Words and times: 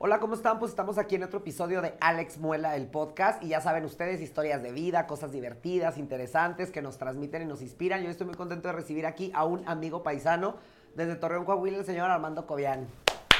Hola, 0.00 0.20
¿cómo 0.20 0.34
están? 0.34 0.60
Pues 0.60 0.70
estamos 0.70 0.98
aquí 0.98 1.16
en 1.16 1.24
otro 1.24 1.40
episodio 1.40 1.82
de 1.82 1.94
Alex 2.00 2.38
Muela, 2.38 2.76
el 2.76 2.86
podcast. 2.86 3.42
Y 3.42 3.48
ya 3.48 3.60
saben 3.60 3.84
ustedes, 3.84 4.20
historias 4.20 4.62
de 4.62 4.70
vida, 4.70 5.08
cosas 5.08 5.32
divertidas, 5.32 5.98
interesantes, 5.98 6.70
que 6.70 6.80
nos 6.80 6.96
transmiten 6.96 7.42
y 7.42 7.44
nos 7.44 7.60
inspiran. 7.60 8.04
Yo 8.04 8.10
estoy 8.10 8.26
muy 8.26 8.36
contento 8.36 8.68
de 8.68 8.74
recibir 8.74 9.04
aquí 9.04 9.32
a 9.34 9.44
un 9.44 9.68
amigo 9.68 10.04
paisano 10.04 10.54
desde 10.94 11.16
Torreón, 11.16 11.44
Coahuila, 11.44 11.78
el 11.78 11.84
señor 11.84 12.08
Armando 12.08 12.46
Cobian. 12.46 12.86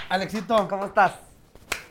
Alexito, 0.09 0.67
¿Cómo 0.69 0.87
estás? 0.87 1.28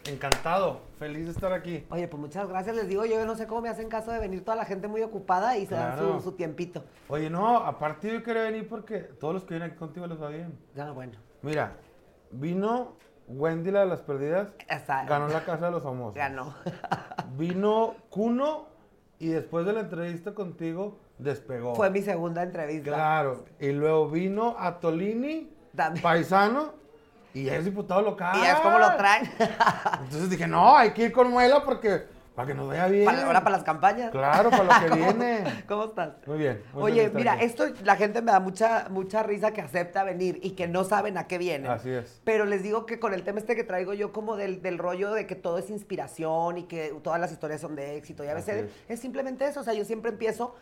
Encantado, 0.10 0.82
feliz 0.98 1.26
de 1.26 1.32
estar 1.32 1.52
aquí. 1.54 1.86
Oye, 1.90 2.08
pues 2.08 2.20
muchas 2.20 2.48
gracias. 2.48 2.76
Les 2.76 2.88
digo, 2.88 3.06
yo 3.06 3.26
no 3.26 3.36
sé 3.36 3.48
cómo 3.48 3.62
me 3.62 3.70
hacen 3.70 3.90
caso 3.90 4.12
de 4.12 4.20
venir 4.20 4.44
toda 4.44 4.56
la 4.58 4.66
gente 4.66 4.88
muy 4.88 5.02
ocupada 5.02 5.58
y 5.58 5.66
se 5.66 5.76
dan 5.76 5.94
Claro. 5.98 6.18
su, 6.20 6.30
su 6.30 6.32
tiempito. 6.34 6.84
Oye, 7.10 7.30
no, 7.30 7.58
aparte 7.58 8.12
yo 8.12 8.24
quería 8.24 8.44
venir 8.44 8.68
porque 8.68 9.00
todos 9.00 9.34
los 9.34 9.44
que 9.44 9.56
vienen 9.56 9.70
aquí 9.70 9.78
contigo 9.80 10.08
les 10.08 10.22
va 10.22 10.30
bien. 10.30 10.58
Ya, 10.76 10.92
bueno. 10.92 11.14
Mira, 11.42 11.76
vino 12.32 12.96
Wendy 13.28 13.72
la 13.72 13.82
de 13.82 13.86
las 13.88 14.02
perdidas, 14.02 14.50
ganó 15.08 15.28
la 15.28 15.44
casa 15.44 15.66
de 15.66 15.72
los 15.72 15.84
famosos. 15.84 16.16
Ganó. 16.16 16.54
Vino 17.38 17.96
Kuno 18.10 18.68
y 19.20 19.28
después 19.30 19.66
de 19.66 19.74
la 19.74 19.82
entrevista 19.82 20.34
contigo 20.34 21.00
despegó. 21.18 21.76
Fue 21.76 21.90
mi 21.90 22.02
segunda 22.02 22.44
entrevista. 22.44 22.92
Claro, 22.94 23.46
y 23.60 23.72
luego 23.72 24.10
vino 24.10 24.56
Atolini, 24.58 25.52
También. 25.76 26.02
paisano, 26.04 26.74
y 27.42 27.50
es 27.50 27.66
diputado 27.66 28.02
local. 28.02 28.38
Y 28.42 28.46
es 28.46 28.56
como 28.56 28.78
lo 28.80 28.96
traen. 28.96 29.30
Entonces 30.04 30.30
dije, 30.30 30.48
no, 30.48 30.76
hay 30.76 30.92
que 30.92 31.04
ir 31.06 31.12
con 31.12 31.30
Muela 31.30 31.64
porque, 31.64 32.04
para 32.36 32.48
que 32.48 32.54
nos 32.54 32.68
vaya 32.68 32.88
bien. 32.88 33.06
para, 33.06 33.26
ahora 33.26 33.42
para 33.44 33.56
las 33.58 33.64
campañas. 33.66 34.12
Claro, 34.12 34.50
para 34.50 34.64
lo 34.64 34.70
que 34.84 34.90
¿Cómo- 34.90 35.04
viene. 35.06 35.64
¿Cómo 35.68 35.84
estás? 35.86 36.14
Muy 36.26 36.38
bien. 36.38 36.62
muy 36.74 36.84
Oye, 36.84 37.10
mira, 37.14 37.34
aquí. 37.34 37.46
esto 37.46 37.66
la 37.84 37.96
gente 37.96 38.22
me 38.22 38.32
da 38.32 38.40
mucha, 38.40 38.88
mucha 38.90 39.24
risa 39.24 39.52
que 39.52 39.62
acepta 39.62 40.04
venir 40.04 40.40
y 40.44 40.52
que 40.52 40.68
no 40.68 40.84
saben 40.84 41.18
a 41.18 41.28
qué 41.28 41.38
vienen. 41.38 41.72
Así 41.72 41.90
es. 41.90 42.22
Pero 42.24 42.46
les 42.46 42.62
digo 42.64 42.86
que 42.86 43.00
con 43.00 43.14
el 43.14 43.24
tema 43.24 43.40
este 43.40 43.56
que 43.56 43.64
traigo 43.64 43.94
yo 43.94 44.12
como 44.14 44.36
del, 44.36 44.62
del 44.62 44.78
rollo 44.78 45.12
de 45.14 45.26
que 45.26 45.36
todo 45.36 45.58
es 45.58 45.70
inspiración 45.70 46.58
y 46.60 46.64
que 46.64 46.94
todas 47.04 47.20
las 47.20 47.32
historias 47.32 47.60
son 47.62 47.76
de 47.76 47.98
éxito 47.98 48.24
y 48.24 48.28
a 48.28 48.34
veces 48.34 48.66
es. 48.66 48.72
es. 48.90 49.00
simplemente 49.00 49.46
eso. 49.48 49.62
O 49.62 49.64
sea, 49.64 49.74
yo 49.74 49.84
siempre 49.86 50.12
empiezo, 50.12 50.56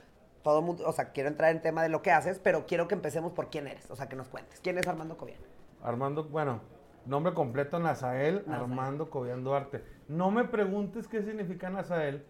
todo 0.44 0.62
mundo, 0.62 0.84
o 0.88 0.94
sea, 0.94 1.12
quiero 1.12 1.28
entrar 1.30 1.52
en 1.52 1.62
tema 1.62 1.84
de 1.84 1.90
lo 1.90 2.02
que 2.02 2.12
haces, 2.12 2.40
pero 2.40 2.66
quiero 2.68 2.88
que 2.88 2.96
empecemos 2.96 3.34
por 3.34 3.50
quién 3.50 3.68
eres. 3.68 3.90
O 3.92 3.96
sea, 3.96 4.08
que 4.08 4.16
nos 4.16 4.28
cuentes. 4.30 4.60
¿Quién 4.62 4.78
es 4.78 4.88
Armando 4.88 5.18
Cobian? 5.18 5.40
Armando, 5.86 6.24
bueno, 6.26 6.62
nombre 7.06 7.34
completo 7.34 7.80
Nazael, 7.80 8.44
Nazael. 8.48 8.62
Armando 8.62 9.10
Cobian 9.10 9.44
Duarte. 9.44 9.84
No 10.08 10.32
me 10.32 10.46
preguntes 10.46 11.08
qué 11.08 11.22
significa 11.22 11.70
Nazael, 11.70 12.26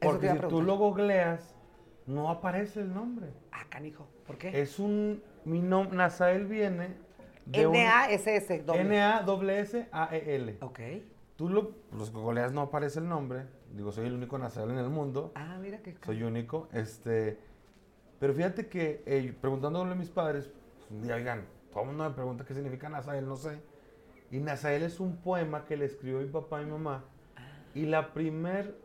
porque 0.00 0.30
si 0.30 0.38
tú 0.40 0.62
lo 0.62 0.76
googleas, 0.76 1.56
no 2.06 2.30
aparece 2.30 2.80
el 2.80 2.92
nombre. 2.92 3.28
Ah, 3.50 3.64
canijo. 3.68 4.06
¿Por 4.26 4.36
qué? 4.38 4.60
Es 4.60 4.78
un, 4.78 5.22
mi 5.44 5.60
nombre, 5.60 5.96
Nazael 5.96 6.46
viene 6.46 6.96
de 7.46 7.62
N-A-S-S. 7.62 8.64
N-A-S-S-A-E-L. 8.66 10.58
Ok. 10.60 10.80
Tú 11.36 11.48
lo, 11.48 11.72
los 11.92 12.12
googleas 12.12 12.52
no 12.52 12.62
aparece 12.62 12.98
el 12.98 13.08
nombre. 13.08 13.46
Digo, 13.72 13.92
soy 13.92 14.06
el 14.06 14.14
único 14.14 14.38
Nazael 14.38 14.70
en 14.70 14.78
el 14.78 14.90
mundo. 14.90 15.32
Ah, 15.34 15.56
mira 15.60 15.78
qué. 15.78 15.96
Soy 16.04 16.22
único. 16.22 16.68
Este, 16.72 17.38
pero 18.18 18.34
fíjate 18.34 18.66
que 18.68 19.02
eh, 19.06 19.34
preguntándole 19.40 19.92
a 19.92 19.94
mis 19.94 20.10
padres, 20.10 20.50
pues, 20.76 20.90
un 20.90 21.02
día, 21.02 21.14
oigan, 21.14 21.46
todo 21.72 21.82
el 21.82 21.88
mundo 21.88 22.04
me 22.08 22.14
pregunta 22.14 22.44
qué 22.44 22.54
significa 22.54 22.88
Nazael, 22.88 23.26
no 23.26 23.36
sé. 23.36 23.60
Y 24.30 24.38
Nazael 24.40 24.82
es 24.82 25.00
un 25.00 25.16
poema 25.16 25.64
que 25.64 25.76
le 25.76 25.84
escribió 25.86 26.18
mi 26.18 26.26
papá 26.26 26.60
y 26.62 26.64
mi 26.66 26.72
mamá. 26.72 27.04
Y 27.74 27.86
la 27.86 28.12
primer 28.12 28.76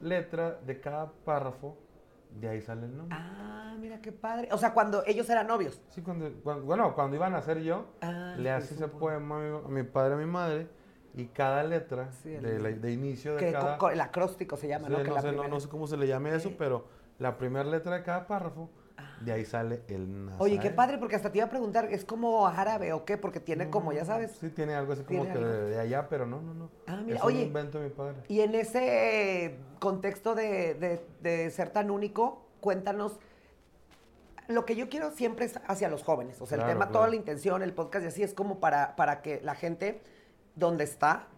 letra 0.00 0.58
de 0.66 0.80
cada 0.80 1.10
párrafo, 1.24 1.76
de 2.38 2.48
ahí 2.48 2.60
sale 2.60 2.86
el 2.86 2.96
nombre. 2.96 3.16
Ah, 3.20 3.74
mira 3.78 4.00
qué 4.00 4.12
padre. 4.12 4.48
O 4.52 4.58
sea, 4.58 4.72
cuando 4.72 5.02
ellos 5.06 5.28
eran 5.28 5.46
novios. 5.46 5.82
Sí, 5.90 6.00
cuando, 6.02 6.30
cuando- 6.42 6.64
bueno, 6.64 6.94
cuando 6.94 7.16
iba 7.16 7.26
a 7.26 7.30
nacer 7.30 7.60
yo, 7.62 7.86
Ah, 8.00 8.34
le 8.38 8.50
hace 8.50 8.74
ese 8.74 8.88
poema 8.88 9.36
a 9.36 9.40
mi, 9.40 9.56
a 9.66 9.68
mi 9.68 9.82
padre 9.82 10.10
y 10.12 10.14
a 10.14 10.16
mi 10.18 10.30
madre. 10.30 10.68
Y 11.14 11.26
cada 11.26 11.64
letra 11.64 12.12
Sí, 12.12 12.32
el- 12.34 12.42
de, 12.42 12.58
la- 12.60 12.70
de 12.70 12.92
inicio 12.92 13.34
de 13.34 13.38
Que 13.40 13.52
cada... 13.52 13.76
el 13.92 14.00
acróstico 14.00 14.56
se 14.56 14.68
llama, 14.68 14.86
Sí, 14.86 14.92
¿no? 14.92 14.98
Que 15.02 15.08
no, 15.08 15.14
la 15.14 15.20
sé, 15.22 15.26
no- 15.26 15.32
primera- 15.32 15.48
no 15.54 15.60
sé 15.60 15.68
cómo 15.68 15.86
se 15.88 15.96
le 15.96 16.06
llame 16.06 16.34
eso, 16.34 16.52
pero 16.56 16.84
la 17.18 17.36
primera 17.36 17.64
letra 17.68 17.96
de 17.96 18.02
cada 18.04 18.26
párrafo, 18.28 18.70
de 19.20 19.32
ahí 19.32 19.44
sale 19.44 19.82
el 19.88 20.26
Nazael. 20.26 20.40
Oye, 20.42 20.58
qué 20.60 20.70
padre, 20.70 20.98
porque 20.98 21.16
hasta 21.16 21.30
te 21.30 21.38
iba 21.38 21.46
a 21.46 21.50
preguntar, 21.50 21.86
¿es 21.92 22.04
como 22.04 22.46
árabe 22.46 22.92
o 22.92 23.04
qué? 23.04 23.16
Porque 23.18 23.40
tiene 23.40 23.66
No, 23.66 23.70
como, 23.70 23.92
ya 23.92 24.04
sabes. 24.04 24.32
Sí, 24.40 24.50
tiene 24.50 24.74
algo 24.74 24.92
así 24.92 25.02
como 25.04 25.24
que 25.24 25.30
algo. 25.32 25.44
de, 25.46 25.70
de 25.70 25.80
allá, 25.80 26.08
pero 26.08 26.26
no, 26.26 26.40
no, 26.40 26.54
no. 26.54 26.70
Ah, 26.86 27.00
mira, 27.04 27.18
es 27.18 27.24
oye. 27.24 27.38
un 27.40 27.46
invento 27.46 27.78
de 27.78 27.88
mi 27.88 27.94
padre. 27.94 28.16
Y 28.28 28.40
en 28.40 28.54
ese 28.54 29.56
contexto 29.78 30.34
de, 30.34 30.74
de- 30.74 31.04
de 31.22 31.50
ser 31.50 31.70
tan 31.70 31.90
único, 31.90 32.46
cuéntanos. 32.60 33.18
Lo 34.48 34.64
que 34.64 34.74
yo 34.74 34.88
quiero 34.88 35.12
siempre 35.12 35.44
es 35.44 35.60
hacia 35.68 35.88
los 35.88 36.02
jóvenes. 36.02 36.40
O 36.40 36.46
sea, 36.46 36.56
Claro, 36.58 36.70
el 36.70 36.74
tema, 36.76 36.86
claro. 36.86 36.98
toda 36.98 37.08
la 37.08 37.16
intención, 37.16 37.62
el 37.62 37.72
podcast 37.72 38.04
y 38.04 38.08
así 38.08 38.22
es 38.22 38.34
como 38.34 38.58
para, 38.58 38.96
para 38.96 39.22
que 39.22 39.40
la 39.42 39.54
gente 39.54 40.00
donde 40.56 40.82
está, 40.84 41.28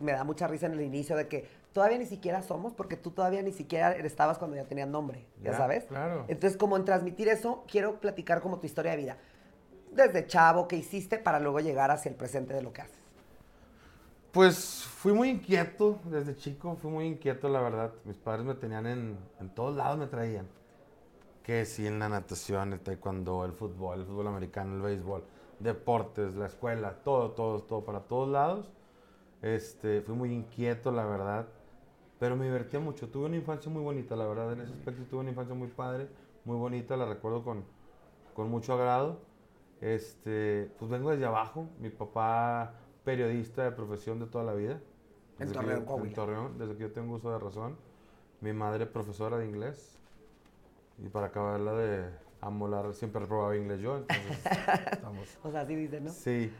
me 0.00 0.12
da 0.12 0.24
mucha 0.24 0.48
risa 0.48 0.66
en 0.66 0.72
el 0.72 0.80
inicio 0.80 1.16
de 1.16 1.28
que 1.28 1.48
todavía 1.78 1.98
ni 1.98 2.06
siquiera 2.06 2.42
somos, 2.42 2.72
porque 2.74 2.96
tú 2.96 3.12
todavía 3.12 3.40
ni 3.40 3.52
siquiera 3.52 3.92
estabas 3.92 4.36
cuando 4.38 4.56
ya 4.56 4.64
tenían 4.64 4.90
nombre, 4.90 5.24
ya, 5.44 5.52
Ya, 5.52 5.56
sabes. 5.56 5.84
claro. 5.84 6.24
Entonces, 6.26 6.56
como 6.58 6.76
en 6.76 6.84
transmitir 6.84 7.28
eso, 7.28 7.62
quiero 7.70 8.00
platicar 8.00 8.40
como 8.40 8.58
tu 8.58 8.66
historia 8.66 8.90
de 8.90 8.96
vida. 8.96 9.18
Desde 9.92 10.26
chavo, 10.26 10.66
¿qué 10.66 10.74
hiciste 10.76 11.18
para 11.18 11.38
luego 11.38 11.60
llegar 11.60 11.92
hacia 11.92 12.08
el 12.10 12.16
presente 12.16 12.52
de 12.52 12.62
lo 12.62 12.72
que 12.72 12.82
haces? 12.82 12.98
Pues 14.32 14.84
fui 14.84 15.12
muy 15.12 15.28
inquieto 15.30 16.00
desde 16.04 16.36
chico, 16.36 16.76
fui 16.76 16.90
muy 16.90 17.06
inquieto, 17.06 17.48
la 17.48 17.60
verdad. 17.60 17.92
Mis 18.04 18.16
padres 18.16 18.44
me 18.44 18.54
tenían 18.54 18.86
en, 18.86 19.18
en 19.40 19.50
todos 19.54 19.76
lados, 19.76 19.98
me 19.98 20.06
traían. 20.06 20.48
Que 21.42 21.64
sí, 21.64 21.86
en 21.86 21.98
la 21.98 22.08
natación, 22.08 22.72
el 22.74 22.80
taekwondo, 22.80 23.44
el 23.44 23.52
fútbol, 23.52 24.00
el 24.00 24.06
fútbol 24.06 24.28
americano, 24.28 24.76
el 24.76 24.82
béisbol, 24.82 25.24
deportes, 25.60 26.34
la 26.34 26.46
escuela, 26.46 26.96
todo, 27.04 27.32
todo, 27.32 27.62
todo, 27.62 27.84
para 27.84 28.00
todos 28.00 28.28
lados. 28.28 28.70
Este, 29.42 30.02
fui 30.02 30.14
muy 30.14 30.32
inquieto, 30.32 30.92
la 30.92 31.04
verdad. 31.06 31.48
Pero 32.18 32.36
me 32.36 32.46
divertía 32.46 32.80
mucho. 32.80 33.08
Tuve 33.08 33.26
una 33.26 33.36
infancia 33.36 33.70
muy 33.70 33.82
bonita, 33.82 34.16
la 34.16 34.26
verdad. 34.26 34.52
En 34.52 34.60
ese 34.62 34.72
aspecto 34.72 35.04
tuve 35.04 35.20
una 35.20 35.30
infancia 35.30 35.54
muy 35.54 35.68
padre, 35.68 36.08
muy 36.44 36.56
bonita. 36.56 36.96
La 36.96 37.06
recuerdo 37.06 37.44
con, 37.44 37.64
con 38.34 38.50
mucho 38.50 38.74
agrado. 38.74 39.20
Este, 39.80 40.70
pues 40.78 40.90
vengo 40.90 41.10
desde 41.10 41.26
abajo. 41.26 41.68
Mi 41.78 41.90
papá, 41.90 42.74
periodista 43.04 43.62
de 43.64 43.72
profesión 43.72 44.18
de 44.18 44.26
toda 44.26 44.44
la 44.44 44.54
vida. 44.54 44.80
En 45.38 45.48
Desde 45.48 45.54
Torreón, 45.54 45.86
yo-. 45.86 46.04
En 46.04 46.12
Torreón, 46.12 46.58
desde 46.58 46.74
que 46.74 46.82
yo 46.82 46.92
tengo 46.92 47.14
uso 47.14 47.30
de 47.30 47.38
razón. 47.38 47.76
Mi 48.40 48.52
madre, 48.52 48.86
profesora 48.86 49.38
de 49.38 49.46
inglés. 49.46 49.98
Y 50.98 51.08
para 51.08 51.28
acabarla 51.28 51.72
de 51.74 52.10
amolar, 52.40 52.92
siempre 52.94 53.20
reprobaba 53.20 53.56
inglés 53.56 53.80
yo. 53.80 53.96
Entonces, 53.98 54.38
estamos. 54.92 55.38
O 55.44 55.50
sea, 55.52 55.60
así 55.60 55.76
dice, 55.76 56.00
¿no? 56.00 56.10
Sí. 56.10 56.52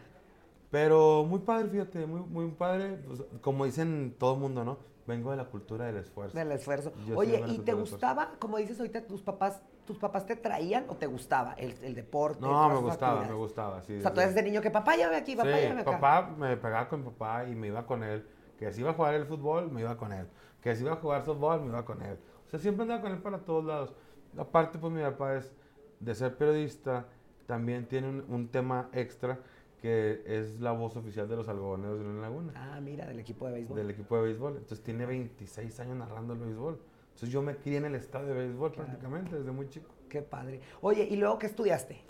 Pero 0.70 1.24
muy 1.24 1.40
padre, 1.40 1.68
fíjate, 1.68 2.06
muy, 2.06 2.20
muy 2.20 2.50
padre. 2.52 2.98
Pues, 3.06 3.24
como 3.40 3.64
dicen 3.64 4.14
todo 4.18 4.34
el 4.34 4.40
mundo, 4.40 4.64
¿no? 4.64 4.78
Vengo 5.08 5.30
de 5.30 5.38
la 5.38 5.46
cultura 5.46 5.86
del 5.86 5.96
esfuerzo. 5.96 6.36
Del 6.36 6.52
esfuerzo. 6.52 6.92
Yo 7.06 7.16
Oye, 7.16 7.42
¿y 7.48 7.60
te 7.60 7.72
gustaba, 7.72 8.32
como 8.38 8.58
dices 8.58 8.78
ahorita, 8.78 9.06
tus 9.06 9.22
papás, 9.22 9.62
tus 9.86 9.96
papás 9.96 10.26
te 10.26 10.36
traían 10.36 10.84
o 10.86 10.96
te 10.96 11.06
gustaba 11.06 11.54
el, 11.54 11.72
el 11.82 11.94
deporte? 11.94 12.42
No, 12.42 12.68
me 12.68 12.76
gustaba, 12.76 13.24
me 13.24 13.32
gustaba, 13.32 13.80
sí. 13.80 13.96
O 13.96 14.02
sea, 14.02 14.12
tú 14.12 14.20
eres 14.20 14.34
de 14.34 14.42
niño 14.42 14.60
que 14.60 14.70
papá, 14.70 14.96
llévame 14.96 15.16
aquí, 15.16 15.34
papá, 15.34 15.48
sí, 15.48 15.60
llévame 15.60 15.80
acá. 15.80 15.92
papá 15.92 16.34
me 16.36 16.58
pegaba 16.58 16.90
con 16.90 17.00
mi 17.00 17.06
papá 17.06 17.46
y 17.46 17.54
me 17.54 17.68
iba 17.68 17.86
con 17.86 18.04
él. 18.04 18.28
Que 18.58 18.70
si 18.70 18.82
iba 18.82 18.90
a 18.90 18.92
jugar 18.92 19.14
el 19.14 19.24
fútbol, 19.24 19.72
me 19.72 19.80
iba 19.80 19.96
con 19.96 20.12
él. 20.12 20.28
Que 20.60 20.76
si 20.76 20.82
iba 20.84 20.92
a 20.92 20.96
jugar 20.96 21.24
softball, 21.24 21.62
me 21.62 21.68
iba 21.68 21.86
con 21.86 22.02
él. 22.02 22.18
O 22.46 22.50
sea, 22.50 22.60
siempre 22.60 22.82
andaba 22.82 23.00
con 23.00 23.12
él 23.12 23.22
para 23.22 23.38
todos 23.38 23.64
lados. 23.64 23.94
Aparte, 24.36 24.78
pues 24.78 24.92
mi 24.92 25.00
papá 25.00 25.36
es 25.36 25.54
de 26.00 26.14
ser 26.14 26.36
periodista, 26.36 27.06
también 27.46 27.86
tiene 27.86 28.10
un, 28.10 28.26
un 28.28 28.48
tema 28.48 28.90
extra 28.92 29.38
que 29.80 30.22
es 30.26 30.60
la 30.60 30.72
voz 30.72 30.96
oficial 30.96 31.28
de 31.28 31.36
los 31.36 31.48
algodoneros 31.48 31.98
de 31.98 32.04
la 32.04 32.20
laguna. 32.20 32.52
Ah, 32.56 32.80
mira, 32.80 33.06
del 33.06 33.20
equipo 33.20 33.46
de 33.46 33.52
béisbol. 33.52 33.76
del 33.76 33.90
equipo 33.90 34.16
de 34.16 34.22
béisbol. 34.24 34.52
Entonces 34.56 34.82
tiene 34.82 35.06
26 35.06 35.80
años 35.80 35.96
narrando 35.96 36.32
el 36.34 36.40
béisbol. 36.40 36.78
Entonces 37.08 37.30
yo 37.30 37.42
me 37.42 37.56
crié 37.56 37.78
en 37.78 37.84
el 37.86 37.94
estadio 37.94 38.28
de 38.28 38.34
béisbol 38.34 38.72
Claro. 38.72 38.86
prácticamente 38.88 39.36
desde 39.38 39.50
muy 39.52 39.68
chico. 39.68 39.88
Qué 40.08 40.22
padre. 40.22 40.60
Oye, 40.80 41.04
¿y 41.04 41.16
luego 41.16 41.38
qué 41.38 41.46
estudiaste? 41.46 42.00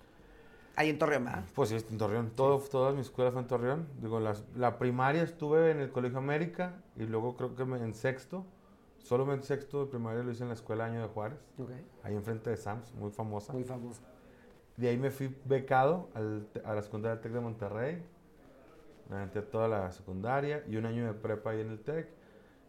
Ahí 0.76 0.90
en 0.90 0.98
Torreón, 0.98 1.24
¿verdad? 1.24 1.44
Pues 1.54 1.70
sí, 1.70 1.76
en 1.90 1.98
Torreón. 1.98 2.30
Todo, 2.36 2.58
Toda 2.60 2.92
mi 2.92 3.00
escuela 3.00 3.32
fue 3.32 3.40
en 3.40 3.48
Torreón. 3.48 3.88
Digo, 4.00 4.20
las- 4.20 4.44
la 4.54 4.78
primaria 4.78 5.22
estuve 5.22 5.72
en 5.72 5.80
el 5.80 5.90
Colegio 5.90 6.18
América 6.18 6.82
y 6.96 7.02
luego 7.04 7.36
creo 7.36 7.54
que 7.56 7.64
me- 7.64 7.78
en 7.82 7.94
sexto. 7.94 8.44
Solamente 9.02 9.46
sexto 9.46 9.84
de 9.84 9.90
primaria 9.90 10.22
lo 10.22 10.30
hice 10.30 10.42
en 10.42 10.48
la 10.48 10.54
escuela 10.54 10.84
Año 10.84 11.00
de 11.00 11.08
Juárez, 11.08 11.38
ahí 12.02 12.14
enfrente 12.14 12.50
de 12.50 12.56
Sams, 12.56 12.92
muy 12.94 13.10
famosa. 13.10 13.52
Muy 13.52 13.64
famoso. 13.64 14.02
De 14.78 14.88
ahí 14.88 14.96
me 14.96 15.10
fui 15.10 15.36
becado 15.44 16.08
al 16.14 16.48
a 16.64 16.74
la 16.74 16.82
secundaria 16.82 17.16
del 17.16 17.22
TEC 17.22 17.32
de 17.32 17.40
Monterrey. 17.40 18.02
Me 19.10 19.16
aventé 19.16 19.42
toda 19.42 19.68
la 19.68 19.92
secundaria 19.92 20.62
y 20.66 20.76
un 20.76 20.86
año 20.86 21.04
de 21.06 21.12
prepa 21.14 21.50
ahí 21.50 21.60
en 21.60 21.70
el 21.70 21.80
TEC. 21.80 22.08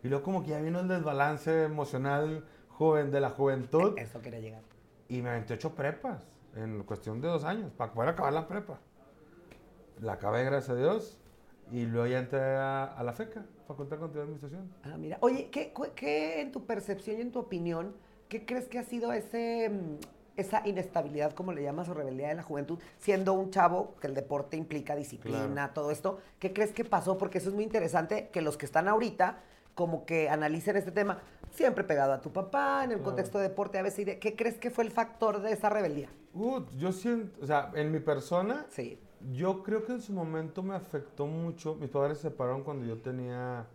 Y 0.03 0.07
luego 0.09 0.23
como 0.23 0.43
que 0.43 0.49
ya 0.49 0.59
vino 0.59 0.79
el 0.81 0.87
desbalance 0.87 1.63
emocional 1.63 2.43
joven 2.69 3.11
de 3.11 3.19
la 3.21 3.29
juventud 3.29 3.97
Eso 3.97 4.21
quería 4.21 4.39
llegar. 4.39 4.61
y 5.07 5.21
me 5.21 5.29
aventé 5.29 5.53
ocho 5.53 5.75
prepas 5.75 6.27
en 6.55 6.83
cuestión 6.83 7.21
de 7.21 7.27
dos 7.27 7.43
años 7.43 7.71
para 7.73 7.93
poder 7.93 8.09
acabar 8.09 8.33
la 8.33 8.47
prepa. 8.47 8.79
La 10.01 10.13
acabé, 10.13 10.43
gracias 10.45 10.69
a 10.71 10.75
Dios. 10.75 11.17
Y 11.71 11.85
luego 11.85 12.07
ya 12.07 12.19
entré 12.19 12.39
a, 12.39 12.85
a 12.85 13.03
la 13.03 13.13
FECA, 13.13 13.45
Facultad 13.67 13.97
de 13.97 13.99
Contaduría 13.99 14.21
y 14.21 14.23
Administración. 14.23 14.73
Ah, 14.83 14.97
mira. 14.97 15.17
Oye, 15.21 15.49
¿qué, 15.51 15.71
qué 15.95 16.41
en 16.41 16.51
tu 16.51 16.65
percepción 16.65 17.17
y 17.17 17.21
en 17.21 17.31
tu 17.31 17.37
opinión, 17.39 17.93
qué 18.29 18.43
crees 18.45 18.67
que 18.67 18.79
ha 18.79 18.83
sido 18.83 19.13
ese, 19.13 19.69
mm, 19.69 19.97
esa 20.39 20.65
inestabilidad, 20.67 21.33
como 21.33 21.51
le 21.53 21.63
llamas, 21.63 21.89
o 21.89 21.93
rebeldía 21.93 22.29
de 22.29 22.35
la 22.35 22.43
juventud, 22.43 22.79
siendo 22.97 23.33
un 23.33 23.51
chavo 23.51 23.95
que 23.99 24.07
el 24.07 24.13
deporte 24.15 24.57
implica 24.57 24.95
disciplina, 24.95 25.47
Claro. 25.53 25.73
todo 25.73 25.91
esto? 25.91 26.19
¿Qué 26.39 26.53
crees 26.53 26.71
que 26.71 26.85
pasó? 26.85 27.17
Porque 27.17 27.37
eso 27.39 27.49
es 27.49 27.55
muy 27.55 27.63
interesante 27.63 28.29
que 28.31 28.41
los 28.41 28.57
que 28.57 28.65
están 28.65 28.87
ahorita 28.87 29.39
como 29.75 30.05
que 30.05 30.29
analicen 30.29 30.75
este 30.75 30.91
tema, 30.91 31.19
siempre 31.51 31.83
pegado 31.85 32.11
a 32.11 32.19
tu 32.21 32.31
papá, 32.33 32.83
en 32.83 32.91
el 32.91 32.97
Claro. 32.97 33.03
contexto 33.11 33.37
de 33.37 33.47
deporte, 33.47 33.77
a 33.77 33.81
veces, 33.81 34.17
¿qué 34.19 34.35
crees 34.35 34.57
que 34.57 34.69
fue 34.71 34.83
el 34.83 34.91
factor 34.91 35.41
de 35.41 35.53
esa 35.53 35.69
rebeldía? 35.69 36.09
Uh, 36.33 36.61
yo 36.77 36.91
siento, 36.91 37.41
o 37.41 37.45
sea, 37.45 37.71
en 37.75 37.89
mi 37.91 37.99
persona, 37.99 38.65
Sí. 38.69 38.99
yo 39.31 39.63
creo 39.63 39.85
que 39.85 39.93
en 39.93 40.01
su 40.01 40.11
momento 40.11 40.61
me 40.63 40.75
afectó 40.75 41.27
mucho. 41.27 41.75
Mis 41.75 41.89
padres 41.89 42.17
se 42.17 42.23
separaron 42.29 42.63
cuando 42.63 42.85
yo 42.85 42.97
tenía 42.97 43.65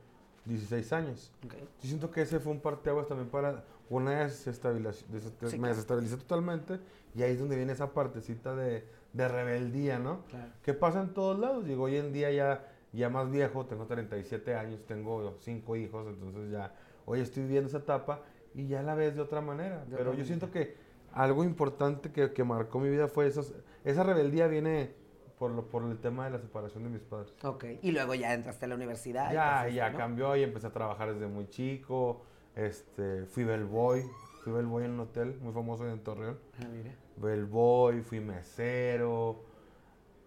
16 0.45 0.93
años. 0.93 1.33
Yo 1.43 1.89
siento 1.89 2.11
que 2.11 2.21
ese 2.21 2.39
fue 2.39 2.53
un 2.53 2.61
parteaguas 2.61 3.07
también 3.09 3.31
para 3.31 3.65
una 3.96 4.25
desestabilización. 4.25 5.11
desest- 5.12 5.49
Sí, 5.49 5.56
me 5.56 5.58
claro. 5.58 5.69
desestabilicé 5.75 6.17
totalmente 6.17 6.79
y 7.14 7.23
ahí 7.23 7.32
es 7.32 7.38
donde 7.38 7.56
viene 7.56 7.73
esa 7.73 7.93
partecita 7.93 8.55
de, 8.55 8.85
de 9.12 9.29
rebeldía, 9.29 9.99
¿no? 9.99 10.25
Claro. 10.29 10.52
Que 10.62 10.75
pasa 10.75 11.00
en 11.00 11.14
todos 11.14 11.38
lados. 11.38 11.64
Digo, 11.67 11.85
hoy 11.85 11.96
en 11.96 12.12
día 12.12 12.31
ya, 12.31 12.67
ya 12.93 13.08
más 13.11 13.31
viejo, 13.31 13.67
tengo 13.67 13.87
37 13.87 14.55
años, 14.55 14.85
tengo 14.87 15.37
cinco 15.41 15.76
hijos, 15.76 16.06
entonces 16.08 16.50
ya 16.50 16.75
hoy 17.06 17.20
estoy 17.20 17.43
viviendo 17.44 17.69
esa 17.69 17.79
etapa 17.79 18.20
y 18.55 18.67
ya 18.69 18.82
la 18.82 18.94
ves 18.94 19.14
de 19.14 19.20
otra 19.23 19.41
manera. 19.41 19.85
De 19.85 19.96
Pero 19.96 20.11
otra 20.11 20.20
yo 20.20 20.26
siento 20.26 20.50
que 20.50 20.76
algo 21.12 21.44
importante 21.44 22.11
que, 22.11 22.32
que 22.32 22.44
marcó 22.44 22.81
mi 22.81 22.88
vida 22.91 23.06
fue 23.08 23.26
esos, 23.26 23.55
esa 23.85 24.02
rebeldía 24.02 24.46
viene 24.49 24.94
por, 25.38 25.50
lo, 25.50 25.67
por 25.69 25.85
el 25.85 25.99
tema 25.99 26.25
de 26.25 26.31
la 26.32 26.38
separación 26.38 26.82
de 26.85 26.91
mis 26.91 27.02
padres. 27.02 27.32
Ok. 27.44 27.64
Y 27.82 27.91
luego 27.93 28.14
ya 28.14 28.32
entraste 28.35 28.64
a 28.64 28.69
la 28.69 28.75
universidad. 28.76 29.32
Ya, 29.32 29.69
ya 29.69 29.91
¿no? 29.91 29.99
cambió 29.99 30.35
y 30.37 30.43
empecé 30.43 30.67
a 30.69 30.73
trabajar 30.73 31.12
desde 31.12 31.26
muy 31.26 31.49
chico. 31.49 32.25
Este, 32.56 33.25
fui 33.27 33.45
bellboy, 33.45 34.03
fui 34.43 34.53
bellboy 34.53 34.85
en 34.85 34.93
un 34.93 35.01
hotel 35.01 35.37
muy 35.41 35.53
famoso 35.53 35.89
en 35.89 35.99
Torreón. 36.01 36.39
Ah, 36.61 36.67
mira. 36.73 36.95
Bellboy, 37.17 38.03
fui 38.03 38.21
mesero. 38.21 39.41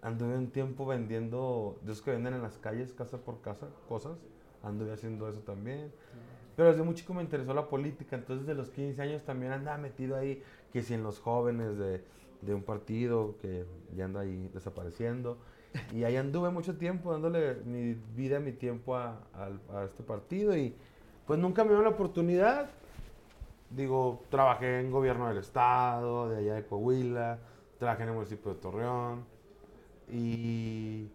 Anduve 0.01 0.38
un 0.38 0.51
tiempo 0.51 0.85
vendiendo, 0.85 1.77
de 1.81 1.91
esos 1.91 2.03
que 2.03 2.12
venden 2.12 2.33
en 2.33 2.41
las 2.41 2.57
calles, 2.57 2.94
casa 2.94 3.18
por 3.18 3.41
casa, 3.41 3.68
cosas. 3.88 4.18
Anduve 4.63 4.91
haciendo 4.94 5.27
eso 5.29 5.39
también. 5.41 5.91
Pero 6.56 6.69
desde 6.69 6.83
muy 6.83 6.95
chico 6.95 7.13
me 7.13 7.21
interesó 7.21 7.53
la 7.53 7.68
política, 7.69 8.15
entonces 8.15 8.47
de 8.47 8.56
los 8.56 8.69
15 8.71 9.01
años 9.01 9.24
también 9.24 9.51
andaba 9.51 9.77
metido 9.77 10.15
ahí, 10.15 10.41
que 10.74 10.81
si 10.81 10.95
en 10.95 11.03
los 11.03 11.19
jóvenes 11.19 11.77
de, 11.77 12.03
de 12.41 12.53
un 12.53 12.63
partido, 12.63 13.35
que 13.41 13.65
ya 13.95 14.06
anda 14.06 14.21
ahí 14.21 14.50
desapareciendo. 14.53 15.38
Y 15.94 16.03
ahí 16.03 16.15
anduve 16.15 16.50
mucho 16.50 16.75
tiempo 16.77 17.12
dándole 17.12 17.56
mi 17.65 17.94
vida, 18.15 18.39
mi 18.39 18.51
tiempo 18.53 18.95
a, 18.95 19.19
al- 19.33 19.62
a 19.71 19.83
este 19.85 20.01
partido 20.03 20.57
y 20.57 20.75
pues 21.27 21.39
nunca 21.39 21.63
me 21.65 21.71
dio 21.71 21.81
la 21.81 21.89
oportunidad. 21.89 22.69
Digo, 23.69 24.24
trabajé 24.29 24.79
en 24.79 24.89
gobierno 24.89 25.27
del 25.27 25.39
estado, 25.39 26.29
de 26.29 26.38
allá 26.38 26.53
de 26.56 26.65
Coahuila, 26.65 27.38
trabajé 27.77 28.03
en 28.03 28.09
el 28.09 28.15
municipio 28.15 28.53
de 28.53 28.59
Torreón 28.62 29.25
y 30.09 31.09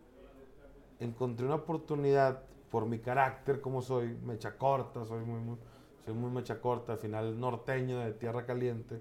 encontré 1.00 1.46
una 1.46 1.54
oportunidad 1.56 2.42
por 2.70 2.84
mi 2.84 2.98
carácter, 2.98 3.62
como 3.62 3.80
soy, 3.80 4.18
mecha 4.22 4.58
corta, 4.58 5.06
soy 5.06 5.24
muy, 5.24 5.40
muy, 5.40 5.56
soy 6.04 6.14
muy 6.14 6.30
mecha 6.30 6.60
corta, 6.60 6.92
al 6.92 6.98
final 6.98 7.40
norteño 7.40 8.00
de 8.00 8.12
tierra 8.12 8.44
caliente. 8.44 9.00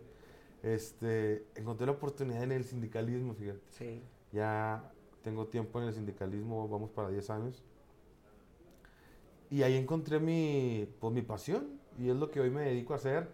Este, 0.63 1.45
encontré 1.55 1.87
la 1.87 1.93
oportunidad 1.93 2.43
en 2.43 2.53
el 2.53 2.63
sindicalismo, 2.63 3.33
fíjate. 3.33 3.61
Sí. 3.71 4.01
Ya 4.31 4.89
tengo 5.23 5.47
tiempo 5.47 5.81
en 5.81 5.87
el 5.87 5.93
sindicalismo, 5.93 6.69
vamos 6.69 6.89
para 6.91 7.09
10 7.09 7.29
años. 7.31 7.63
Y 9.51 9.61
ahí 9.63 9.75
encontré 9.75 10.19
mi, 10.19 10.87
pues, 10.99 11.13
mi 11.13 11.21
pasión 11.21 11.67
y 11.99 12.09
es 12.09 12.15
lo 12.15 12.31
que 12.31 12.39
hoy 12.39 12.49
me 12.49 12.61
dedico 12.61 12.93
a 12.93 12.95
hacer. 12.95 13.27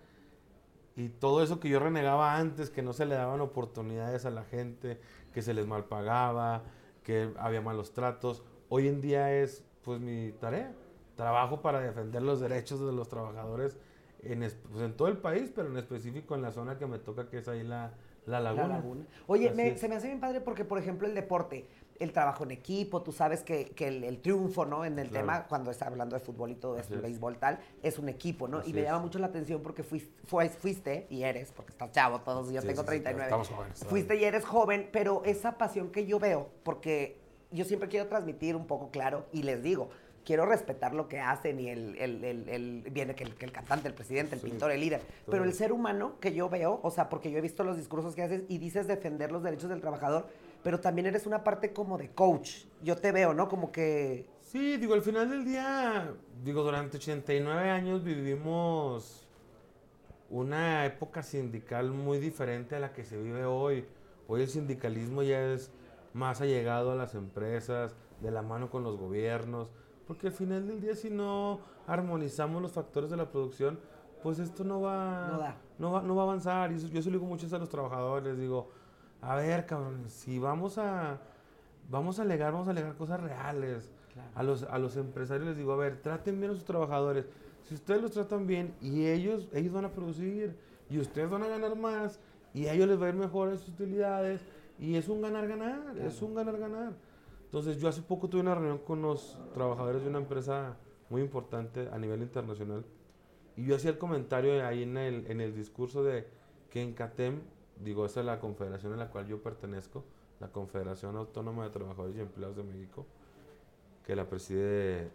Y 0.95 1.09
todo 1.09 1.43
eso 1.43 1.59
que 1.59 1.69
yo 1.69 1.79
renegaba 1.79 2.37
antes, 2.37 2.71
que 2.71 2.81
no 2.81 2.91
se 2.91 3.05
le 3.05 3.13
daban 3.15 3.39
oportunidades 3.39 4.25
a 4.25 4.31
la 4.31 4.43
gente, 4.43 4.99
que 5.31 5.43
se 5.43 5.53
les 5.53 5.67
malpagaba, 5.67 6.63
que 7.03 7.29
había 7.37 7.61
malos 7.61 7.93
tratos, 7.93 8.43
hoy 8.67 8.87
en 8.87 8.99
día 8.99 9.31
es 9.33 9.63
pues 9.83 10.01
mi 10.01 10.31
tarea. 10.41 10.73
Trabajo 11.15 11.61
para 11.61 11.79
defender 11.79 12.21
los 12.23 12.39
derechos 12.39 12.79
de 12.79 12.91
los 12.93 13.07
trabajadores 13.09 13.77
en, 14.23 14.41
es- 14.43 14.55
pues, 14.71 14.83
en 14.83 14.93
todo 14.97 15.07
el 15.07 15.17
país, 15.17 15.51
pero 15.55 15.69
en 15.69 15.77
específico 15.77 16.33
en 16.35 16.41
la 16.41 16.51
zona 16.51 16.79
que 16.79 16.87
me 16.87 16.97
toca, 16.97 17.29
que 17.29 17.37
es 17.37 17.47
ahí 17.47 17.63
la, 17.63 17.93
la 18.25 18.39
La 18.39 18.53
laguna. 18.53 18.67
laguna. 18.67 19.05
Oye, 19.27 19.51
me- 19.53 19.77
se 19.77 19.87
me 19.87 19.95
hace 19.95 20.07
bien 20.07 20.19
padre 20.19 20.41
porque, 20.41 20.65
por 20.65 20.79
ejemplo, 20.79 21.07
el 21.07 21.13
deporte, 21.13 21.67
el 21.99 22.11
trabajo 22.13 22.44
en 22.44 22.51
equipo, 22.51 23.01
tú 23.01 23.11
sabes 23.11 23.41
que, 23.44 23.65
que 23.69 23.88
el, 23.88 24.03
el 24.03 24.19
triunfo, 24.19 24.65
¿no? 24.65 24.85
En 24.85 24.99
el 24.99 25.09
Claro. 25.09 25.25
tema, 25.25 25.47
cuando 25.47 25.71
está 25.71 25.88
hablando 25.88 26.15
de 26.15 26.19
fútbol 26.19 26.51
y 26.51 26.55
todo 26.55 26.73
Así 26.73 26.81
esto, 26.81 26.94
el 26.95 26.99
es. 26.99 27.03
béisbol 27.03 27.38
tal, 27.38 27.59
es 27.83 27.97
un 27.99 28.09
equipo, 28.09 28.47
¿no? 28.47 28.59
Así 28.59 28.69
y 28.69 28.73
me 28.73 28.81
es. 28.81 28.85
llama 28.88 28.99
mucho 28.99 29.19
la 29.19 29.27
atención 29.27 29.61
porque 29.61 29.83
fuiste, 29.83 31.07
y 31.09 31.23
eres, 31.23 31.51
porque 31.51 31.71
estás 31.71 31.91
chavo 31.91 32.19
todos, 32.21 32.51
yo 32.51 32.61
Sí, 32.61 32.67
tengo 32.67 32.81
sí, 32.81 32.88
sí, 32.88 33.01
39. 33.01 33.23
estamos 33.25 33.47
jóvenes 33.49 33.83
fuiste 33.85 34.15
y 34.15 34.23
eres 34.23 34.45
joven, 34.45 34.89
pero 34.91 35.23
esa 35.25 35.57
pasión 35.57 35.89
que 35.91 36.05
yo 36.05 36.19
veo, 36.19 36.49
porque 36.63 37.17
yo 37.51 37.65
siempre 37.65 37.89
quiero 37.89 38.07
transmitir 38.07 38.55
un 38.55 38.67
poco 38.67 38.89
claro 38.91 39.25
y 39.31 39.43
les 39.43 39.63
digo, 39.63 39.89
quiero 40.25 40.45
respetar 40.45 40.93
lo 40.93 41.07
que 41.07 41.21
hacen 41.21 41.57
y 41.59 41.69
el, 41.69 41.95
el, 41.97 42.23
el- 42.23 42.50
el- 42.50 42.81
viene 42.91 43.15
que 43.15 43.23
el, 43.23 43.35
que 43.35 43.45
el 43.45 43.53
cantante, 43.53 43.88
el 43.88 43.93
presidente, 43.93 44.35
el 44.35 44.41
Sí. 44.41 44.50
pintor, 44.50 44.71
el 44.71 44.81
líder, 44.81 45.01
pero 45.29 45.45
el 45.45 45.53
ser 45.53 45.71
humano 45.71 46.15
que 46.19 46.33
yo 46.33 46.50
veo, 46.50 46.81
o 46.83 46.91
sea, 46.91 47.07
porque 47.09 47.31
yo 47.31 47.38
he 47.38 47.41
visto 47.41 47.63
los 47.63 47.77
discursos 47.77 48.13
que 48.13 48.23
haces 48.23 48.43
y 48.50 48.57
dices 48.57 48.88
defender 48.88 49.31
los 49.31 49.41
derechos 49.41 49.69
del 49.69 49.79
trabajador, 49.79 50.27
pero 50.67 50.81
también 50.81 51.05
eres 51.05 51.25
una 51.25 51.45
parte 51.45 51.71
como 51.71 51.97
de 51.97 52.09
coach. 52.09 52.65
Yo 52.83 52.97
te 52.97 53.13
veo, 53.13 53.33
¿no? 53.33 53.47
Como 53.47 53.71
que... 53.71 54.27
Sí, 54.41 54.75
digo, 54.75 54.95
al 54.95 55.01
final 55.01 55.29
del 55.29 55.45
día, 55.45 56.11
digo, 56.43 56.61
durante 56.61 56.97
89 56.97 57.69
años 57.69 58.03
vivimos 58.03 59.25
una 60.29 60.85
época 60.85 61.23
sindical 61.23 61.91
muy 61.91 62.17
diferente 62.19 62.75
a 62.75 62.79
la 62.81 62.91
que 62.91 63.05
se 63.05 63.15
vive 63.17 63.45
hoy. 63.45 63.85
Hoy 64.27 64.41
el 64.41 64.49
sindicalismo 64.49 65.23
ya 65.23 65.39
es 65.53 65.71
más 66.13 66.41
allegado 66.41 66.91
a 66.91 66.95
las 66.95 67.15
empresas, 67.15 67.95
de 68.19 68.29
la 68.31 68.41
mano 68.41 68.69
con 68.69 68.83
los 68.83 68.97
gobiernos, 68.97 69.69
porque 70.05 70.27
al 70.27 70.33
final 70.33 70.67
del 70.67 70.81
día 70.81 70.95
si 70.95 71.09
no 71.09 71.61
armonizamos 71.87 72.61
los 72.61 72.73
factores 72.73 73.09
de 73.09 73.15
la 73.15 73.31
producción, 73.31 73.79
pues 74.21 74.39
esto 74.39 74.65
no 74.65 74.81
va, 74.81 75.29
No 75.31 75.37
da. 75.37 75.55
no 75.79 75.91
va, 75.93 76.01
no 76.01 76.13
va 76.17 76.23
a 76.23 76.25
avanzar. 76.25 76.73
Y 76.73 76.75
eso- 76.75 76.87
yo 76.89 77.01
se 77.01 77.09
lo 77.09 77.19
digo 77.19 77.25
mucho 77.25 77.47
a 77.55 77.57
los 77.57 77.69
trabajadores, 77.69 78.37
digo, 78.37 78.69
a 79.21 79.35
ver, 79.35 79.65
cabrones, 79.65 80.13
si 80.13 80.39
vamos 80.39 80.77
a, 80.77 81.19
vamos 81.89 82.19
a 82.19 82.21
alegar, 82.21 82.53
vamos 82.53 82.67
a 82.67 82.71
alegar 82.71 82.95
cosas 82.95 83.19
reales. 83.19 83.91
A 84.33 84.41
los, 84.41 84.63
a 84.63 84.79
los 84.79 84.97
empresarios 84.97 85.47
les 85.47 85.57
digo, 85.57 85.73
a 85.73 85.77
ver, 85.77 86.01
traten 86.01 86.39
bien 86.39 86.51
a 86.51 86.55
sus 86.55 86.65
trabajadores. 86.65 87.25
Si 87.63 87.75
ustedes 87.75 88.01
los 88.01 88.12
tratan 88.12 88.47
bien 88.47 88.74
y 88.81 89.05
ellos, 89.05 89.47
ellos 89.53 89.74
van 89.74 89.86
a 89.86 89.91
producir 89.91 90.57
y 90.89 91.00
ustedes 91.00 91.29
van 91.29 91.43
a 91.43 91.47
ganar 91.47 91.75
más 91.75 92.19
y 92.53 92.65
a 92.65 92.74
ellos 92.74 92.88
les 92.88 93.00
va 93.00 93.05
a 93.05 93.09
ir 93.09 93.15
mejor 93.15 93.50
en 93.50 93.57
sus 93.57 93.69
utilidades 93.69 94.41
y 94.79 94.95
es 94.95 95.07
un 95.09 95.21
ganar-ganar, 95.21 95.97
es 95.97 96.21
un 96.21 96.33
ganar-ganar. 96.33 96.93
Entonces 97.45 97.77
yo 97.77 97.88
hace 97.88 98.01
poco 98.01 98.29
tuve 98.29 98.41
una 98.41 98.55
reunión 98.55 98.79
con 98.79 99.01
los 99.01 99.38
trabajadores 99.53 100.01
de 100.01 100.09
una 100.09 100.19
empresa 100.19 100.77
muy 101.09 101.21
importante 101.21 101.89
a 101.91 101.97
nivel 101.97 102.21
internacional 102.21 102.86
y 103.55 103.65
yo 103.65 103.75
hacía 103.75 103.91
el 103.91 103.97
comentario 103.97 104.65
ahí 104.65 104.83
en 104.83 104.97
el, 104.97 105.25
en 105.27 105.41
el 105.41 105.55
discurso 105.55 106.03
de 106.03 106.27
que 106.69 106.81
en 106.81 106.93
CATEM, 106.93 107.41
digo, 107.84 108.05
esa 108.05 108.19
es 108.22 108.25
la 108.25 108.39
confederación 108.39 108.93
a 108.93 108.98
la 108.98 109.10
cual 109.10 109.27
yo 109.27 109.41
pertenezco, 109.41 110.03
la 110.39 110.50
Confederación 110.51 111.15
Autónoma 111.17 111.63
de 111.63 111.72
Trabajadores 111.72 112.15
y 112.15 112.19
Empleados 112.22 112.55
de 112.57 112.63
México, 112.63 113.05
que 114.05 114.15
la 114.15 114.29
preside 114.29 115.10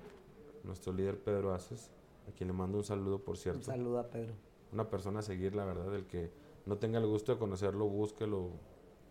nuestro 0.64 0.92
líder 0.92 1.18
Pedro 1.18 1.54
Aces, 1.54 1.90
a 2.28 2.32
quien 2.32 2.48
le 2.48 2.52
mando 2.54 2.78
un 2.78 2.84
saludo, 2.84 3.18
por 3.20 3.34
Un 3.34 3.40
cierto. 3.40 3.62
saludo 3.62 3.98
a 3.98 4.08
Pedro. 4.10 4.32
Una 4.72 4.88
persona 4.88 5.20
a 5.20 5.22
seguir, 5.22 5.54
la 5.54 5.64
verdad, 5.64 5.94
el 5.94 6.06
que 6.06 6.30
no 6.66 6.76
tenga 6.78 6.98
el 6.98 7.06
gusto 7.06 7.32
de 7.32 7.38
conocerlo, 7.38 7.86
búsquelo. 7.86 8.50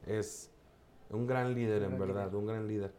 Es 0.05 0.49
un 1.09 1.27
gran 1.27 1.53
líder, 1.53 1.79
Un 1.83 1.83
en 1.83 1.97
gran 1.97 1.99
verdad, 2.07 2.25
líder. 2.27 2.35
un 2.35 2.45
gran 2.47 2.67
líder. 2.67 2.91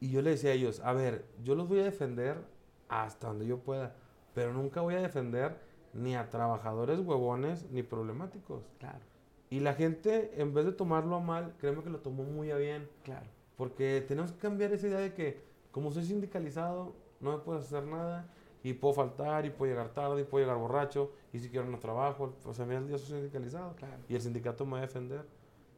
Y 0.00 0.10
yo 0.10 0.22
le 0.22 0.30
decía 0.30 0.50
a 0.50 0.54
ellos, 0.54 0.80
a 0.80 0.92
ver, 0.92 1.24
yo 1.42 1.54
los 1.54 1.68
voy 1.68 1.80
a 1.80 1.84
defender 1.84 2.38
hasta 2.88 3.28
donde 3.28 3.46
yo 3.46 3.58
pueda, 3.58 3.94
pero 4.34 4.52
nunca 4.52 4.80
voy 4.80 4.94
a 4.94 5.00
defender 5.00 5.58
ni 5.98 6.14
a 6.16 6.30
trabajadores 6.30 7.00
huevones 7.00 7.70
ni 7.70 7.82
problemáticos. 7.82 8.62
Claro, 8.78 9.00
Y 9.50 9.60
la 9.60 9.74
gente, 9.74 10.40
en 10.40 10.52
vez 10.54 10.64
de 10.66 10.72
tomarlo 10.72 11.16
a 11.16 11.20
mal, 11.20 11.54
créeme 11.58 11.82
que 11.82 11.90
lo 11.90 11.98
tomó 12.00 12.22
muy 12.24 12.50
a 12.50 12.56
bien. 12.56 12.88
claro. 13.04 13.26
Porque 13.56 14.04
tenemos 14.06 14.30
que 14.32 14.38
cambiar 14.38 14.72
esa 14.72 14.86
idea 14.86 14.98
de 15.00 15.12
que, 15.14 15.42
como 15.72 15.90
soy 15.90 16.04
sindicalizado, 16.04 16.94
no 17.20 17.32
me 17.32 17.38
puedes 17.38 17.64
hacer 17.64 17.82
nada, 17.84 18.28
y 18.62 18.72
puedo 18.74 18.94
faltar, 18.94 19.46
y 19.46 19.50
puedo 19.50 19.70
llegar 19.72 19.88
tarde, 19.94 20.20
y 20.20 20.24
puedo 20.24 20.44
llegar 20.44 20.58
borracho, 20.60 21.10
y 21.32 21.40
si 21.40 21.48
quiero 21.48 21.66
no 21.66 21.78
trabajo, 21.80 22.34
pues 22.44 22.60
a 22.60 22.66
mí 22.66 22.74
al 22.76 22.86
día 22.86 22.98
soy 22.98 23.16
sindicalizado, 23.18 23.74
Claro. 23.74 23.96
y 24.08 24.14
el 24.14 24.20
sindicato 24.20 24.64
me 24.64 24.72
va 24.72 24.78
a 24.78 24.80
defender. 24.82 25.24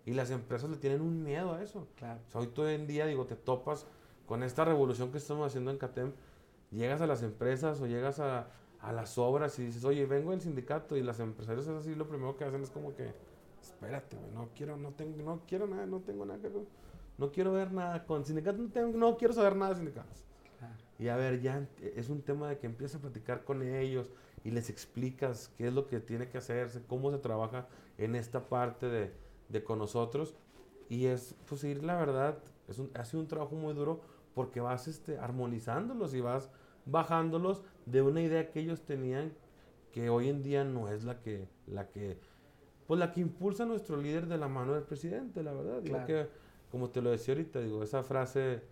Y 0.04 0.12
las 0.14 0.30
empresas 0.30 0.68
le 0.68 0.76
tienen 0.76 1.00
un 1.00 1.22
miedo 1.22 1.52
a 1.54 1.62
eso. 1.62 1.86
Claro. 1.96 2.20
O 2.28 2.30
sea, 2.30 2.40
hoy 2.42 2.48
todo 2.48 2.68
en 2.68 2.86
día, 2.86 3.06
digo, 3.06 3.24
te 3.26 3.36
topas 3.36 3.86
con 4.26 4.42
esta 4.42 4.64
revolución 4.64 5.10
que 5.12 5.18
estamos 5.18 5.46
haciendo 5.46 5.70
en 5.70 5.78
CATEM, 5.78 6.12
llegas 6.70 7.00
a 7.00 7.06
las 7.06 7.22
empresas 7.22 7.80
o 7.80 7.86
llegas 7.86 8.18
a, 8.20 8.48
a 8.82 8.92
las 8.92 9.18
obras 9.18 9.58
y 9.58 9.64
dices, 9.66 9.84
oye, 9.84 10.06
vengo 10.06 10.30
del 10.30 10.40
sindicato, 10.40 10.96
y 10.96 11.02
las 11.02 11.20
empresarios 11.20 11.66
es 11.66 11.74
así, 11.74 11.94
lo 11.94 12.08
primero 12.08 12.36
que 12.36 12.44
hacen 12.44 12.62
es 12.62 12.70
como 12.70 12.94
que, 12.94 13.14
espérate, 13.60 14.16
güey, 14.16 14.30
no 14.32 14.48
quiero, 14.54 14.76
no 14.76 14.92
tengo, 14.92 15.22
no 15.22 15.42
quiero 15.46 15.66
nada, 15.66 15.86
no 15.86 16.00
tengo 16.00 16.24
nada 16.26 16.40
que 16.40 16.48
ver. 16.48 16.64
no 17.18 17.30
quiero 17.32 17.52
ver 17.52 17.72
nada 17.72 18.06
con 18.06 18.24
sindicatos, 18.24 18.60
no, 18.60 18.70
tengo- 18.70 18.96
no 18.98 19.16
quiero 19.18 19.34
saber 19.34 19.54
nada 19.56 19.70
de 19.72 19.76
sindicatos. 19.76 20.24
Y 20.98 21.08
a 21.08 21.16
ver, 21.16 21.40
ya 21.40 21.66
es 21.96 22.10
un 22.10 22.22
tema 22.22 22.48
de 22.48 22.58
que 22.58 22.66
empiezas 22.66 22.96
a 22.98 23.00
platicar 23.02 23.44
con 23.44 23.62
ellos 23.62 24.10
y 24.44 24.50
les 24.50 24.68
explicas 24.70 25.50
qué 25.56 25.68
es 25.68 25.72
lo 25.74 25.86
que 25.86 26.00
tiene 26.00 26.28
que 26.28 26.38
hacerse, 26.38 26.82
cómo 26.86 27.10
se 27.10 27.18
trabaja 27.18 27.66
en 27.98 28.14
esta 28.14 28.48
parte 28.48 28.86
de, 28.88 29.12
de 29.48 29.64
con 29.64 29.78
nosotros. 29.78 30.34
Y 30.88 31.06
es, 31.06 31.34
pues, 31.46 31.64
ir, 31.64 31.82
la 31.84 31.96
verdad, 31.96 32.38
es 32.68 32.78
un, 32.78 32.90
ha 32.94 33.04
sido 33.04 33.20
un 33.22 33.28
trabajo 33.28 33.54
muy 33.54 33.72
duro 33.74 34.00
porque 34.34 34.60
vas 34.60 34.88
este, 34.88 35.18
armonizándolos 35.18 36.14
y 36.14 36.20
vas 36.20 36.50
bajándolos 36.86 37.62
de 37.86 38.02
una 38.02 38.22
idea 38.22 38.50
que 38.50 38.60
ellos 38.60 38.82
tenían 38.82 39.32
que 39.92 40.08
hoy 40.10 40.28
en 40.28 40.42
día 40.42 40.64
no 40.64 40.88
es 40.88 41.04
la 41.04 41.20
que, 41.20 41.48
la 41.66 41.88
que, 41.88 42.18
pues 42.86 43.00
la 43.00 43.12
que 43.12 43.20
impulsa 43.20 43.64
a 43.64 43.66
nuestro 43.66 43.96
líder 43.96 44.26
de 44.26 44.38
la 44.38 44.48
mano 44.48 44.74
del 44.74 44.84
presidente, 44.84 45.42
la 45.42 45.52
verdad. 45.52 45.82
Claro. 45.82 46.06
que, 46.06 46.26
como 46.70 46.90
te 46.90 47.02
lo 47.02 47.10
decía 47.10 47.34
ahorita, 47.34 47.60
digo, 47.60 47.82
esa 47.82 48.02
frase, 48.02 48.62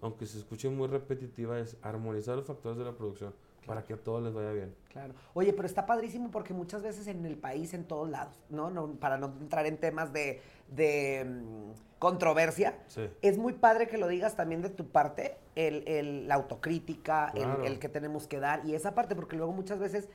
aunque 0.00 0.26
se 0.26 0.38
escuche 0.38 0.68
muy 0.68 0.88
repetitiva, 0.88 1.58
es 1.58 1.76
armonizar 1.82 2.36
los 2.36 2.46
factores 2.46 2.78
de 2.78 2.84
la 2.84 2.96
producción 2.96 3.32
para 3.68 3.84
que 3.84 3.92
a 3.92 3.96
todos 3.98 4.20
les 4.24 4.34
vaya 4.34 4.50
bien. 4.50 4.74
Claro. 4.88 5.14
Oye, 5.34 5.52
pero 5.52 5.66
está 5.66 5.86
padrísimo 5.86 6.30
porque 6.32 6.52
muchas 6.54 6.82
veces 6.82 7.06
en 7.06 7.24
el 7.24 7.36
país, 7.36 7.74
en 7.74 7.84
todos 7.84 8.08
lados, 8.10 8.34
¿no? 8.48 8.70
no 8.70 8.88
para 8.94 9.18
no 9.18 9.26
entrar 9.40 9.66
en 9.66 9.76
temas 9.76 10.12
de, 10.12 10.40
de, 10.74 11.24
mm, 11.24 11.98
controversia, 12.00 12.78
Sí. 12.88 13.08
es 13.22 13.38
muy 13.38 13.52
padre 13.52 13.86
que 13.88 13.98
lo 13.98 14.08
digas 14.08 14.34
también 14.36 14.62
de 14.62 14.70
tu 14.70 14.86
parte, 14.88 15.36
el, 15.54 15.86
el- 15.86 16.26
la 16.28 16.36
autocrítica, 16.36 17.30
el- 17.34 17.42
Claro. 17.42 17.64
el, 17.64 17.78
que 17.78 17.88
tenemos 17.88 18.26
que 18.26 18.40
dar 18.40 18.64
y 18.64 18.74
esa 18.74 18.94
parte, 18.94 19.14
porque 19.14 19.36
luego 19.36 19.52
muchas 19.52 19.78
veces, 19.78 20.08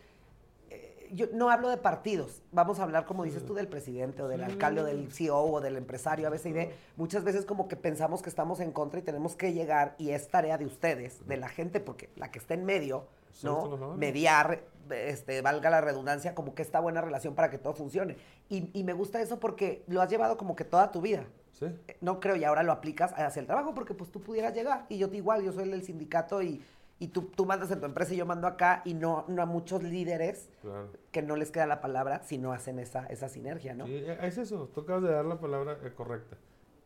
yo 1.13 1.27
no 1.34 1.50
hablo 1.50 1.70
de 1.70 1.77
partidos, 1.77 2.41
vamos 2.51 2.79
a 2.79 2.84
hablar, 2.84 3.05
como 3.05 3.24
dices 3.24 3.46
tú, 3.46 3.53
del 3.53 3.67
presidente 3.67 4.22
o 4.22 4.27
del 4.27 4.39
Sí. 4.41 4.46
alcalde 4.51 4.82
o 4.82 4.84
del 4.84 5.12
CEO 5.12 5.39
o 5.43 5.62
del 5.62 5.77
empresario, 5.77 6.27
a 6.27 6.29
veces 6.29 6.48
y 6.48 6.53
de, 6.53 6.75
muchas 6.98 7.24
veces 7.24 7.46
como 7.46 7.67
que 7.67 7.75
pensamos 7.75 8.22
que 8.22 8.29
estamos 8.29 8.60
en 8.60 8.72
contra 8.72 9.00
y 9.00 9.03
tenemos 9.03 9.36
que 9.36 9.53
llegar 9.53 9.96
y 9.98 10.10
es 10.10 10.27
tarea 10.29 10.58
de 10.58 10.65
ustedes, 10.65 11.25
de 11.27 11.38
la 11.38 11.48
gente, 11.50 11.79
porque 11.79 12.10
la 12.15 12.32
que 12.32 12.39
está 12.39 12.53
en 12.55 12.65
medio, 12.65 13.08
¿no? 13.43 13.96
Mediar, 13.98 14.63
este, 14.89 15.41
valga 15.41 15.70
la 15.70 15.82
redundancia, 15.82 16.36
como 16.36 16.53
que 16.55 16.62
esta 16.62 16.79
buena 16.79 17.01
relación 17.01 17.36
para 17.36 17.50
que 17.50 17.58
todo 17.58 17.74
funcione. 17.74 18.17
Y, 18.50 18.70
y 18.77 18.84
me 18.84 18.93
gusta 18.93 19.22
eso 19.22 19.39
porque 19.39 19.84
lo 19.88 20.01
has 20.01 20.10
llevado 20.10 20.38
como 20.38 20.55
que 20.55 20.65
toda 20.65 20.91
tu 20.91 21.01
vida. 21.01 21.25
Sí. 21.53 21.65
Eh, 21.88 21.98
No 22.01 22.20
creo, 22.20 22.36
y 22.36 22.43
ahora 22.43 22.63
lo 22.63 22.72
aplicas 22.72 23.13
hacia 23.15 23.39
el 23.39 23.46
trabajo 23.46 23.74
porque 23.74 23.93
pues 23.93 24.12
tú 24.12 24.20
pudieras 24.22 24.53
llegar 24.53 24.86
y 24.89 24.98
yo 24.98 25.08
igual, 25.13 25.43
yo 25.43 25.51
soy 25.51 25.63
el 25.65 25.72
del 25.72 25.84
sindicato 25.84 26.41
y, 26.41 26.62
y 27.00 27.07
tú, 27.09 27.23
tú 27.35 27.45
mandas 27.45 27.69
en 27.71 27.79
tu 27.79 27.85
empresa 27.85 28.13
y 28.13 28.17
yo 28.17 28.25
mando 28.25 28.47
acá 28.47 28.81
y 28.85 28.93
no, 28.93 29.25
no 29.27 29.41
a 29.41 29.45
muchos 29.45 29.83
líderes 29.83 30.50
Claro. 30.62 30.89
que 31.12 31.21
no 31.21 31.35
les 31.35 31.51
queda 31.51 31.65
la 31.67 31.81
palabra 31.81 32.23
si 32.23 32.38
no 32.38 32.53
hacen 32.53 32.79
esa, 32.79 33.05
esa 33.07 33.27
sinergia, 33.29 33.73
¿no? 33.73 33.85
Sí, 33.85 33.93
eh, 33.95 34.17
es 34.21 34.38
eso, 34.38 34.69
tú 34.73 34.81
acabas 34.81 35.03
de 35.03 35.09
dar 35.12 35.25
la 35.25 35.39
palabra 35.39 35.77
eh, 35.83 35.91
correcta. 35.93 36.38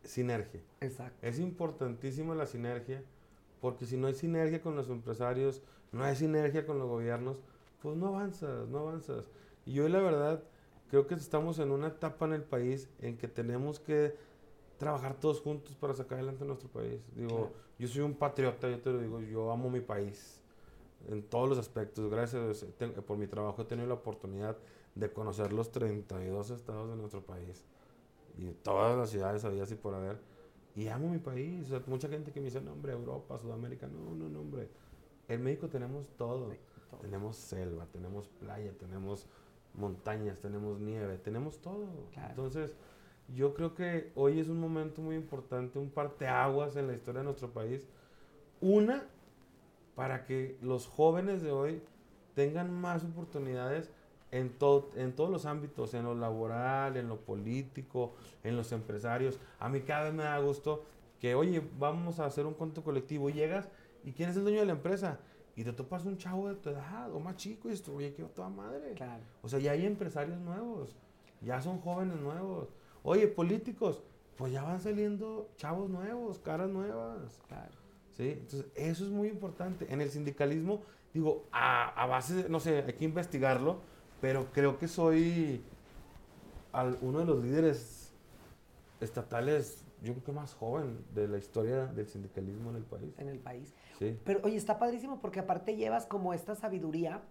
Sinergia. 0.04 0.60
Exacto. 0.80 1.18
Es 1.26 1.38
importantísima 1.38 2.34
la 2.34 2.46
sinergia, 2.46 3.02
porque 3.60 3.84
si 3.86 3.96
no 3.96 4.06
hay 4.06 4.14
sinergia 4.14 4.60
con 4.62 4.74
los 4.76 4.88
empresarios, 4.88 5.62
no 5.92 6.04
hay 6.04 6.16
sinergia 6.16 6.64
con 6.66 6.78
los 6.78 6.88
gobiernos, 6.88 7.40
pues 7.82 7.96
no 7.96 8.08
avanzas, 8.08 8.68
no 8.68 8.78
avanzas. 8.78 9.26
Y 9.66 9.74
yo 9.74 9.88
la 9.88 10.00
verdad 10.00 10.42
creo 10.90 11.06
que 11.06 11.14
estamos 11.14 11.58
en 11.58 11.70
una 11.70 11.88
etapa 11.88 12.24
en 12.26 12.32
el 12.32 12.42
país 12.42 12.88
en 13.00 13.18
que 13.18 13.28
tenemos 13.28 13.78
que 13.80 14.16
trabajar 14.78 15.14
todos 15.18 15.40
juntos 15.40 15.74
para 15.74 15.92
sacar 15.94 16.18
adelante 16.18 16.44
nuestro 16.44 16.68
país. 16.68 17.00
Digo, 17.14 17.28
Claro. 17.28 17.52
yo 17.78 17.88
soy 17.88 18.02
un 18.02 18.14
patriota, 18.14 18.70
yo 18.70 18.80
te 18.80 18.90
lo 18.90 19.00
digo, 19.00 19.20
yo 19.20 19.50
amo 19.52 19.68
mi 19.70 19.80
país 19.80 20.40
en 21.08 21.22
todos 21.22 21.48
los 21.48 21.58
aspectos. 21.58 22.10
Gracias 22.10 22.42
Dios, 22.42 22.66
te- 22.78 22.88
por 22.88 23.18
mi 23.18 23.26
trabajo 23.26 23.62
he 23.62 23.64
tenido 23.64 23.88
la 23.88 23.94
oportunidad 23.94 24.56
de 24.94 25.12
conocer 25.12 25.52
los 25.52 25.70
32 25.72 26.50
estados 26.50 26.88
de 26.90 26.96
nuestro 26.96 27.22
país 27.22 27.64
y 28.36 28.50
todas 28.52 28.96
las 28.96 29.10
ciudades 29.10 29.44
había 29.44 29.64
así 29.64 29.74
por 29.74 29.94
haber. 29.94 30.18
Y 30.76 30.86
amo 30.88 31.08
mi 31.08 31.18
país. 31.18 31.66
O 31.66 31.68
sea, 31.70 31.82
mucha 31.86 32.08
gente 32.08 32.30
que 32.30 32.38
me 32.40 32.46
dice, 32.46 32.60
no, 32.60 32.72
hombre, 32.72 32.92
Europa, 32.92 33.36
Sudamérica. 33.38 33.88
No, 33.88 34.14
no, 34.14 34.28
no, 34.28 34.40
hombre. 34.40 34.68
En 35.26 35.42
México 35.42 35.68
tenemos 35.68 36.08
todo. 36.16 36.52
todo. 36.90 37.00
Tenemos 37.00 37.36
selva, 37.36 37.86
tenemos 37.86 38.28
playa, 38.28 38.72
tenemos 38.78 39.26
montañas, 39.74 40.38
tenemos 40.38 40.78
nieve, 40.78 41.18
tenemos 41.18 41.58
todo. 41.60 41.88
Claro. 42.12 42.30
Entonces, 42.30 42.76
yo 43.34 43.54
creo 43.54 43.74
que 43.74 44.10
hoy 44.14 44.40
es 44.40 44.48
un 44.48 44.60
momento 44.60 45.02
muy 45.02 45.16
importante, 45.16 45.78
un 45.78 45.90
parteaguas 45.90 46.76
en 46.76 46.86
la 46.86 46.94
historia 46.94 47.20
de 47.20 47.26
nuestro 47.26 47.50
país. 47.50 47.86
Una, 48.60 49.04
para 49.94 50.24
que 50.24 50.56
los 50.62 50.86
jóvenes 50.86 51.42
de 51.42 51.52
hoy 51.52 51.82
tengan 52.34 52.72
más 52.72 53.04
oportunidades 53.04 53.90
en, 54.30 54.50
todo, 54.50 54.90
en 54.96 55.14
todos 55.14 55.30
los 55.30 55.46
ámbitos, 55.46 55.94
en 55.94 56.04
lo 56.04 56.14
laboral, 56.14 56.96
en 56.96 57.08
lo 57.08 57.20
político, 57.20 58.14
en 58.44 58.56
los 58.56 58.72
empresarios. 58.72 59.38
A 59.58 59.68
mí 59.68 59.80
cada 59.80 60.04
vez 60.04 60.14
me 60.14 60.24
da 60.24 60.38
gusto 60.38 60.84
que, 61.20 61.34
oye, 61.34 61.62
vamos 61.78 62.20
a 62.20 62.26
hacer 62.26 62.46
un 62.46 62.54
cuento 62.54 62.82
colectivo 62.82 63.28
y 63.28 63.34
llegas 63.34 63.68
y 64.04 64.12
quién 64.12 64.30
es 64.30 64.36
el 64.36 64.44
dueño 64.44 64.60
de 64.60 64.66
la 64.66 64.72
empresa 64.72 65.18
y 65.56 65.64
te 65.64 65.72
topas 65.72 66.04
un 66.04 66.16
chavo 66.16 66.48
de 66.48 66.54
tu 66.54 66.70
edad 66.70 67.12
o 67.12 67.18
más 67.18 67.36
chico 67.36 67.68
y 67.68 67.72
dices, 67.72 67.88
oye, 67.88 68.14
qué 68.14 68.22
toda 68.22 68.48
madre. 68.48 68.92
Claro. 68.94 69.22
O 69.42 69.48
sea, 69.48 69.58
ya 69.58 69.72
hay 69.72 69.84
empresarios 69.84 70.38
nuevos, 70.38 70.96
ya 71.40 71.60
son 71.60 71.80
jóvenes 71.80 72.16
nuevos. 72.20 72.68
Oye, 73.08 73.26
políticos, 73.26 74.02
pues 74.36 74.52
ya 74.52 74.62
van 74.62 74.82
saliendo 74.82 75.48
chavos 75.56 75.88
nuevos, 75.88 76.38
caras 76.40 76.68
nuevas. 76.68 77.40
Claro. 77.48 77.72
¿sí? 78.12 78.32
Entonces, 78.32 78.66
eso 78.74 79.04
es 79.06 79.10
muy 79.10 79.28
importante. 79.28 79.86
En 79.90 80.02
el 80.02 80.10
sindicalismo, 80.10 80.82
digo, 81.14 81.46
a, 81.50 81.88
a 81.88 82.06
base 82.06 82.34
de, 82.34 82.48
no 82.50 82.60
sé, 82.60 82.82
hay 82.86 82.92
que 82.92 83.06
investigarlo, 83.06 83.78
pero 84.20 84.52
creo 84.52 84.78
que 84.78 84.88
soy 84.88 85.62
al- 86.72 86.98
uno 87.00 87.20
de 87.20 87.24
los 87.24 87.42
líderes 87.42 88.12
estatales, 89.00 89.84
yo 90.02 90.12
creo 90.12 90.24
que 90.24 90.32
más 90.32 90.52
joven 90.52 91.02
de 91.14 91.28
la 91.28 91.38
historia 91.38 91.86
del 91.86 92.06
sindicalismo 92.08 92.68
en 92.68 92.76
el 92.76 92.84
país. 92.84 93.14
En 93.16 93.28
el 93.28 93.38
país. 93.38 93.72
Sí, 93.98 94.18
Pero 94.22 94.40
oye, 94.42 94.56
está 94.56 94.78
padrísimo 94.78 95.18
porque 95.18 95.40
aparte 95.40 95.76
llevas 95.76 96.04
como 96.04 96.34
esta 96.34 96.54
sabiduría 96.54 97.22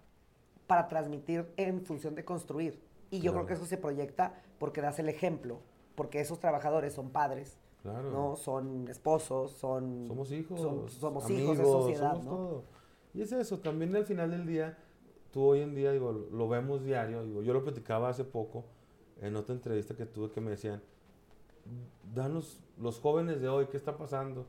para 0.66 0.88
transmitir 0.88 1.46
en 1.56 1.86
función 1.86 2.16
de 2.16 2.26
construir. 2.26 2.82
Y 3.12 3.18
yo 3.20 3.32
Claro. 3.32 3.46
creo 3.46 3.48
que 3.48 3.54
eso 3.54 3.66
se 3.66 3.78
proyecta 3.78 4.42
porque 4.60 4.82
das 4.82 5.00
el 5.00 5.10
ejemplo, 5.10 5.60
porque 5.96 6.20
esos 6.20 6.40
trabajadores 6.40 6.94
son 6.94 7.10
padres, 7.10 7.58
claro. 7.82 8.12
¿no? 8.12 8.36
Son 8.36 8.88
esposos, 8.88 9.52
son... 9.52 10.06
Somos 10.08 10.32
hijos. 10.32 10.60
son- 10.60 10.90
somos 10.90 11.26
amigos, 11.26 11.56
hijos, 11.56 11.60
es 11.60 11.72
sociedad, 11.72 12.12
somos 12.12 12.26
¿no? 12.26 12.32
todo. 12.32 12.64
Y 13.14 13.22
es 13.22 13.32
eso, 13.32 13.60
también 13.60 13.96
al 13.96 14.06
final 14.06 14.32
del 14.32 14.46
día, 14.46 14.78
tú 15.32 15.44
hoy 15.44 15.62
en 15.62 15.74
día, 15.76 15.92
digo, 15.92 16.12
lo, 16.12 16.30
lo 16.30 16.48
vemos 16.50 16.84
diario, 16.84 17.24
digo, 17.26 17.42
yo 17.42 17.54
lo 17.54 17.64
platicaba 17.64 18.10
hace 18.10 18.24
poco 18.24 18.66
en 19.22 19.36
otra 19.36 19.56
entrevista 19.56 19.96
que 19.96 20.06
tuve 20.06 20.30
que 20.32 20.42
me 20.42 20.52
decían, 20.52 20.82
danos 22.14 22.60
los 22.78 23.00
jóvenes 23.00 23.42
de 23.42 23.50
hoy, 23.50 23.68
¿qué 23.68 23.78
está 23.78 23.98
pasando? 23.98 24.46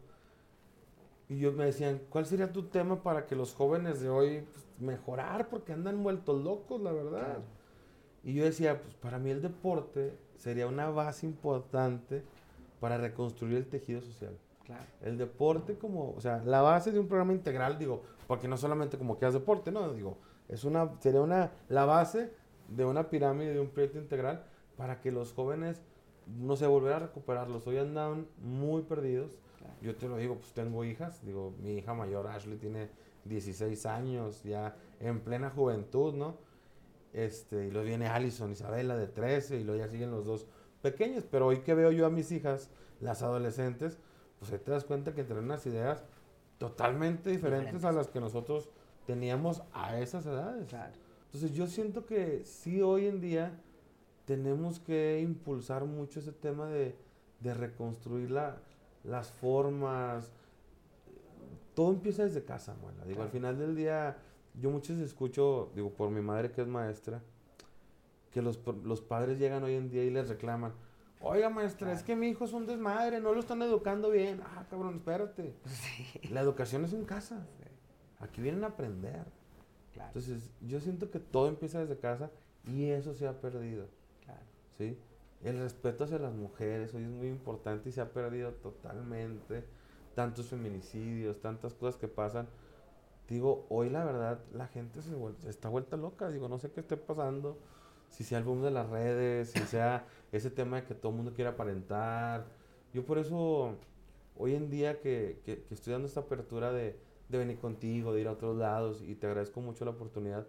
Y 1.29 1.39
yo 1.39 1.53
me 1.53 1.67
decían, 1.67 2.01
¿cuál 2.09 2.27
sería 2.27 2.53
tu 2.53 2.65
tema 2.65 3.03
para 3.03 3.27
que 3.27 3.37
los 3.37 3.55
jóvenes 3.55 4.01
de 4.01 4.09
hoy 4.09 4.47
pues, 4.53 4.67
mejorar? 4.79 5.49
Porque 5.49 5.73
andan 5.73 6.03
vueltos 6.03 6.43
locos, 6.43 6.81
la 6.81 6.93
verdad. 6.93 7.21
Claro. 7.25 7.43
Y 8.25 8.35
yo 8.35 8.45
decía, 8.45 8.81
pues 8.81 8.95
para 8.95 9.19
mí 9.19 9.31
el 9.31 9.43
deporte 9.43 10.13
sería 10.37 10.67
una 10.67 10.91
base 10.91 11.27
importante 11.27 12.23
para 12.81 12.99
reconstruir 12.99 13.57
el 13.57 13.67
tejido 13.67 14.01
social. 14.01 14.37
Claro. 14.65 14.85
El 15.01 15.17
deporte 15.19 15.79
como, 15.79 16.13
o 16.13 16.21
sea, 16.21 16.43
la 16.45 16.61
base 16.61 16.93
de 16.93 16.99
un 16.99 17.09
programa 17.09 17.33
integral, 17.33 17.79
digo, 17.79 18.03
porque 18.27 18.49
no 18.49 18.57
solamente 18.57 18.99
como 18.99 19.19
que 19.19 19.25
haces 19.25 19.41
deporte, 19.41 19.73
no, 19.73 19.93
digo, 19.93 20.19
es 20.49 20.65
una, 20.65 20.91
sería 21.01 21.21
una, 21.21 21.53
la 21.69 21.85
base 21.85 22.33
de 22.69 22.85
una 22.85 23.09
pirámide, 23.09 23.55
de 23.55 23.61
un 23.61 23.69
proyecto 23.69 23.99
integral, 23.99 24.45
para 24.77 25.01
que 25.01 25.11
los 25.11 25.33
jóvenes, 25.33 25.81
no 26.39 26.57
se 26.57 26.67
volver 26.67 26.93
a 26.93 26.99
recuperarlos. 26.99 27.67
Hoy 27.67 27.79
andan 27.79 28.27
muy 28.43 28.83
perdidos. 28.83 29.39
Claro. 29.59 29.75
Yo 29.81 29.97
te 29.97 30.09
lo 30.09 30.19
digo, 30.19 30.37
pues 30.37 30.53
tengo 30.53 30.85
hijas, 30.85 31.25
digo, 31.25 31.55
mi 31.63 31.79
hija 31.79 31.95
mayor 31.95 32.27
Ashley 32.27 32.59
tiene 32.59 32.91
16 33.25 33.87
años, 33.87 34.43
ya 34.43 34.77
en 35.01 35.21
plena 35.21 35.51
juventud, 35.51 36.15
¿no? 36.15 36.37
Este, 37.13 37.67
y 37.67 37.71
luego 37.71 37.87
viene 37.87 38.07
Allison, 38.09 38.53
Isabela 38.53 38.97
de 38.97 39.07
13, 39.09 39.59
y 39.61 39.65
luego 39.65 39.85
ya 39.85 39.89
siguen 39.91 40.11
los 40.11 40.25
dos 40.27 40.47
pequeños. 40.83 41.25
Pero 41.31 41.47
hoy 41.47 41.59
que 41.61 41.75
veo 41.75 41.91
yo 41.91 42.07
a 42.07 42.11
mis 42.11 42.31
hijas, 42.33 42.71
las 43.01 43.23
adolescentes, 43.23 43.99
pues 44.39 44.53
ahí 44.53 44.59
te 44.59 44.71
das 44.71 44.85
cuenta 44.85 45.15
que 45.15 45.25
tienen 45.25 45.45
unas 45.45 45.65
ideas 45.67 46.05
totalmente 46.59 47.31
diferentes, 47.31 47.73
Diferentes. 47.75 47.85
a 47.85 47.93
las 47.93 48.09
que 48.09 48.21
nosotros 48.21 48.69
teníamos 49.07 49.63
a 49.73 49.99
esas 50.01 50.27
edades. 50.27 50.67
Claro. 50.69 50.93
Entonces 51.27 51.53
yo 51.53 51.67
siento 51.67 52.05
que 52.07 52.45
sí 52.45 52.83
hoy 52.83 53.07
en 53.07 53.21
día 53.21 53.53
tenemos 54.25 54.79
que 54.81 55.21
impulsar 55.21 55.85
mucho 55.85 56.21
ese 56.21 56.33
tema 56.33 56.67
de, 56.69 56.95
de 57.41 57.55
reconstruir 57.55 58.31
la- 58.31 58.59
las 59.05 59.31
formas. 59.31 60.31
Todo 61.75 61.91
empieza 61.93 62.25
desde 62.25 62.45
casa, 62.45 62.75
Muela. 62.81 63.05
Digo, 63.05 63.23
al 63.23 63.29
Claro. 63.29 63.31
final 63.31 63.59
del 63.59 63.77
día, 63.77 64.17
yo 64.61 64.71
muchas 64.71 64.97
veces 64.97 65.13
escucho, 65.13 65.71
digo, 65.75 65.91
por 65.93 66.11
mi 66.11 66.21
madre 66.21 66.51
que 66.51 66.63
es 66.63 66.69
maestra, 66.69 67.23
que 68.31 68.43
los, 68.43 68.61
los 68.85 69.01
padres 69.01 69.39
llegan 69.39 69.63
hoy 69.65 69.75
en 69.75 69.91
día 69.91 70.05
y 70.05 70.11
les 70.11 70.29
reclaman, 70.29 70.73
oiga 71.21 71.49
maestra, 71.49 71.93
es 71.93 72.03
que 72.03 72.15
mi 72.17 72.29
hijo 72.29 72.45
es 72.45 72.53
un 72.53 72.67
desmadre, 72.67 73.21
no 73.21 73.33
lo 73.33 73.41
están 73.41 73.63
educando 73.63 74.11
bien. 74.11 74.41
Ah, 74.45 74.67
cabrón, 74.69 74.97
espérate. 74.97 75.55
Sí. 75.67 76.29
La 76.31 76.41
educación 76.41 76.85
es 76.85 76.93
en 76.93 77.05
casa. 77.05 77.47
Aquí 78.21 78.41
vienen 78.41 78.65
a 78.65 78.69
aprender. 78.69 79.25
Claro. 79.93 80.09
Entonces, 80.09 80.51
yo 80.61 80.81
siento 80.81 81.11
que 81.11 81.19
todo 81.19 81.49
empieza 81.49 81.81
desde 81.81 81.99
casa 81.99 82.31
y 82.65 82.87
eso 82.87 83.15
se 83.15 83.27
ha 83.27 83.41
perdido, 83.41 83.89
claro. 84.25 84.43
¿sí? 84.77 84.97
el 85.43 85.59
respeto 85.59 86.05
hacia 86.05 86.19
las 86.19 86.35
mujeres 86.35 86.95
hoy 86.95 87.05
es 87.05 87.11
muy 87.11 87.29
importante 87.29 87.89
y 87.89 87.93
se 87.93 88.01
ha 88.01 88.13
perdido 88.13 88.53
totalmente. 88.53 89.65
Tantos 90.15 90.49
feminicidios, 90.49 91.41
tantas 91.41 91.75
cosas 91.75 91.97
que 91.97 92.09
pasan. 92.09 92.49
Digo, 93.29 93.67
hoy 93.69 93.91
la 93.91 94.05
verdad, 94.05 94.41
la 94.55 94.69
gente 94.69 95.03
se 95.03 95.15
está 95.49 95.69
vuelta 95.69 95.97
loca. 95.97 96.31
Digo, 96.31 96.49
no 96.49 96.59
sé 96.59 96.71
qué 96.71 96.81
esté 96.81 96.97
pasando. 96.97 97.59
Si 98.09 98.25
sea 98.25 98.39
el 98.39 98.45
boom 98.45 98.63
de 98.63 98.71
las 98.71 98.89
redes, 98.89 99.51
si 99.51 99.61
sea 99.61 100.07
ese 100.33 100.51
tema 100.51 100.81
de 100.81 100.87
que 100.87 100.95
todo 100.95 101.11
el 101.11 101.17
mundo 101.17 101.35
quiere 101.35 101.51
aparentar. 101.51 102.47
Yo 102.95 103.05
por 103.05 103.19
eso, 103.19 103.77
hoy 104.37 104.55
en 104.55 104.71
día 104.71 105.01
que, 105.01 105.43
que, 105.45 105.63
estoy 105.71 105.93
dando 105.93 106.09
esta 106.09 106.21
apertura 106.21 106.73
de, 106.73 106.99
de, 107.29 107.39
venir 107.39 107.59
contigo, 107.59 108.15
de 108.15 108.23
ir 108.23 108.29
a 108.29 108.33
otros 108.33 108.57
lados, 108.57 109.03
y 109.03 109.15
te 109.15 109.27
agradezco 109.27 109.61
mucho 109.61 109.85
la 109.85 109.91
oportunidad. 109.91 110.47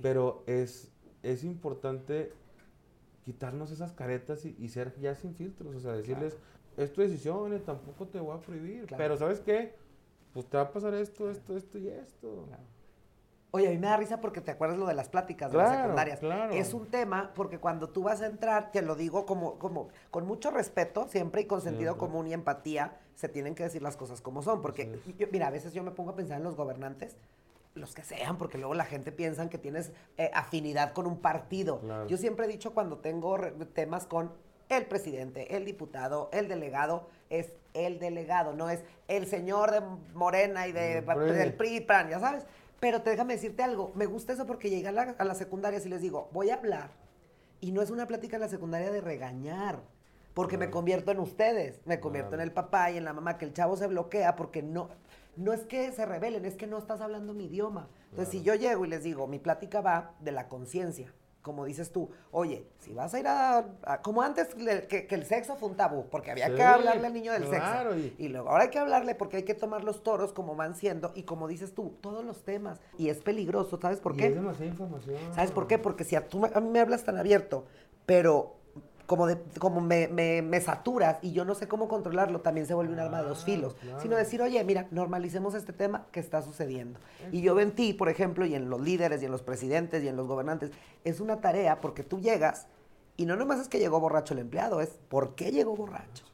pero 0.00 0.44
es, 0.46 0.92
es 1.24 1.42
importante 1.42 2.32
quitarnos 3.24 3.72
esas 3.72 3.92
caretas 3.92 4.44
y, 4.44 4.68
ser 4.68 4.96
ya 5.00 5.16
sin 5.16 5.34
filtros, 5.34 5.74
o 5.74 5.80
sea, 5.80 5.92
decirles, 5.94 6.38
es 6.76 6.92
tu 6.92 7.00
decisión, 7.00 7.52
y 7.52 7.58
tampoco 7.58 8.06
te 8.06 8.20
voy 8.20 8.36
a 8.36 8.40
prohibir, 8.40 8.86
pero 8.96 9.16
¿sabes 9.16 9.40
qué? 9.40 9.74
Pues 10.36 10.50
te 10.50 10.58
va 10.58 10.64
a 10.64 10.70
pasar 10.70 10.92
esto, 10.92 11.30
esto, 11.30 11.56
esto 11.56 11.78
y 11.78 11.88
esto. 11.88 12.44
Oye, 13.52 13.68
a 13.68 13.70
mí 13.70 13.78
me 13.78 13.86
da 13.86 13.96
risa 13.96 14.20
porque 14.20 14.42
te 14.42 14.50
acuerdas 14.50 14.78
lo 14.78 14.84
de 14.84 14.92
las 14.92 15.08
pláticas 15.08 15.50
de 15.50 15.56
las 15.56 15.74
secundarias. 15.74 16.20
Es 16.52 16.74
un 16.74 16.88
tema 16.88 17.32
porque 17.34 17.58
cuando 17.58 17.88
tú 17.88 18.02
vas 18.02 18.20
a 18.20 18.26
entrar, 18.26 18.70
te 18.70 18.82
lo 18.82 18.96
digo 18.96 19.24
como, 19.24 19.58
como 19.58 19.88
con 20.10 20.26
mucho 20.26 20.50
respeto, 20.50 21.08
siempre 21.08 21.40
y 21.40 21.44
con 21.46 21.62
sentido 21.62 21.96
común 21.96 22.26
y 22.26 22.34
empatía, 22.34 22.98
se 23.14 23.30
tienen 23.30 23.54
que 23.54 23.62
decir 23.62 23.80
las 23.80 23.96
cosas 23.96 24.20
como 24.20 24.42
son. 24.42 24.60
Porque, 24.60 25.00
mira, 25.32 25.46
a 25.46 25.50
veces 25.50 25.72
yo 25.72 25.82
me 25.82 25.90
pongo 25.90 26.10
a 26.10 26.16
pensar 26.16 26.36
en 26.36 26.44
los 26.44 26.54
gobernantes 26.54 27.16
los 27.72 27.94
que 27.94 28.02
sean, 28.02 28.36
porque 28.36 28.58
luego 28.58 28.74
la 28.74 28.84
gente 28.84 29.12
piensa 29.12 29.48
que 29.48 29.56
tienes 29.56 29.90
eh, 30.18 30.30
afinidad 30.34 30.92
con 30.92 31.06
un 31.06 31.18
partido. 31.22 31.80
Yo 32.08 32.18
siempre 32.18 32.44
he 32.44 32.48
dicho 32.48 32.74
cuando 32.74 32.98
tengo 32.98 33.38
temas 33.72 34.04
con 34.04 34.32
el 34.68 34.86
presidente, 34.86 35.56
el 35.56 35.64
diputado, 35.64 36.28
el 36.32 36.48
delegado, 36.48 37.08
es 37.30 37.52
el 37.74 37.98
delegado, 37.98 38.54
no 38.54 38.70
es 38.70 38.82
el 39.08 39.26
señor 39.26 39.70
de 39.70 39.80
Morena 40.14 40.66
y 40.66 40.72
de, 40.72 41.02
del 41.02 41.54
PRI, 41.54 41.80
PAN, 41.80 42.10
ya 42.10 42.20
sabes. 42.20 42.44
Pero 42.80 43.02
te 43.02 43.10
déjame 43.10 43.34
decirte 43.34 43.62
algo, 43.62 43.92
me 43.94 44.06
gusta 44.06 44.32
eso 44.32 44.46
porque 44.46 44.70
llegué 44.70 44.88
a 44.88 44.92
la, 44.92 45.02
a 45.18 45.24
la 45.24 45.34
secundaria 45.34 45.80
y 45.82 45.88
les 45.88 46.02
digo, 46.02 46.28
voy 46.32 46.50
a 46.50 46.54
hablar. 46.54 46.90
Y 47.60 47.72
no 47.72 47.80
es 47.80 47.90
una 47.90 48.06
plática 48.06 48.36
en 48.36 48.42
la 48.42 48.48
secundaria 48.48 48.90
de 48.90 49.00
regañar, 49.00 49.80
porque 50.34 50.58
me 50.58 50.70
convierto 50.70 51.10
en 51.10 51.20
ustedes, 51.20 51.80
me 51.86 52.00
convierto 52.00 52.34
en 52.34 52.42
el 52.42 52.52
papá 52.52 52.90
y 52.90 52.98
en 52.98 53.04
la 53.04 53.14
mamá, 53.14 53.38
que 53.38 53.46
el 53.46 53.54
chavo 53.54 53.76
se 53.76 53.86
bloquea 53.86 54.36
porque 54.36 54.62
no, 54.62 54.90
no 55.36 55.54
es 55.54 55.64
que 55.64 55.90
se 55.92 56.04
rebelen, 56.04 56.44
es 56.44 56.56
que 56.56 56.66
no 56.66 56.76
estás 56.76 57.00
hablando 57.00 57.32
mi 57.32 57.46
idioma. 57.46 57.88
Entonces, 58.10 58.32
si 58.32 58.42
yo 58.42 58.54
llego 58.54 58.84
y 58.84 58.88
les 58.88 59.02
digo, 59.02 59.26
mi 59.26 59.38
plática 59.38 59.80
va 59.80 60.14
de 60.20 60.32
la 60.32 60.48
conciencia, 60.48 61.12
como 61.46 61.64
dices 61.64 61.92
tú, 61.92 62.10
oye, 62.32 62.66
si 62.80 62.92
vas 62.92 63.14
a 63.14 63.20
ir 63.20 63.28
a, 63.28 63.64
como 64.02 64.20
antes 64.20 64.48
que, 64.88 65.06
el 65.08 65.24
sexo 65.24 65.54
fue 65.54 65.68
un 65.68 65.76
tabú, 65.76 66.06
porque 66.10 66.32
había 66.32 66.52
que 66.52 66.60
hablarle 66.60 67.06
al 67.06 67.12
niño 67.14 67.32
del 67.32 67.46
sexo. 67.46 67.94
Y... 68.18 68.26
luego 68.26 68.50
ahora 68.50 68.64
hay 68.64 68.70
que 68.70 68.80
hablarle 68.80 69.14
porque 69.14 69.36
hay 69.36 69.42
que 69.44 69.54
tomar 69.54 69.84
los 69.84 70.02
toros 70.02 70.32
como 70.32 70.56
van 70.56 70.74
siendo 70.74 71.12
y 71.14 71.22
como 71.22 71.46
dices 71.46 71.72
tú, 71.72 71.94
todos 72.00 72.24
los 72.24 72.42
temas. 72.42 72.80
Y 72.98 73.10
es 73.10 73.18
peligroso, 73.18 73.78
¿sabes 73.80 74.00
por 74.00 74.16
qué? 74.16 74.26
es 74.26 74.34
demasiada 74.34 74.66
información. 74.66 75.18
¿Sabes 75.36 75.52
por 75.52 75.68
qué? 75.68 75.78
Porque 75.78 76.02
si 76.02 76.16
a, 76.16 76.26
tú, 76.26 76.44
a 76.44 76.60
mí 76.60 76.68
me 76.68 76.80
hablas 76.80 77.04
tan 77.04 77.16
abierto, 77.16 77.64
pero 78.06 78.55
como, 79.06 79.26
de, 79.26 79.38
como 79.58 79.80
me, 79.80 80.08
me, 80.08 80.60
saturas 80.60 81.18
y 81.22 81.32
yo 81.32 81.44
no 81.44 81.54
sé 81.54 81.68
cómo 81.68 81.88
controlarlo, 81.88 82.40
también 82.40 82.66
se 82.66 82.74
vuelve 82.74 82.92
un 82.92 83.00
arma 83.00 83.22
de 83.22 83.28
dos 83.28 83.44
filos. 83.44 83.76
Sino 84.02 84.16
decir, 84.16 84.42
oye, 84.42 84.62
mira, 84.64 84.88
normalicemos 84.90 85.54
este 85.54 85.72
tema 85.72 86.06
que 86.10 86.20
está 86.20 86.42
sucediendo. 86.42 86.98
Y 87.32 87.42
yo 87.42 87.58
en 87.60 87.72
ti, 87.72 87.92
por 87.92 88.08
ejemplo, 88.08 88.44
y 88.46 88.54
en 88.54 88.68
los 88.68 88.80
líderes, 88.80 89.22
y 89.22 89.26
en 89.26 89.32
los 89.32 89.42
presidentes, 89.42 90.02
y 90.02 90.08
en 90.08 90.16
los 90.16 90.26
gobernantes, 90.26 90.70
es 91.04 91.20
una 91.20 91.40
tarea 91.40 91.80
porque 91.80 92.02
tú 92.02 92.20
llegas 92.20 92.66
y 93.16 93.24
no 93.24 93.36
nomás 93.36 93.60
es 93.60 93.68
que 93.68 93.78
llegó 93.78 93.98
borracho 94.00 94.34
el 94.34 94.40
empleado, 94.40 94.80
es 94.80 94.98
por 95.08 95.34
qué 95.34 95.50
llegó 95.50 95.74
borracho. 95.74 96.24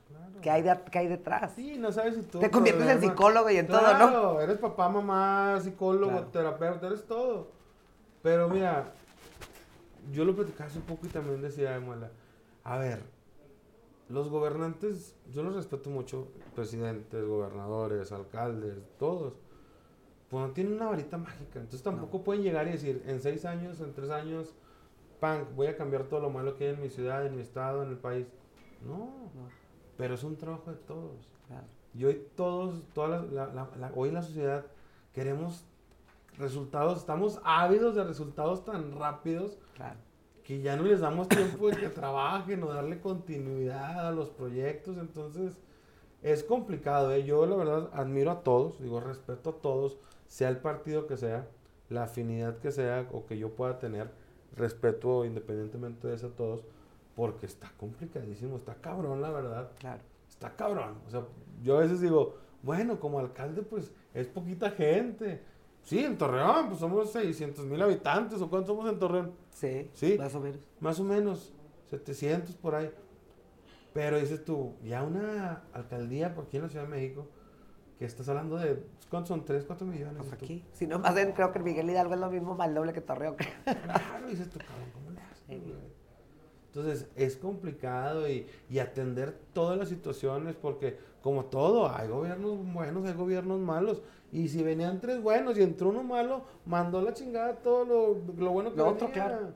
¿Qué 0.41 0.51
hay, 0.51 0.63
de, 0.63 0.77
¿Qué 0.91 0.99
hay 0.99 1.07
detrás? 1.07 1.53
Sí, 1.55 1.79
no 1.79 1.93
sabes 1.93 2.17
si 2.17 2.23
tú... 2.23 2.41
Te 2.41 2.51
conviertes 2.51 2.89
en 2.89 3.01
psicólogo 3.01 3.49
y 3.49 3.59
en 3.59 3.69
todo, 3.69 3.97
¿no? 3.97 4.41
eres 4.41 4.59
papá, 4.59 4.89
mamá, 4.89 5.61
psicólogo, 5.63 6.23
terapeuta, 6.27 6.89
eres 6.89 7.07
todo. 7.07 7.53
Pero 8.23 8.49
mira, 8.49 8.93
yo 10.11 10.25
lo 10.25 10.35
platicaba 10.35 10.69
hace 10.69 10.79
un 10.79 10.85
poco 10.85 11.07
y 11.07 11.11
también 11.11 11.41
decía, 11.41 11.79
Muela, 11.79 12.11
a 12.65 12.79
ver, 12.79 13.03
los 14.09 14.29
gobernantes, 14.29 15.17
yo 15.33 15.43
los 15.43 15.55
respeto 15.55 15.91
mucho, 15.91 16.29
presidentes, 16.55 17.25
gobernadores, 17.25 18.13
alcaldes, 18.13 18.79
todos. 18.99 19.35
Pues 20.29 20.47
no 20.47 20.53
tienen 20.53 20.75
una 20.75 20.87
varita 20.87 21.19
mágica, 21.19 21.61
entonces 21.61 21.83
tampoco 21.83 22.23
pueden 22.23 22.43
llegar 22.43 22.67
y 22.69 22.73
decir, 22.73 23.03
en 23.07 23.21
seis 23.21 23.45
años, 23.45 23.81
en 23.81 23.93
tres 23.93 24.11
años, 24.11 24.55
pan, 25.21 25.47
voy 25.55 25.67
a 25.67 25.77
cambiar 25.77 26.05
todo 26.05 26.21
lo 26.21 26.31
malo 26.31 26.57
que 26.57 26.69
hay 26.69 26.75
en 26.75 26.81
mi 26.81 26.89
ciudad, 26.89 27.27
en 27.27 27.37
mi 27.37 27.43
estado, 27.43 27.83
en 27.83 27.91
el 27.91 27.99
país. 27.99 28.27
No, 28.87 29.11
pero 29.97 30.15
es 30.15 30.25
un 30.25 30.37
trabajo 30.37 30.71
de 30.71 30.79
todos. 30.79 31.33
Y 31.95 32.05
hoy 32.05 32.27
todos, 32.35 32.83
toda 32.95 33.23
la, 33.23 33.93
hoy 33.95 34.11
la 34.11 34.23
sociedad 34.23 34.65
queremos 35.13 35.67
resultados, 36.39 36.99
estamos 36.99 37.41
ávidos 37.45 37.95
de 37.95 38.05
resultados 38.05 38.65
tan 38.65 38.99
rápidos 38.99 39.59
claro 39.75 39.99
que 40.53 40.61
ya 40.61 40.77
no 40.77 40.83
les 40.83 41.01
damos 41.01 41.29
tiempo 41.29 41.69
de 41.71 41.77
que 41.77 41.89
trabajen 41.89 42.63
o 42.63 42.69
darle 42.69 43.01
continuidad 43.01 44.07
a 44.07 44.11
los 44.11 44.29
proyectos, 44.29 44.99
entonces 44.99 45.59
es 46.23 46.45
complicado, 46.45 47.11
¿eh? 47.13 47.25
yo 47.25 47.47
la 47.47 47.57
verdad 47.57 47.91
admiro 47.95 48.31
a 48.31 48.43
todos, 48.43 48.81
digo, 48.81 49.01
respeto 49.01 49.51
a 49.51 49.63
todos, 49.63 49.97
sea 50.27 50.51
el 50.51 50.59
partido 50.59 51.07
que 51.07 51.17
sea, 51.17 51.49
la 51.89 52.05
afinidad 52.05 52.59
que 52.59 52.71
sea 52.71 53.09
o 53.13 53.25
que 53.25 53.39
yo 53.39 53.51
pueda 53.55 53.79
tener, 53.79 54.11
respeto 54.55 55.25
independientemente 55.25 56.07
de 56.09 56.17
eso 56.17 56.27
a 56.27 56.37
todos, 56.37 56.65
porque 57.17 57.47
está 57.47 57.73
complicadísimo, 57.79 58.57
está 58.57 58.75
cabrón 58.75 59.23
la 59.23 59.31
verdad. 59.31 59.71
Claro. 59.79 60.03
Está 60.29 60.55
cabrón. 60.55 60.99
O 61.07 61.11
sea, 61.11 61.23
yo 61.63 61.79
a 61.79 61.81
veces 61.81 62.01
digo, 62.03 62.37
bueno, 62.63 63.01
como 63.01 63.19
alcalde 63.19 63.63
pues 63.63 63.91
es 64.13 64.27
poquita 64.27 64.71
gente, 64.71 65.41
Sí, 65.85 65.99
en 65.99 66.17
Torreón, 66.17 66.69
pues 66.69 66.81
somos 66.81 67.11
600 67.13 67.67
mil 67.67 67.83
habitantes, 67.83 68.41
¿o 68.41 68.49
cuántos 68.49 68.69
somos 68.69 68.91
en 68.91 68.99
Torreón? 68.99 69.33
Sí, 69.51 69.91
sí, 69.93 70.17
más 70.19 70.35
o 70.35 70.41
menos. 70.41 70.61
Más 70.81 71.01
o 71.01 71.05
menos, 71.05 71.53
700 71.91 72.55
por 72.57 72.75
ahí. 72.75 72.91
Pero 73.93 74.19
dices 74.19 74.45
tú, 74.45 74.75
ya 74.85 75.03
una 75.03 75.65
alcaldía 75.73 76.35
por 76.35 76.45
aquí 76.45 76.57
en 76.57 76.63
la 76.63 76.69
Ciudad 76.69 76.85
de 76.85 76.91
México, 76.91 77.27
que 77.99 78.07
estás 78.07 78.29
hablando 78.29 78.57
de, 78.57 78.83
¿cuántos 79.11 79.29
son? 79.29 79.45
¿3, 79.45 79.65
4 79.67 79.87
millones? 79.87 80.17
Pues 80.19 80.33
aquí, 80.33 80.65
si 80.73 80.87
no 80.87 80.99
más 80.99 81.15
bien 81.15 81.33
creo 81.33 81.53
que 81.53 81.59
Miguel 81.59 81.91
Hidalgo 81.91 82.15
es 82.15 82.21
lo 82.21 82.31
mismo, 82.31 82.55
más 82.55 82.73
doble 82.75 82.93
que 82.93 83.01
Torreón. 83.01 83.37
Claro, 83.65 84.27
dices 84.29 84.49
tú, 84.49 84.59
cabrón, 84.59 84.89
¿cómo 84.95 85.11
le 85.11 85.21
haces? 85.21 85.43
Entonces, 86.75 87.07
es 87.17 87.37
complicado 87.37 88.27
y, 88.31 88.47
y 88.71 88.79
atender 88.79 89.39
todas 89.53 89.77
las 89.77 89.91
situaciones 89.91 90.57
porque, 90.57 90.97
como 91.23 91.45
todo, 91.45 91.89
hay 91.89 92.09
gobiernos 92.09 92.59
buenos, 92.73 93.07
hay 93.07 93.15
gobiernos 93.15 93.61
malos 93.61 94.03
y 94.33 94.49
si 94.49 94.63
venían 94.63 95.01
tres 95.01 95.23
buenos 95.23 95.59
y 95.59 95.63
entró 95.63 95.91
uno 95.91 96.03
malo, 96.03 96.45
mandó 96.65 97.03
la 97.03 97.13
chingada 97.13 97.57
todo 97.57 97.85
lo, 97.85 98.35
lo 98.43 98.51
bueno 98.51 98.73
que 98.73 98.79
lo 98.79 98.89
otro, 98.89 99.11
claro. 99.13 99.55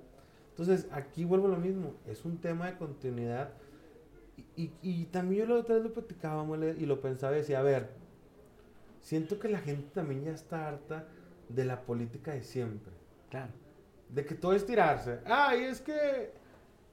Entonces, 0.50 0.86
aquí 0.92 1.24
vuelvo 1.24 1.46
a 1.46 1.50
lo 1.50 1.56
mismo. 1.56 1.94
Es 2.06 2.24
un 2.24 2.38
tema 2.38 2.66
de 2.66 2.76
continuidad. 2.76 3.50
Y, 4.54 4.70
y, 4.80 5.04
también 5.06 5.46
yo 5.46 5.54
la 5.54 5.60
otra 5.60 5.74
vez 5.74 5.84
lo 5.84 5.92
platicaba 5.92 6.46
y 6.56 6.86
lo 6.86 7.00
pensaba 7.00 7.34
y 7.34 7.40
decía, 7.40 7.58
a 7.58 7.62
ver, 7.62 7.90
siento 9.02 9.38
que 9.38 9.48
la 9.48 9.58
gente 9.58 9.88
también 9.92 10.24
ya 10.24 10.32
está 10.32 10.68
harta 10.68 11.06
de 11.48 11.64
la 11.64 11.82
política 11.82 12.32
de 12.32 12.42
siempre. 12.42 12.92
Claro. 13.28 13.52
De 14.08 14.24
que 14.24 14.34
todo 14.34 14.54
es 14.54 14.64
tirarse. 14.64 15.20
Ay, 15.26 15.64
es 15.64 15.82
que, 15.82 16.32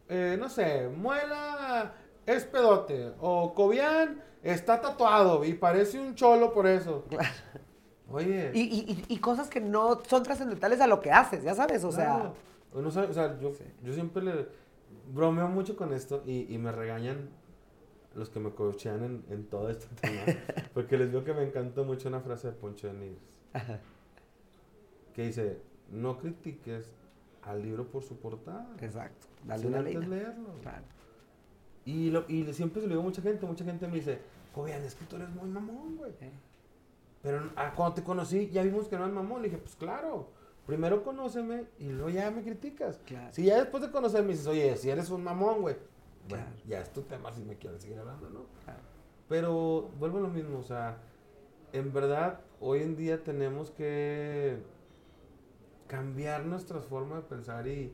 eh, 0.09 0.36
no 0.38 0.49
sé, 0.49 0.89
Muela 0.89 1.93
es 2.25 2.45
pedote. 2.45 3.13
O 3.19 3.53
Cobian 3.53 4.21
está 4.41 4.81
tatuado 4.81 5.43
y 5.45 5.53
parece 5.53 5.99
un 5.99 6.15
cholo 6.15 6.53
por 6.53 6.67
eso. 6.67 7.05
Claro. 7.09 7.27
Oye. 8.09 8.51
Y, 8.53 9.17
cosas 9.17 9.49
que 9.49 9.59
no 9.59 10.01
son 10.07 10.23
trascendentales 10.23 10.81
a 10.81 10.88
lo 10.88 10.99
que 10.99 11.12
haces, 11.12 11.43
ya 11.43 11.55
sabes, 11.55 11.83
o 11.83 11.91
sea. 11.91 12.33
o 12.73 12.91
sea, 12.91 13.39
yo, 13.39 13.51
yo 13.81 13.93
siempre 13.93 14.23
le 14.23 14.47
bromeo 15.12 15.47
mucho 15.47 15.75
con 15.75 15.93
esto 15.93 16.23
y, 16.25 16.57
me 16.57 16.71
regañan 16.71 17.29
los 18.13 18.29
que 18.29 18.39
me 18.39 18.51
coachean 18.51 19.03
en, 19.03 19.25
en 19.29 19.45
todo 19.45 19.69
este 19.69 19.88
tema. 20.01 20.39
porque 20.73 20.97
les 20.97 21.09
digo 21.09 21.23
que 21.23 21.33
me 21.33 21.43
encantó 21.43 21.83
mucho 21.83 22.07
una 22.07 22.19
frase 22.19 22.47
de 22.47 22.53
Poncho 22.53 22.88
de 22.88 22.93
Nigris. 22.93 23.39
Que 25.13 25.23
dice, 25.23 25.62
no 25.91 26.17
critiques 26.17 26.91
al 27.41 27.62
libro 27.62 27.88
por 27.88 28.03
su 28.03 28.17
portada. 28.17 28.67
Exacto. 28.81 29.27
Dale 29.45 29.67
una 29.67 29.81
leerlo. 29.81 30.53
Y, 31.86 32.12
lo, 32.12 32.26
y 32.30 32.52
siempre 32.54 32.82
se 32.82 32.88
lo 32.88 32.93
digo 32.93 33.02
a 33.02 33.06
mucha 33.06 33.22
gente, 33.22 33.46
mucha 33.46 33.65
gente 33.65 33.88
me 33.88 33.96
dice, 33.96 34.19
Joder, 34.54 34.84
es 34.84 34.96
que 34.96 35.06
tú 35.06 35.15
eres 35.15 35.30
muy 35.30 35.50
mamón, 35.50 35.98
güey. 35.98 36.12
Pero 37.22 37.52
ah, 37.56 37.74
cuando 37.76 37.96
te 37.96 38.04
conocí, 38.04 38.50
ya 38.50 38.62
vimos 38.63 38.88
que 38.88 38.98
no 38.98 39.06
es 39.06 39.12
mamón. 39.12 39.41
Le 39.41 39.50
dije, 39.50 39.60
pues 39.60 39.76
claro, 39.76 40.30
primero 40.67 41.04
conóceme 41.04 41.65
y 41.80 41.89
luego 41.89 42.10
ya 42.10 42.30
me 42.30 42.43
criticas. 42.43 43.00
Si 43.32 43.46
ya 43.46 43.58
después 43.58 43.82
de 43.82 43.91
conocerme 43.91 44.32
dices, 44.32 44.48
oye, 44.48 44.76
si 44.78 44.89
eres 44.89 45.10
un 45.10 45.24
mamón, 45.24 45.62
güey, 45.62 45.76
bueno, 46.30 46.46
ya 46.67 46.82
es 46.82 46.93
tu 46.93 47.02
tema 47.02 47.32
si 47.34 47.41
me 47.43 47.58
quieres 47.58 47.82
seguir 47.82 47.98
hablando, 47.98 48.30
¿no? 48.30 48.46
Pero 49.28 49.89
vuelvo 49.98 50.19
a 50.19 50.22
lo 50.22 50.28
mismo, 50.28 50.60
o 50.60 50.63
sea, 50.63 50.98
en 51.72 51.91
verdad, 51.91 52.41
hoy 52.60 52.82
en 52.82 52.96
día 52.96 53.24
tenemos 53.24 53.72
que 53.72 54.58
cambiar 55.88 56.46
nuestra 56.46 56.82
forma 56.82 57.15
de 57.15 57.22
pensar 57.24 57.67
y, 57.67 57.91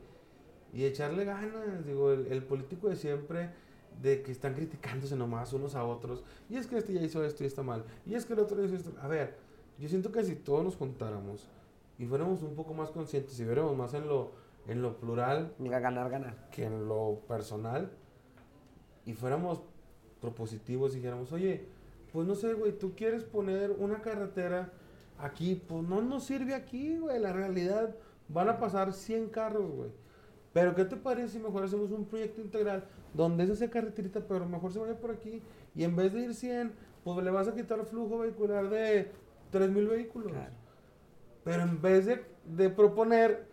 y 0.74 0.84
echarle 0.84 1.24
ganas. 1.24 1.86
Digo, 1.86 2.12
el, 2.12 2.28
el 2.28 2.44
político 2.44 2.90
de 2.90 2.98
siempre 2.98 3.52
de 4.02 4.22
que 4.22 4.32
están 4.32 4.54
criticándose 4.54 5.16
nomás 5.16 5.54
unos 5.54 5.76
a 5.76 5.84
otros. 5.84 6.24
Y 6.50 6.58
es 6.58 6.68
que 6.68 6.78
este 6.78 6.94
ya 6.94 7.02
hizo 7.02 7.24
esto 7.24 7.44
y 7.44 7.48
está 7.48 7.64
mal. 7.64 7.84
Y 8.06 8.16
es 8.16 8.26
que 8.26 8.34
el 8.34 8.40
otro 8.40 8.64
hizo 8.64 8.76
esto. 8.76 8.94
A 9.02 9.08
ver, 9.08 9.36
yo 9.78 9.88
siento 9.90 10.12
que 10.12 10.24
si 10.24 10.36
todos 10.36 10.64
nos 10.64 10.76
juntáramos 10.76 11.48
y 11.98 12.06
fuéramos 12.06 12.42
un 12.44 12.56
poco 12.56 12.74
más 12.74 12.92
conscientes 12.92 13.40
y 13.40 13.44
viéramos 13.46 13.76
más 13.76 13.94
en 13.94 14.08
lo, 14.08 14.32
en 14.68 14.82
lo 14.82 14.98
plural 14.98 15.54
Mira, 15.60 15.80
ganar, 15.80 16.10
ganar. 16.10 16.50
que 16.52 16.66
en 16.66 16.88
lo 16.88 17.22
personal 17.28 17.92
y 19.06 19.14
fuéramos 19.14 19.62
propositivos 20.22 20.94
y 20.94 20.98
dijéramos, 20.98 21.32
oye, 21.32 21.66
pues 22.12 22.28
no 22.28 22.36
sé, 22.36 22.54
güey, 22.54 22.78
tú 22.78 22.94
quieres 22.96 23.24
poner 23.24 23.72
una 23.72 24.02
carretera 24.02 24.72
aquí, 25.18 25.56
pues 25.56 25.84
no 25.84 26.02
nos 26.02 26.26
sirve 26.26 26.54
aquí, 26.54 26.98
güey, 26.98 27.20
la 27.20 27.34
realidad 27.34 27.96
van 28.28 28.50
a 28.50 28.60
pasar 28.60 28.94
100 28.94 29.30
carros, 29.30 29.72
güey. 29.72 29.92
Pero 30.54 30.74
¿qué 30.76 30.86
te 30.86 30.96
parece 30.96 31.30
si 31.30 31.40
mejor 31.40 31.64
hacemos 31.64 31.92
un 31.92 32.06
proyecto 32.06 32.42
integral 32.42 32.86
donde 33.14 33.44
es 33.44 33.50
esa 33.52 33.70
carreterita, 33.70 34.22
pero 34.22 34.46
mejor 34.48 34.72
se 34.74 34.80
vaya 34.80 34.96
por 35.00 35.12
aquí 35.12 35.42
y 35.76 35.84
en 35.84 35.96
vez 35.96 36.12
de 36.14 36.22
ir 36.22 36.34
100, 36.34 36.74
pues 37.04 37.24
le 37.24 37.30
vas 37.32 37.48
a 37.48 37.54
quitar 37.56 37.84
flujo 37.86 38.20
vehicular 38.20 38.70
de 38.70 39.12
3000 39.52 39.88
vehículos. 39.88 40.32
Claro. 40.32 40.54
Pero 41.44 41.64
en 41.64 41.82
vez 41.82 42.06
de, 42.06 42.26
de 42.46 42.70
proponer, 42.70 43.48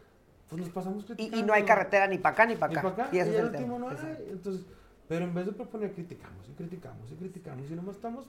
pues 0.48 0.60
nos 0.60 0.70
pasamos 0.70 1.04
Y, 1.04 1.06
criticando. 1.06 1.38
y 1.38 1.42
no 1.42 1.52
hay 1.52 1.64
carretera 1.64 2.06
ni 2.06 2.18
para 2.18 2.32
acá 2.34 2.46
ni 2.46 2.56
para 2.56 2.72
Y 2.72 2.76
acá. 2.76 2.82
pa' 2.96 3.02
acá, 3.04 3.16
Y 3.16 3.18
ese 3.18 3.30
y 3.30 3.34
es 3.34 3.40
el 3.40 3.46
último 3.46 3.78
no 3.78 3.88
hay. 3.90 3.96
Entonces, 4.30 4.64
pero 5.08 5.24
en 5.24 5.34
vez 5.34 5.46
de 5.46 5.52
proponer, 5.52 5.92
criticamos 5.92 6.48
y 6.48 6.52
criticamos 6.52 7.12
y 7.12 7.14
criticamos 7.14 7.70
y 7.70 7.74
nomás 7.74 7.96
estamos. 7.96 8.28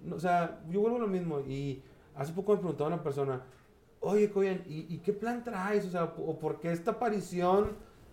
no, 0.00 0.16
o 0.16 0.20
sea, 0.20 0.60
yo 0.68 0.80
vuelvo 0.80 0.96
a 0.98 1.00
lo 1.00 1.08
mismo. 1.08 1.40
Y 1.40 1.82
hace 2.16 2.32
poco 2.32 2.52
me 2.52 2.58
preguntaba 2.58 2.88
una 2.88 3.02
persona, 3.02 3.40
oye, 4.00 4.30
Coyan, 4.30 4.62
¿y, 4.68 4.92
y 4.94 4.98
qué 4.98 5.12
plan 5.12 5.42
traes? 5.44 5.86
O 5.86 5.90
sea, 5.90 6.04
o 6.04 6.38
por 6.38 6.60
qué 6.60 6.72
esta 6.72 6.92
aparición 6.92 7.70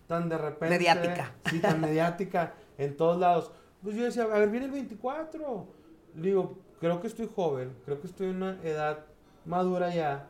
tan 0.08 0.30
de 0.30 0.38
repente. 0.38 0.70
Mediática. 0.78 1.34
Sí, 1.50 1.60
tan 1.60 1.82
mediática 1.82 2.54
en 2.78 2.96
todos 2.98 3.20
lados. 3.20 3.52
Pues 3.84 3.96
yo 3.96 4.06
decía, 4.06 4.24
a 4.24 4.40
ver, 4.40 4.50
viene 4.50 4.66
el 4.66 4.72
24. 4.72 5.68
Le 6.16 6.22
digo, 6.28 6.58
creo 6.80 7.00
que 7.02 7.08
estoy 7.08 7.30
joven, 7.34 7.76
creo 7.86 8.00
que 8.02 8.08
estoy 8.08 8.30
en 8.30 8.38
una 8.38 8.58
edad 8.64 9.06
madura 9.46 9.94
ya, 9.94 10.28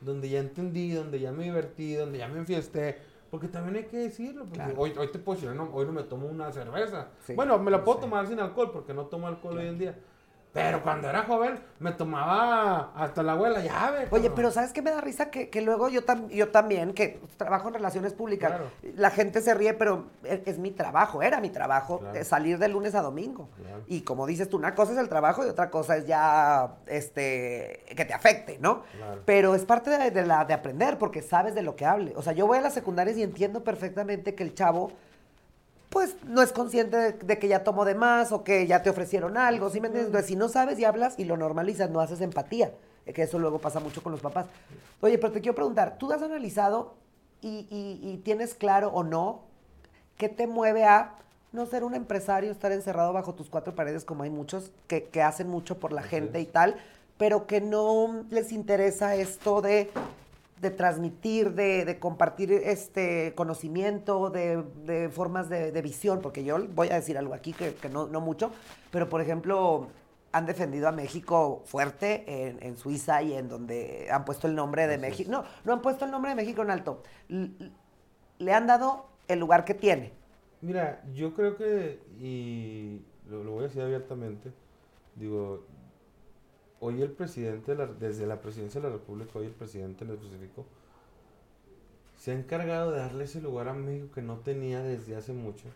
donde 0.00 0.28
ya 0.28 0.38
entendí, 0.40 0.92
donde 0.92 1.20
ya 1.20 1.32
me 1.32 1.44
divertí, 1.44 1.94
donde 1.94 2.18
ya 2.18 2.28
me 2.28 2.38
enfiesté. 2.38 2.96
Porque 3.30 3.46
también 3.48 3.76
hay 3.76 3.84
que 3.90 3.98
decirlo. 3.98 4.44
porque 4.44 4.54
Claro. 4.54 4.74
hoy, 4.78 4.94
hoy 4.96 5.08
te 5.12 5.18
puedo 5.18 5.38
decir, 5.38 5.54
no, 5.54 5.68
hoy 5.74 5.84
no 5.84 5.92
me 5.92 6.02
tomo 6.04 6.26
una 6.28 6.50
cerveza. 6.50 7.08
Sí, 7.26 7.34
bueno, 7.34 7.58
me 7.58 7.70
la 7.70 7.84
puedo 7.84 7.98
tomar 7.98 8.26
sin 8.26 8.40
alcohol, 8.40 8.70
porque 8.72 8.94
no 8.94 9.04
tomo 9.04 9.26
alcohol 9.26 9.58
hoy 9.58 9.66
en 9.66 9.78
día. 9.78 9.98
Pero 10.62 10.82
cuando 10.82 11.08
era 11.08 11.22
joven, 11.24 11.58
me 11.78 11.92
tomaba 11.92 12.92
hasta 12.96 13.22
la 13.22 13.32
abuela 13.32 13.60
llave. 13.60 14.08
Oye, 14.10 14.30
pero 14.30 14.50
¿sabes 14.50 14.72
qué 14.72 14.82
me 14.82 14.90
da 14.90 15.00
risa? 15.00 15.30
Que, 15.30 15.48
que 15.50 15.62
luego 15.62 15.88
yo, 15.88 16.04
tam- 16.04 16.28
yo 16.28 16.48
también, 16.50 16.92
que 16.92 17.20
trabajo 17.36 17.68
en 17.68 17.74
relaciones 17.74 18.12
públicas, 18.14 18.50
Claro. 18.50 18.70
la 18.96 19.10
gente 19.10 19.40
se 19.40 19.54
ríe, 19.54 19.74
pero 19.74 20.06
es, 20.24 20.40
es 20.46 20.58
mi 20.58 20.70
trabajo, 20.70 21.22
era 21.22 21.40
mi 21.40 21.50
trabajo, 21.50 22.00
Claro. 22.00 22.18
eh, 22.18 22.24
salir 22.24 22.58
de 22.58 22.68
lunes 22.68 22.94
a 22.94 23.02
domingo. 23.02 23.48
Claro. 23.56 23.82
Y 23.86 24.02
como 24.02 24.26
dices 24.26 24.48
tú, 24.48 24.56
una 24.56 24.74
cosa 24.74 24.92
es 24.92 24.98
el 24.98 25.08
trabajo 25.08 25.44
y 25.46 25.48
otra 25.48 25.70
cosa 25.70 25.96
es 25.96 26.06
ya 26.06 26.74
este 26.86 27.84
que 27.96 28.04
te 28.04 28.14
afecte, 28.14 28.58
¿no? 28.60 28.82
Pero 29.24 29.54
es 29.54 29.64
parte 29.64 29.90
de, 29.90 30.10
de 30.10 30.26
la, 30.26 30.44
de 30.44 30.54
aprender, 30.54 30.98
porque 30.98 31.22
sabes 31.22 31.54
de 31.54 31.62
lo 31.62 31.76
que 31.76 31.84
hable. 31.86 32.12
O 32.16 32.22
sea, 32.22 32.32
yo 32.32 32.46
voy 32.46 32.58
a 32.58 32.60
las 32.60 32.74
secundarias 32.74 33.16
y 33.16 33.22
entiendo 33.22 33.64
perfectamente 33.64 34.34
que 34.34 34.42
el 34.42 34.54
chavo 34.54 34.92
pues 35.90 36.16
no 36.26 36.42
es 36.42 36.52
consciente 36.52 36.96
de, 36.96 37.12
de 37.12 37.38
que 37.38 37.48
ya 37.48 37.64
tomó 37.64 37.84
de 37.84 37.94
más 37.94 38.32
o 38.32 38.44
que 38.44 38.66
ya 38.66 38.82
te 38.82 38.90
ofrecieron 38.90 39.36
algo, 39.36 39.70
¿sí 39.70 39.80
me 39.80 39.86
entiendes? 39.88 40.08
Entonces, 40.08 40.28
si 40.28 40.36
no 40.36 40.48
sabes 40.48 40.78
y 40.78 40.84
hablas 40.84 41.18
y 41.18 41.24
lo 41.24 41.36
normalizas, 41.36 41.90
no 41.90 42.00
haces 42.00 42.20
empatía, 42.20 42.72
que 43.14 43.22
eso 43.22 43.38
luego 43.38 43.58
pasa 43.58 43.80
mucho 43.80 44.02
con 44.02 44.12
los 44.12 44.20
papás. 44.20 44.46
Oye, 45.00 45.16
pero 45.18 45.32
te 45.32 45.40
quiero 45.40 45.54
preguntar, 45.54 45.96
¿tú 45.98 46.12
has 46.12 46.22
analizado 46.22 46.94
y, 47.40 47.66
y- 47.70 48.00
y 48.02 48.16
tienes 48.18 48.54
claro 48.54 48.90
o 48.92 49.02
no 49.02 49.42
qué 50.16 50.28
te 50.28 50.46
mueve 50.46 50.84
a 50.84 51.14
no 51.52 51.64
ser 51.64 51.84
un 51.84 51.94
empresario, 51.94 52.50
estar 52.52 52.72
encerrado 52.72 53.12
bajo 53.14 53.34
tus 53.34 53.48
cuatro 53.48 53.74
paredes, 53.74 54.04
como 54.04 54.24
hay 54.24 54.30
muchos 54.30 54.70
que, 54.88 55.04
que 55.04 55.22
hacen 55.22 55.48
mucho 55.48 55.78
por 55.78 55.92
la 55.92 56.02
Así 56.02 56.10
gente 56.10 56.38
es. 56.40 56.44
y 56.48 56.50
tal, 56.50 56.76
pero 57.16 57.46
que 57.46 57.60
no 57.62 58.24
les 58.28 58.52
interesa 58.52 59.14
esto 59.14 59.62
de 59.62 59.90
de 60.60 60.70
transmitir, 60.70 61.54
de, 61.54 61.84
de 61.84 61.98
compartir 61.98 62.52
este 62.52 63.34
conocimiento, 63.34 64.30
de, 64.30 64.62
de 64.84 65.08
formas 65.08 65.48
de, 65.48 65.72
de 65.72 65.82
visión, 65.82 66.20
porque 66.20 66.44
yo 66.44 66.58
voy 66.74 66.88
a 66.88 66.94
decir 66.94 67.16
algo 67.18 67.34
aquí 67.34 67.52
que, 67.52 67.74
que 67.74 67.88
no, 67.88 68.06
no 68.06 68.20
mucho, 68.20 68.50
pero 68.90 69.08
por 69.08 69.20
ejemplo, 69.20 69.88
han 70.32 70.46
defendido 70.46 70.88
a 70.88 70.92
México 70.92 71.62
fuerte 71.64 72.24
en, 72.26 72.62
en 72.62 72.76
Suiza 72.76 73.22
y 73.22 73.34
en 73.34 73.48
donde 73.48 74.08
han 74.10 74.24
puesto 74.24 74.46
el 74.46 74.54
nombre 74.54 74.86
de. 74.86 74.98
México. 74.98 75.30
No, 75.30 75.44
no 75.64 75.72
han 75.72 75.80
puesto 75.82 76.04
el 76.04 76.10
nombre 76.10 76.30
de 76.30 76.36
México 76.36 76.62
en 76.62 76.70
alto. 76.70 77.02
L- 77.28 77.50
le 78.38 78.52
han 78.52 78.66
dado 78.66 79.06
el 79.26 79.38
lugar 79.38 79.64
que 79.64 79.74
tiene. 79.74 80.12
Mira, 80.60 81.02
yo 81.14 81.34
creo 81.34 81.56
que, 81.56 82.00
y 82.20 83.00
lo, 83.28 83.44
lo 83.44 83.52
voy 83.52 83.60
a 83.64 83.68
decir 83.68 83.82
abiertamente, 83.82 84.52
digo, 85.14 85.64
hoy 86.80 87.02
el 87.02 87.10
presidente, 87.12 87.72
de 87.72 87.78
la- 87.78 87.92
desde 87.92 88.26
la 88.26 88.40
presidencia 88.40 88.80
de 88.80 88.88
la 88.88 88.94
República, 88.94 89.38
hoy 89.38 89.46
el 89.46 89.52
presidente 89.52 90.04
en 90.04 90.10
específico, 90.10 90.66
se 92.16 92.32
ha 92.32 92.34
encargado 92.34 92.90
de 92.90 92.98
darle 92.98 93.24
ese 93.24 93.40
lugar 93.40 93.68
a 93.68 93.74
México 93.74 94.12
que 94.14 94.22
no 94.22 94.38
tenía 94.38 94.82
desde 94.82 95.16
hace 95.16 95.32
mucho. 95.32 95.66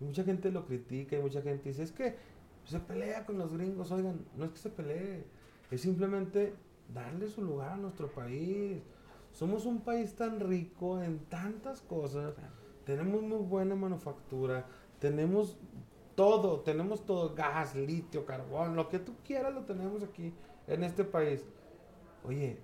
Y 0.00 0.04
mucha 0.04 0.24
gente 0.24 0.50
lo 0.50 0.66
critica 0.66 1.16
y 1.16 1.22
mucha 1.22 1.42
gente 1.42 1.68
dice, 1.70 1.82
es 1.82 1.92
que 1.92 2.16
se 2.64 2.80
pelea 2.80 3.24
con 3.26 3.38
los 3.38 3.52
gringos, 3.52 3.90
oigan, 3.90 4.24
no 4.36 4.44
es 4.44 4.50
que 4.50 4.58
se 4.58 4.70
pelee, 4.70 5.24
es 5.70 5.80
simplemente 5.80 6.54
darle 6.92 7.28
su 7.28 7.42
lugar 7.42 7.72
a 7.72 7.76
nuestro 7.76 8.08
país. 8.08 8.82
Somos 9.32 9.66
un 9.66 9.80
país 9.80 10.14
tan 10.14 10.40
rico 10.40 11.02
en 11.02 11.18
tantas 11.26 11.80
cosas, 11.80 12.34
tenemos 12.84 13.22
muy 13.22 13.38
buena 13.38 13.74
manufactura, 13.74 14.66
tenemos 15.00 15.56
todo, 16.14 16.60
tenemos 16.60 17.04
todo, 17.04 17.34
gas, 17.34 17.74
litio, 17.74 18.24
carbón, 18.24 18.76
lo 18.76 18.88
que 18.88 18.98
tú 18.98 19.14
quieras 19.24 19.52
lo 19.54 19.62
tenemos 19.62 20.02
aquí 20.02 20.32
en 20.66 20.84
este 20.84 21.04
país. 21.04 21.44
Oye, 22.24 22.58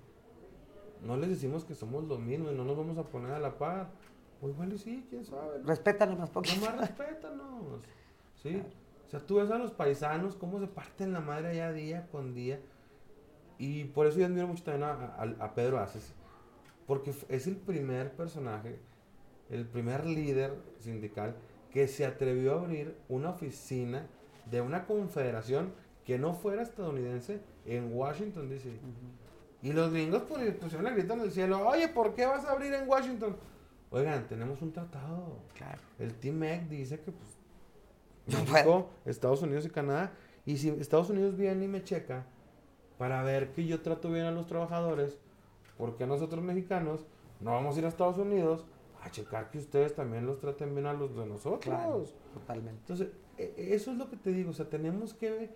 no 1.03 1.17
les 1.17 1.29
decimos 1.29 1.65
que 1.65 1.75
somos 1.75 2.03
lo 2.05 2.17
mismo 2.17 2.51
y 2.51 2.55
no 2.55 2.63
nos 2.63 2.77
vamos 2.77 2.97
a 2.97 3.03
poner 3.03 3.31
a 3.31 3.39
la 3.39 3.57
par. 3.57 3.89
O 4.41 4.49
igual 4.49 4.73
y 4.73 4.77
sí, 4.77 5.05
quién 5.09 5.23
sabe. 5.25 5.59
¿no? 5.59 5.67
Respétanos 5.67 6.17
más 6.17 6.29
poquito. 6.29 6.55
Nomás 6.65 6.79
respétanos. 6.79 7.83
¿Sí? 8.41 8.61
O 9.07 9.09
sea, 9.09 9.19
tú 9.19 9.35
ves 9.35 9.51
a 9.51 9.57
los 9.57 9.71
paisanos 9.71 10.35
cómo 10.35 10.59
se 10.59 10.67
parten 10.67 11.13
la 11.13 11.19
madre 11.19 11.49
allá 11.49 11.71
día 11.73 12.07
con 12.11 12.33
día. 12.33 12.59
Y 13.59 13.83
por 13.85 14.07
eso 14.07 14.17
yo 14.19 14.25
admiro 14.25 14.47
mucho 14.47 14.63
también 14.63 14.83
a, 14.89 15.15
a- 15.15 15.45
a 15.45 15.53
Pedro 15.53 15.79
Aces. 15.79 16.13
Porque 16.87 17.13
es 17.29 17.45
el 17.47 17.55
primer 17.57 18.13
personaje, 18.13 18.79
el 19.49 19.67
primer 19.67 20.05
líder 20.07 20.55
sindical 20.79 21.35
que 21.71 21.87
se 21.87 22.05
atrevió 22.05 22.53
a 22.53 22.61
abrir 22.61 22.95
una 23.09 23.29
oficina 23.29 24.07
de 24.49 24.61
una 24.61 24.85
confederación 24.85 25.73
que 26.05 26.19
no 26.19 26.33
fuera 26.33 26.61
estadounidense 26.61 27.39
en 27.65 27.93
Washington, 27.93 28.49
D.C. 28.49 28.69
Y 29.61 29.73
los 29.73 29.91
gringos 29.91 30.23
pues, 30.27 30.53
pusieron 30.55 30.83
la 30.83 30.91
grita 30.91 31.13
en 31.13 31.21
el 31.21 31.31
cielo, 31.31 31.67
oye, 31.67 31.87
¿por 31.87 32.13
qué 32.15 32.25
vas 32.25 32.45
a 32.45 32.51
abrir 32.51 32.73
en 32.73 32.87
Washington? 32.87 33.37
Oigan, 33.91 34.27
tenemos 34.27 34.61
un 34.61 34.71
tratado. 34.71 35.37
Claro. 35.53 35.81
El 35.99 36.13
Team 36.15 36.41
EC 36.43 36.67
dice 36.67 36.99
que 36.99 37.11
pues, 37.11 38.49
México, 38.49 38.89
Estados 39.05 39.41
Unidos 39.41 39.65
y 39.65 39.69
Canadá. 39.69 40.11
Y 40.45 40.57
si 40.57 40.69
Estados 40.69 41.09
Unidos 41.09 41.37
viene 41.37 41.65
y 41.65 41.67
me 41.67 41.83
checa 41.83 42.25
para 42.97 43.21
ver 43.23 43.51
que 43.51 43.65
yo 43.65 43.81
trato 43.81 44.09
bien 44.09 44.25
a 44.25 44.31
los 44.31 44.47
trabajadores, 44.47 45.17
porque 45.77 46.07
nosotros 46.07 46.43
mexicanos 46.43 47.05
no 47.39 47.51
vamos 47.51 47.75
a 47.75 47.79
ir 47.79 47.85
a 47.85 47.89
Estados 47.89 48.17
Unidos 48.17 48.65
a 49.01 49.09
checar 49.09 49.49
que 49.49 49.57
ustedes 49.57 49.95
también 49.95 50.25
los 50.25 50.39
traten 50.39 50.73
bien 50.73 50.85
a 50.85 50.93
los 50.93 51.15
de 51.15 51.25
nosotros? 51.25 51.63
Claro, 51.63 52.05
totalmente. 52.33 52.79
Entonces, 52.81 53.09
e- 53.37 53.53
e- 53.57 53.73
eso 53.75 53.91
es 53.91 53.97
lo 53.97 54.09
que 54.09 54.17
te 54.17 54.31
digo, 54.31 54.51
o 54.51 54.53
sea, 54.53 54.69
tenemos 54.69 55.13
que 55.13 55.49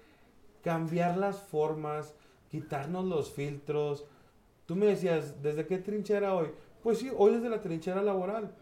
cambiar 0.63 1.17
las 1.17 1.41
formas, 1.41 2.15
quitarnos 2.49 3.05
los 3.05 3.31
filtros. 3.31 4.05
Tú 4.65 4.75
me 4.75 4.88
decías, 4.88 5.41
¿desde 5.43 5.67
qué 5.67 5.77
trinchera 5.77 6.34
hoy? 6.34 6.49
Pues 6.81 6.99
sí, 6.99 7.12
hoy 7.15 7.34
desde 7.36 7.49
la 7.49 7.62
trinchera 7.62 8.01
laboral. 8.01 8.55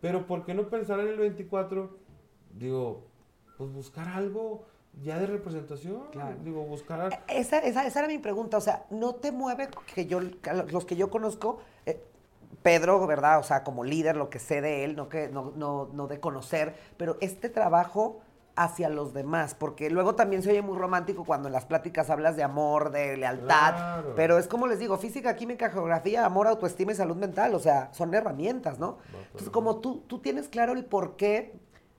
Pero 0.00 0.26
¿por 0.26 0.44
qué 0.44 0.54
no 0.54 0.68
pensar 0.68 1.00
en 1.00 1.08
el 1.08 1.18
24? 1.18 1.98
Digo, 2.54 3.04
pues 3.58 3.70
buscar 3.70 4.08
algo 4.08 4.64
ya 5.02 5.18
de 5.18 5.26
representación. 5.26 6.04
Claro. 6.12 6.36
Digo, 6.42 6.62
buscar... 6.64 7.22
Esa, 7.28 7.58
esa, 7.58 7.86
esa 7.86 7.98
era 7.98 8.08
mi 8.08 8.18
pregunta, 8.18 8.56
o 8.56 8.60
sea, 8.60 8.86
¿no 8.90 9.16
te 9.16 9.32
mueve 9.32 9.68
que 9.94 10.06
yo, 10.06 10.20
los 10.20 10.84
que 10.86 10.96
yo 10.96 11.10
conozco, 11.10 11.60
Pedro, 12.62 13.06
¿verdad? 13.06 13.38
O 13.38 13.42
sea, 13.42 13.64
como 13.64 13.84
líder, 13.84 14.16
lo 14.16 14.28
que 14.30 14.38
sé 14.38 14.60
de 14.60 14.84
él, 14.84 14.96
no, 14.96 15.08
que, 15.08 15.28
no, 15.28 15.52
no, 15.56 15.88
no 15.92 16.06
de 16.06 16.20
conocer, 16.20 16.74
pero 16.96 17.16
este 17.20 17.48
trabajo 17.48 18.20
hacia 18.56 18.88
los 18.90 19.14
demás, 19.14 19.54
porque 19.54 19.88
luego 19.88 20.14
también 20.16 20.42
se 20.42 20.50
oye 20.50 20.60
muy 20.60 20.76
romántico 20.76 21.24
cuando 21.24 21.48
en 21.48 21.52
las 21.54 21.64
pláticas 21.64 22.10
hablas 22.10 22.36
de 22.36 22.42
amor, 22.42 22.90
de 22.90 23.16
lealtad, 23.16 23.74
Claro. 23.74 24.12
pero 24.16 24.36
es 24.38 24.48
como 24.48 24.66
les 24.66 24.78
digo, 24.78 24.98
física, 24.98 25.34
química, 25.36 25.70
geografía, 25.70 26.26
amor, 26.26 26.46
autoestima 26.48 26.92
y 26.92 26.94
salud 26.96 27.16
mental, 27.16 27.54
o 27.54 27.58
sea, 27.60 27.88
son 27.94 28.12
herramientas, 28.12 28.78
¿no? 28.78 28.98
Entonces, 29.26 29.48
como 29.50 29.76
tú, 29.76 30.02
tú 30.06 30.18
tienes 30.18 30.48
claro 30.48 30.72
el 30.72 30.84
por 30.84 31.16
qué, 31.16 31.54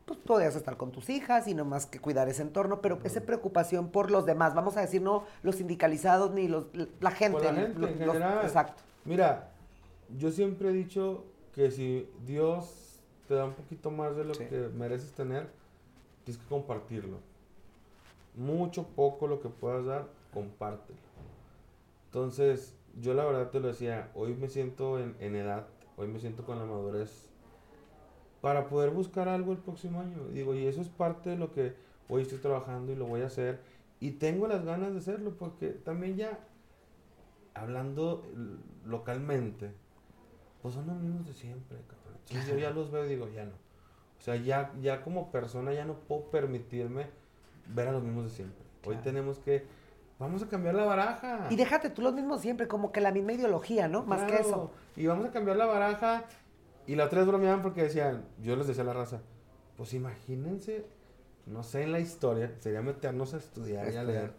pues 0.05 0.19
podrías 0.19 0.55
estar 0.55 0.77
con 0.77 0.91
tus 0.91 1.09
hijas 1.09 1.47
y 1.47 1.55
no 1.55 1.63
más 1.65 1.85
que 1.87 1.99
cuidar 1.99 2.27
ese 2.27 2.41
entorno, 2.43 2.81
pero 2.81 2.99
esa 3.05 3.21
preocupación 3.21 3.87
por 3.89 4.11
los 4.11 4.25
demás, 4.27 4.53
vamos 4.53 4.77
a 4.77 4.81
decir, 4.81 5.01
no 5.01 5.23
los 5.41 5.55
sindicalizados 5.55 6.31
ni 6.31 6.47
los, 6.47 6.65
la 6.99 7.11
gente. 7.11 7.37
Por 7.39 7.45
la 7.45 7.53
gente 7.53 7.79
lo- 7.79 7.87
en 7.87 8.05
los- 8.05 8.43
exacto. 8.43 8.83
Mira, 9.05 9.50
yo 10.17 10.31
siempre 10.31 10.69
he 10.69 10.73
dicho 10.73 11.25
que 11.53 11.71
si 11.71 12.09
Dios 12.25 12.99
te 13.27 13.35
da 13.35 13.45
un 13.45 13.53
poquito 13.53 13.91
más 13.91 14.15
de 14.15 14.25
lo 14.25 14.33
que 14.33 14.69
mereces 14.75 15.11
tener, 15.11 15.49
tienes 16.23 16.41
que 16.41 16.49
compartirlo. 16.49 17.17
Mucho, 18.35 18.87
poco 18.87 19.27
lo 19.27 19.41
que 19.41 19.49
puedas 19.49 19.85
dar, 19.85 20.07
compártelo. 20.33 20.99
Entonces, 22.05 22.75
yo 22.99 23.13
la 23.13 23.25
verdad 23.25 23.49
te 23.49 23.59
lo 23.59 23.67
decía, 23.67 24.11
hoy 24.15 24.33
me 24.33 24.49
siento 24.49 24.99
en, 24.99 25.15
en 25.19 25.35
edad, 25.35 25.67
hoy 25.97 26.07
me 26.07 26.19
siento 26.19 26.43
con 26.43 26.59
la 26.59 26.65
madurez 26.65 27.29
para 28.41 28.67
poder 28.67 28.89
buscar 28.89 29.29
algo 29.29 29.51
el 29.51 29.59
próximo 29.59 30.01
año. 30.01 30.27
Digo, 30.33 30.55
y 30.55 30.65
eso 30.65 30.81
es 30.81 30.89
parte 30.89 31.29
de 31.29 31.37
lo 31.37 31.53
que 31.53 31.73
hoy 32.09 32.23
estoy 32.23 32.39
trabajando 32.39 32.91
y 32.91 32.95
lo 32.95 33.05
voy 33.05 33.21
a 33.21 33.27
hacer. 33.27 33.61
Y 33.99 34.11
tengo 34.11 34.47
las 34.47 34.65
ganas 34.65 34.91
de 34.93 34.97
hacerlo 34.97 35.35
porque 35.37 35.69
también 35.69 36.17
ya, 36.17 36.39
hablando 37.53 38.25
localmente, 38.83 39.71
pues 40.61 40.75
son 40.75 40.87
los 40.87 40.97
mismos 40.97 41.25
de 41.25 41.33
siempre, 41.33 41.77
cabrón. 41.87 42.47
yo 42.47 42.57
ya 42.57 42.69
los 42.71 42.91
veo 42.91 43.05
y 43.05 43.09
digo, 43.09 43.27
ya 43.29 43.45
no. 43.45 43.53
O 44.19 44.23
sea, 44.23 44.35
ya, 44.35 44.71
ya 44.81 45.01
como 45.01 45.31
persona 45.31 45.73
ya 45.73 45.85
no 45.85 45.95
puedo 45.95 46.29
permitirme 46.29 47.07
ver 47.67 47.87
a 47.87 47.91
los 47.91 48.03
mismos 48.03 48.25
de 48.25 48.29
siempre. 48.29 48.63
Hoy 48.85 48.97
tenemos 48.97 49.39
que, 49.39 49.65
vamos 50.19 50.43
a 50.43 50.47
cambiar 50.47 50.75
la 50.75 50.85
baraja. 50.85 51.47
Y 51.49 51.55
déjate 51.55 51.89
tú 51.89 52.01
los 52.03 52.13
mismos 52.13 52.41
siempre, 52.41 52.67
como 52.67 52.91
que 52.91 53.01
la 53.01 53.11
misma 53.11 53.33
ideología, 53.33 53.87
¿no? 53.87 54.03
Más 54.03 54.23
que 54.23 54.37
eso. 54.37 54.71
Y 54.95 55.07
vamos 55.07 55.25
a 55.25 55.31
cambiar 55.31 55.57
la 55.57 55.65
baraja 55.65 56.25
y 56.85 56.95
la 56.95 57.09
tres 57.09 57.25
bromeaban 57.25 57.61
porque 57.61 57.83
decían, 57.83 58.25
yo 58.41 58.55
les 58.55 58.67
decía 58.67 58.83
a 58.83 58.87
la 58.87 58.93
raza, 58.93 59.21
pues 59.77 59.93
imagínense, 59.93 60.85
no 61.47 61.63
sé, 61.63 61.83
en 61.83 61.91
la 61.91 61.99
historia, 61.99 62.53
sería 62.59 62.81
meternos 62.81 63.33
a 63.33 63.37
estudiar 63.37 63.91
y 63.91 63.95
a 63.95 64.03
leer, 64.03 64.33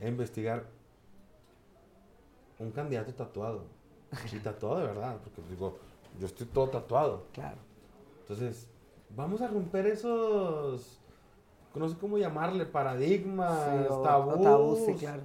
a 0.00 0.06
investigar 0.06 0.66
un 2.60 2.70
candidato 2.70 3.14
tatuado. 3.14 3.79
Y 4.32 4.38
tatuado 4.38 4.80
de 4.80 4.86
verdad, 4.86 5.18
porque 5.22 5.42
digo, 5.48 5.78
yo 6.18 6.26
estoy 6.26 6.46
todo 6.46 6.68
tatuado. 6.68 7.26
Claro. 7.32 7.58
Entonces, 8.22 8.68
vamos 9.16 9.40
a 9.40 9.48
romper 9.48 9.86
esos, 9.86 11.00
no 11.74 11.88
sé 11.88 11.96
cómo 11.98 12.18
llamarle, 12.18 12.66
paradigmas, 12.66 13.88
tabús. 14.02 14.80
sí, 14.86 14.94
claro. 14.94 15.22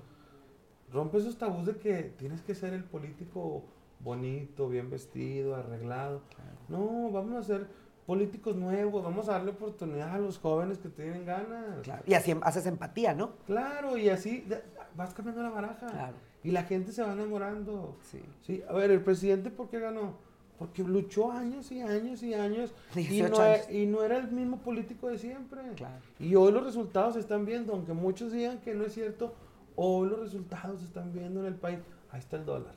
Rompe 0.91 1.17
esos 1.17 1.37
tabús 1.37 1.65
de 1.65 1.75
que 1.77 2.03
tienes 2.17 2.41
que 2.41 2.55
ser 2.55 2.73
el 2.73 2.83
político 2.83 3.63
bonito, 3.99 4.69
bien 4.69 4.89
vestido, 4.89 5.55
arreglado. 5.55 6.21
No, 6.69 7.09
vamos 7.11 7.35
a 7.35 7.43
ser 7.43 7.67
políticos 8.05 8.55
nuevos, 8.55 9.03
vamos 9.03 9.27
a 9.27 9.33
darle 9.33 9.51
oportunidad 9.51 10.13
a 10.13 10.19
los 10.19 10.37
jóvenes 10.37 10.77
que 10.77 10.89
tienen 10.89 11.25
ganas. 11.25 11.85
Y 12.05 12.13
así 12.13 12.35
haces 12.41 12.65
empatía, 12.67 13.13
¿no? 13.13 13.31
Claro, 13.45 13.97
y 13.97 14.09
así 14.09 14.47
vas 14.95 15.13
cambiando 15.13 15.41
la 15.43 15.49
baraja. 15.49 15.87
Claro. 15.87 16.15
Y 16.45 16.51
la 16.51 16.61
gente 16.61 16.91
se 16.91 17.01
va 17.01 17.13
enamorando. 17.13 17.97
Sí. 18.03 18.21
sí. 18.41 18.63
A 18.69 18.73
ver, 18.73 18.91
el 18.91 19.01
presidente, 19.01 19.49
¿por 19.49 19.67
qué 19.67 19.79
ganó? 19.79 20.13
Porque 20.59 20.83
luchó 20.83 21.31
años 21.31 21.71
y 21.71 21.81
años 21.81 22.21
y 22.21 22.35
años 22.35 22.71
y 22.95 23.23
no, 23.23 23.43
Era, 23.43 23.71
y 23.71 23.87
no 23.87 24.03
era 24.03 24.17
el 24.17 24.31
mismo 24.31 24.59
político 24.59 25.07
de 25.07 25.17
siempre. 25.17 25.59
Claro. 25.75 25.95
Y 26.19 26.35
hoy 26.35 26.51
los 26.51 26.63
resultados 26.63 27.15
se 27.15 27.19
están 27.21 27.45
viendo, 27.45 27.73
aunque 27.73 27.93
muchos 27.93 28.31
digan 28.31 28.59
que 28.59 28.75
no 28.75 28.85
es 28.85 28.93
cierto, 28.93 29.33
hoy 29.75 30.07
los 30.07 30.19
resultados 30.19 30.81
se 30.81 30.85
están 30.85 31.11
viendo 31.11 31.39
en 31.39 31.47
el 31.47 31.55
país. 31.55 31.79
Ahí 32.11 32.19
está 32.19 32.37
el 32.37 32.45
dólar. 32.45 32.75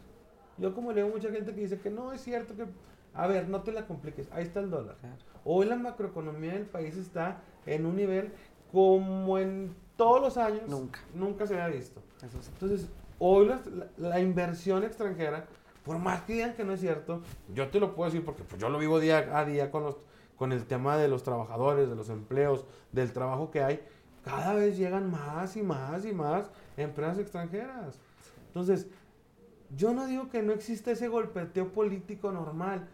Yo 0.57 0.75
como 0.75 0.91
leo 0.91 1.07
mucha 1.07 1.31
gente 1.31 1.55
que 1.55 1.61
dice 1.61 1.79
que 1.79 1.91
no 1.91 2.11
es 2.15 2.23
cierto 2.23 2.57
que... 2.57 2.65
A 3.13 3.27
ver, 3.27 3.51
no 3.51 3.61
te 3.61 3.73
la 3.73 3.87
compliques, 3.87 4.29
ahí 4.33 4.45
está 4.45 4.61
el 4.61 4.71
dólar. 4.71 4.97
Hoy 5.45 5.67
la 5.67 5.77
macroeconomía 5.77 6.55
del 6.55 6.65
país 6.65 6.97
está 6.97 7.43
en 7.67 7.85
un 7.85 7.97
nivel 7.97 8.33
como 8.73 9.39
en 9.39 9.75
todos 9.99 10.23
los 10.23 10.37
años. 10.39 10.63
Nunca. 10.67 11.01
Nunca 11.13 11.47
se 11.47 11.61
había 11.61 11.77
visto. 11.77 12.01
Entonces, 12.23 12.89
hoy 13.19 13.51
la, 13.99 14.21
inversión 14.21 14.85
extranjera, 14.85 15.45
por 15.85 15.99
más 15.99 16.23
que 16.23 16.35
digan 16.35 16.55
que 16.55 16.65
no 16.65 16.73
es 16.73 16.81
cierto, 16.81 17.21
yo 17.53 17.69
te 17.69 17.81
lo 17.81 17.95
puedo 17.95 18.11
decir 18.11 18.25
porque 18.25 18.45
pues, 18.45 18.59
yo 18.61 18.71
lo 18.71 18.79
vivo 18.79 19.01
día 19.01 19.37
a 19.37 19.45
día 19.45 19.71
con, 19.71 19.83
los, 19.83 19.97
con 20.37 20.53
el 20.53 20.65
tema 20.65 20.97
de 20.97 21.09
los 21.09 21.25
trabajadores, 21.25 21.91
de 21.91 21.97
los 21.97 22.09
empleos, 22.09 22.65
del 22.93 23.13
trabajo 23.13 23.51
que 23.51 23.63
hay. 23.63 23.81
Cada 24.25 24.55
vez 24.55 24.79
llegan 24.79 25.11
más 25.11 25.57
y 25.57 25.63
más 25.63 26.07
y 26.07 26.13
más 26.13 26.51
empresas 26.77 27.19
extranjeras. 27.19 27.99
Entonces, 28.47 28.87
yo 29.77 29.93
no 29.93 30.07
digo 30.07 30.31
que 30.31 30.43
no 30.43 30.53
exista 30.53 30.93
ese 30.93 31.09
golpeteo 31.09 31.73
político 31.73 32.31
normal, 32.31 32.87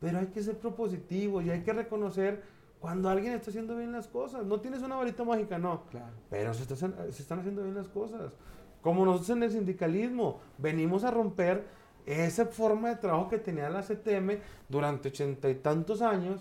pero 0.00 0.18
hay 0.18 0.26
que 0.26 0.42
ser 0.42 0.58
propositivo 0.58 1.40
y 1.42 1.50
hay 1.50 1.62
que 1.62 1.72
reconocer 1.72 2.42
cuando 2.80 3.10
alguien 3.10 3.34
está 3.34 3.50
haciendo 3.50 3.76
bien 3.76 3.92
las 3.92 4.08
cosas. 4.08 4.44
No 4.46 4.60
tienes 4.60 4.82
una 4.82 4.96
varita 4.96 5.22
mágica, 5.22 5.58
no. 5.58 5.82
Pero 6.30 6.54
se, 6.54 6.64
se 6.64 7.22
están 7.22 7.38
haciendo 7.38 7.62
bien 7.62 7.74
las 7.74 7.88
cosas. 7.88 8.32
Como 8.80 9.04
nosotros 9.04 9.30
en 9.36 9.42
el 9.42 9.50
sindicalismo, 9.50 10.40
venimos 10.56 11.04
a 11.04 11.10
romper 11.10 11.64
esa 12.06 12.46
forma 12.46 12.88
de 12.88 12.96
trabajo 12.96 13.28
que 13.28 13.38
tenía 13.38 13.68
la 13.68 13.82
CTM 13.82 14.38
durante 14.68 15.08
ochenta 15.08 15.50
y 15.50 15.56
tantos 15.56 16.00
años, 16.00 16.40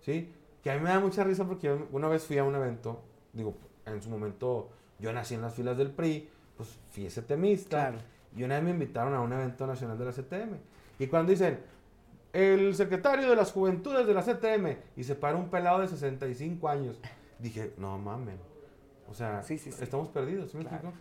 ¿sí? 0.00 0.32
Que 0.62 0.70
a 0.70 0.74
mí 0.74 0.80
me 0.82 0.90
da 0.90 1.00
mucha 1.00 1.24
risa 1.24 1.46
porque 1.46 1.74
una 1.90 2.08
vez 2.08 2.24
fui 2.24 2.36
a 2.36 2.44
un 2.44 2.54
evento, 2.54 3.00
digo, 3.32 3.54
en 3.86 4.02
su 4.02 4.10
momento 4.10 4.68
yo 4.98 5.12
nací 5.12 5.34
en 5.34 5.42
las 5.42 5.54
filas 5.54 5.78
del 5.78 5.90
PRI, 5.90 6.28
pues 6.56 6.78
fui 6.90 7.06
CTMista. 7.06 7.68
Claro. 7.68 7.98
Y 8.36 8.42
una 8.42 8.56
vez 8.56 8.64
me 8.64 8.70
invitaron 8.70 9.14
a 9.14 9.22
un 9.22 9.32
evento 9.32 9.66
nacional 9.66 9.98
de 9.98 10.04
la 10.04 10.12
CTM. 10.12 10.56
Y 10.98 11.06
cuando 11.06 11.30
dicen, 11.30 11.58
el 12.32 12.74
secretario 12.74 13.28
de 13.30 13.36
las 13.36 13.52
juventudes 13.52 14.06
de 14.06 14.14
la 14.14 14.22
CTM, 14.22 14.76
y 14.96 15.04
se 15.04 15.14
para 15.14 15.36
un 15.36 15.48
pelado 15.48 15.80
de 15.80 15.88
65 15.88 16.68
años, 16.68 17.00
dije, 17.38 17.72
no 17.78 17.98
mames. 17.98 18.38
O 19.10 19.14
sea, 19.14 19.40
estamos 19.40 20.08
perdidos, 20.08 20.50
¿sí 20.50 20.58
me 20.58 20.64
explico? 20.64 20.92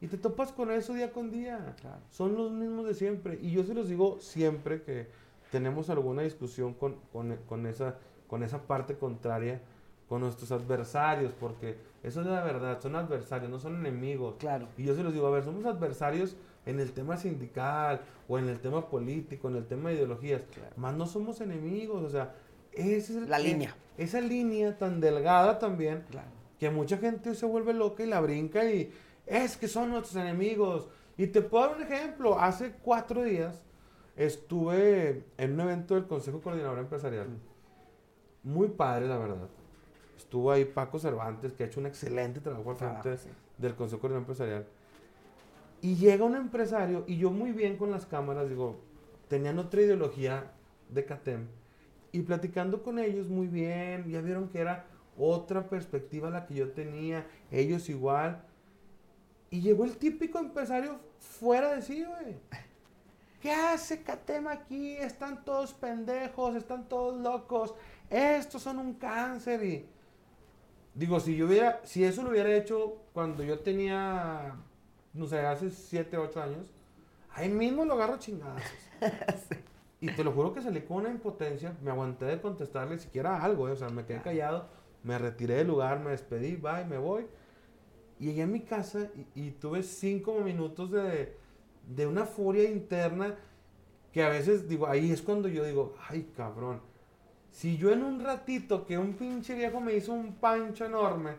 Y 0.00 0.06
te 0.06 0.18
topas 0.18 0.52
con 0.52 0.70
eso 0.70 0.92
día 0.92 1.12
con 1.12 1.30
día. 1.30 1.74
Son 2.10 2.36
los 2.36 2.52
mismos 2.52 2.86
de 2.86 2.94
siempre. 2.94 3.38
Y 3.40 3.50
yo 3.50 3.64
se 3.64 3.74
los 3.74 3.88
digo 3.88 4.20
siempre 4.20 4.82
que 4.82 5.08
tenemos 5.50 5.90
alguna 5.90 6.22
discusión 6.22 6.74
con, 6.74 6.96
con, 7.12 7.36
con, 7.48 7.66
esa, 7.66 7.96
con 8.28 8.42
esa 8.42 8.62
parte 8.62 8.96
contraria, 8.96 9.60
con 10.08 10.20
nuestros 10.20 10.52
adversarios, 10.52 11.32
porque 11.32 11.78
eso 12.02 12.20
es 12.20 12.26
la 12.26 12.44
verdad, 12.44 12.80
son 12.80 12.96
adversarios, 12.96 13.50
no 13.50 13.58
son 13.58 13.76
enemigos. 13.76 14.36
Claro. 14.38 14.68
Y 14.76 14.84
yo 14.84 14.94
se 14.94 15.02
los 15.02 15.12
digo, 15.12 15.26
a 15.26 15.30
ver, 15.30 15.42
somos 15.42 15.64
adversarios 15.64 16.36
en 16.66 16.80
el 16.80 16.92
tema 16.92 17.16
sindical 17.16 18.00
o 18.28 18.38
en 18.38 18.48
el 18.48 18.60
tema 18.60 18.88
político, 18.88 19.48
en 19.48 19.56
el 19.56 19.66
tema 19.66 19.88
de 19.88 19.96
ideologías, 19.96 20.42
más 20.76 20.94
no 20.94 21.06
somos 21.06 21.40
enemigos, 21.40 22.02
o 22.02 22.10
sea, 22.10 22.34
esa 22.72 23.12
es 23.12 23.28
la 23.28 23.38
línea. 23.38 23.74
Esa 23.96 24.20
línea 24.20 24.76
tan 24.76 25.00
delgada 25.00 25.58
también, 25.58 26.04
que 26.58 26.70
mucha 26.70 26.98
gente 26.98 27.34
se 27.34 27.46
vuelve 27.46 27.72
loca 27.72 28.02
y 28.02 28.06
la 28.06 28.20
brinca 28.20 28.64
y 28.70 28.92
es 29.26 29.56
que 29.56 29.66
son 29.66 29.90
nuestros 29.90 30.16
enemigos. 30.16 30.88
Y 31.16 31.28
te 31.28 31.42
puedo 31.42 31.66
dar 31.66 31.76
un 31.76 31.82
ejemplo, 31.82 32.38
hace 32.38 32.72
cuatro 32.82 33.22
días 33.22 33.60
estuve 34.16 35.24
en 35.36 35.54
un 35.54 35.60
evento 35.60 35.94
del 35.94 36.06
Consejo 36.06 36.40
Coordinador 36.40 36.78
Empresarial, 36.78 37.28
muy 38.42 38.68
padre 38.68 39.08
la 39.08 39.18
verdad. 39.18 39.48
Estuvo 40.16 40.52
ahí 40.52 40.64
Paco 40.64 40.98
Cervantes, 40.98 41.52
que 41.52 41.62
ha 41.62 41.66
hecho 41.66 41.80
un 41.80 41.86
excelente 41.86 42.40
trabajo 42.40 42.70
al 42.70 42.76
frente 42.76 43.18
del 43.56 43.74
Consejo 43.74 44.00
Coordinador 44.00 44.22
Empresarial 44.22 44.66
y 45.80 45.96
llega 45.96 46.24
un 46.24 46.36
empresario, 46.36 47.04
y 47.06 47.16
yo 47.18 47.30
muy 47.30 47.52
bien 47.52 47.76
con 47.76 47.90
las 47.90 48.06
cámaras, 48.06 48.48
digo, 48.48 48.80
tenían 49.28 49.58
otra 49.58 49.82
ideología 49.82 50.52
de 50.88 51.04
CATEM, 51.04 51.46
y 52.12 52.22
platicando 52.22 52.82
con 52.82 52.98
ellos 52.98 53.28
muy 53.28 53.46
bien, 53.46 54.08
ya 54.10 54.20
vieron 54.20 54.48
que 54.48 54.60
era 54.60 54.86
otra 55.18 55.68
perspectiva 55.68 56.30
la 56.30 56.46
que 56.46 56.54
yo 56.54 56.70
tenía, 56.70 57.26
ellos 57.50 57.88
igual. 57.88 58.44
Y 59.50 59.60
llegó 59.60 59.84
el 59.84 59.96
típico 59.96 60.38
empresario 60.38 61.00
fuera 61.18 61.74
de 61.74 61.82
sí, 61.82 62.04
güey. 62.04 62.36
¿Qué 63.40 63.52
hace 63.52 64.02
CATEM 64.02 64.46
aquí? 64.48 64.92
Están 64.96 65.44
todos 65.44 65.72
pendejos, 65.74 66.54
están 66.56 66.88
todos 66.88 67.20
locos. 67.20 67.74
Estos 68.10 68.62
son 68.62 68.78
un 68.78 68.94
cáncer 68.94 69.64
y... 69.64 69.86
Digo, 70.94 71.20
si 71.20 71.36
yo 71.36 71.46
hubiera, 71.46 71.80
si 71.84 72.02
eso 72.02 72.22
lo 72.22 72.30
hubiera 72.30 72.52
hecho 72.54 73.02
cuando 73.12 73.44
yo 73.44 73.60
tenía 73.60 74.56
no 75.12 75.26
sé, 75.26 75.40
hace 75.40 75.70
7, 75.70 76.16
8 76.16 76.42
años, 76.42 76.70
ahí 77.30 77.48
mismo 77.48 77.84
lo 77.84 77.94
agarro 77.94 78.18
chingadas. 78.18 78.62
Y 80.00 80.12
te 80.12 80.22
lo 80.22 80.30
juro 80.30 80.52
que 80.52 80.62
salí 80.62 80.82
con 80.82 80.98
una 80.98 81.10
impotencia, 81.10 81.76
me 81.82 81.90
aguanté 81.90 82.26
de 82.26 82.40
contestarle 82.40 82.98
siquiera 82.98 83.42
algo, 83.42 83.68
eh, 83.68 83.72
o 83.72 83.76
sea, 83.76 83.88
me 83.88 84.04
quedé 84.04 84.22
callado, 84.22 84.68
me 85.02 85.18
retiré 85.18 85.54
del 85.54 85.66
lugar, 85.66 85.98
me 85.98 86.10
despedí, 86.10 86.54
bye, 86.54 86.84
me 86.84 86.98
voy. 86.98 87.26
Y 88.20 88.26
llegué 88.26 88.42
a 88.42 88.46
mi 88.46 88.60
casa 88.60 89.10
y, 89.34 89.50
tuve 89.52 89.82
cinco 89.82 90.38
minutos 90.38 90.92
de, 90.92 91.36
de 91.84 92.06
una 92.06 92.26
furia 92.26 92.70
interna 92.70 93.34
que 94.12 94.22
a 94.22 94.28
veces 94.28 94.68
digo, 94.68 94.86
ahí 94.86 95.10
es 95.10 95.20
cuando 95.20 95.48
yo 95.48 95.64
digo, 95.64 95.96
ay 96.08 96.30
cabrón, 96.36 96.80
si 97.50 97.76
yo 97.76 97.90
en 97.90 98.04
un 98.04 98.20
ratito 98.20 98.86
que 98.86 98.98
un 98.98 99.14
pinche 99.14 99.54
viejo 99.54 99.80
me 99.80 99.94
hizo 99.94 100.12
un 100.12 100.34
pancho 100.34 100.84
enorme 100.84 101.36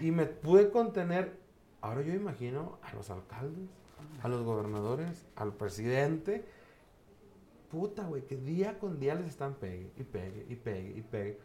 y 0.00 0.10
me 0.10 0.26
pude 0.26 0.70
contener, 0.70 1.38
Ahora 1.80 2.02
yo 2.02 2.12
imagino 2.12 2.78
a 2.82 2.94
los 2.94 3.10
alcaldes, 3.10 3.68
a 4.22 4.28
los 4.28 4.42
gobernadores, 4.42 5.26
al 5.36 5.52
presidente. 5.52 6.44
Puta, 7.70 8.04
güey, 8.06 8.22
que 8.26 8.36
día 8.36 8.78
con 8.78 8.98
día 8.98 9.14
les 9.14 9.26
están 9.26 9.54
pegue 9.54 9.92
y 9.96 10.02
pegue 10.02 10.46
y 10.48 10.56
pegue 10.56 10.94
y 10.96 11.02
pegue. 11.02 11.38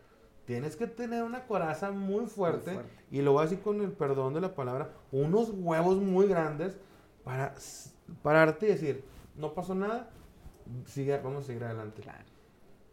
Tienes 0.45 0.75
que 0.75 0.87
tener 0.87 1.23
una 1.23 1.45
coraza 1.45 1.91
muy 1.91 2.25
fuerte, 2.25 2.77
y 3.11 3.21
lo 3.21 3.33
voy 3.33 3.41
a 3.41 3.43
decir 3.43 3.61
con 3.61 3.81
el 3.81 3.91
perdón 3.91 4.33
de 4.33 4.41
la 4.41 4.55
palabra, 4.55 4.91
unos 5.11 5.51
huevos 5.53 5.97
muy 5.97 6.27
grandes 6.27 6.77
para 7.23 7.53
pararte 8.21 8.65
y 8.65 8.69
decir, 8.69 9.05
no 9.35 9.53
pasó 9.53 9.73
nada, 9.73 10.09
sigue, 10.85 11.17
vamos 11.21 11.43
a 11.43 11.47
seguir 11.47 11.63
adelante. 11.63 12.01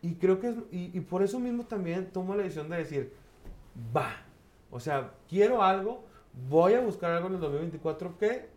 Y 0.03 0.15
creo 0.15 0.39
que 0.39 0.49
es, 0.49 0.57
y, 0.71 0.97
y 0.97 1.01
por 1.01 1.23
eso 1.23 1.41
mismo 1.41 1.65
también 1.65 2.13
tomo 2.13 2.37
la 2.37 2.45
decisión 2.45 2.69
de 2.69 2.77
decir, 2.77 3.15
va. 3.97 4.13
O 4.71 4.79
sea, 4.79 5.15
quiero 5.29 5.63
algo, 5.63 6.05
voy 6.49 6.75
a 6.75 6.81
buscar 6.81 7.13
algo 7.13 7.29
en 7.29 7.35
el 7.35 7.41
2024 7.41 8.19
que 8.19 8.49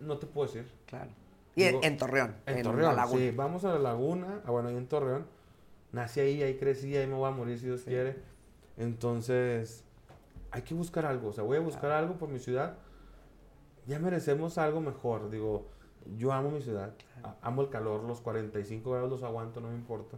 no 0.00 0.18
te 0.18 0.26
puedo 0.26 0.46
decir. 0.46 0.70
Claro. 0.86 1.10
Y 1.54 1.64
Digo, 1.64 1.80
en, 1.82 1.96
Torreón. 1.96 2.34
En, 2.46 2.56
la 2.56 2.62
Torreón, 2.62 2.96
laguna. 2.96 3.20
sí. 3.20 3.30
Vamos 3.30 3.64
a 3.64 3.68
la 3.74 3.78
laguna. 3.78 4.40
Ah, 4.46 4.50
bueno, 4.50 4.68
ahí 4.68 4.76
en 4.76 4.86
Torreón. 4.86 5.26
Nací 5.92 6.20
ahí, 6.20 6.42
ahí 6.42 6.56
crecí, 6.56 6.96
ahí 6.96 7.06
me 7.06 7.14
voy 7.14 7.28
a 7.28 7.32
morir 7.32 7.58
si 7.58 7.66
Dios 7.66 7.80
Sí. 7.80 7.86
quiere. 7.90 8.16
Entonces, 8.78 9.84
hay 10.50 10.62
que 10.62 10.74
buscar 10.74 11.04
algo. 11.06 11.28
O 11.28 11.32
sea, 11.32 11.44
voy 11.44 11.58
a 11.58 11.60
buscar 11.60 11.90
algo 11.90 12.14
por 12.14 12.28
mi 12.30 12.38
ciudad. 12.38 12.76
Ya 13.86 13.98
merecemos 13.98 14.56
algo 14.58 14.80
mejor. 14.80 15.30
Digo, 15.30 15.66
yo 16.16 16.32
amo 16.32 16.50
mi 16.50 16.62
ciudad. 16.62 16.94
Amo 17.42 17.62
el 17.62 17.68
calor, 17.68 18.02
los 18.04 18.20
45 18.20 18.90
grados 18.90 19.10
los 19.10 19.22
aguanto, 19.22 19.60
no 19.60 19.68
me 19.68 19.74
importa. 19.74 20.16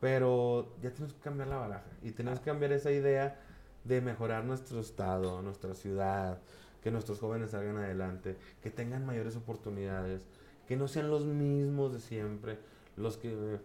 Pero 0.00 0.66
ya 0.82 0.90
tenemos 0.90 1.12
que 1.14 1.20
cambiar 1.20 1.48
la 1.48 1.56
baraja. 1.58 1.84
Y 2.02 2.10
tenemos 2.10 2.40
que 2.40 2.46
cambiar 2.46 2.72
esa 2.72 2.90
idea 2.90 3.40
de 3.84 4.00
mejorar 4.00 4.44
nuestro 4.44 4.80
estado, 4.80 5.42
nuestra 5.42 5.74
ciudad, 5.74 6.38
que 6.82 6.90
nuestros 6.90 7.18
jóvenes 7.20 7.50
salgan 7.50 7.76
adelante, 7.76 8.36
que 8.62 8.70
tengan 8.70 9.04
mayores 9.06 9.36
oportunidades, 9.36 10.22
que 10.66 10.76
no 10.76 10.88
sean 10.88 11.10
los 11.10 11.24
mismos 11.24 11.92
de 11.92 12.00
siempre, 12.00 12.58
los 12.96 13.16
que... 13.16 13.58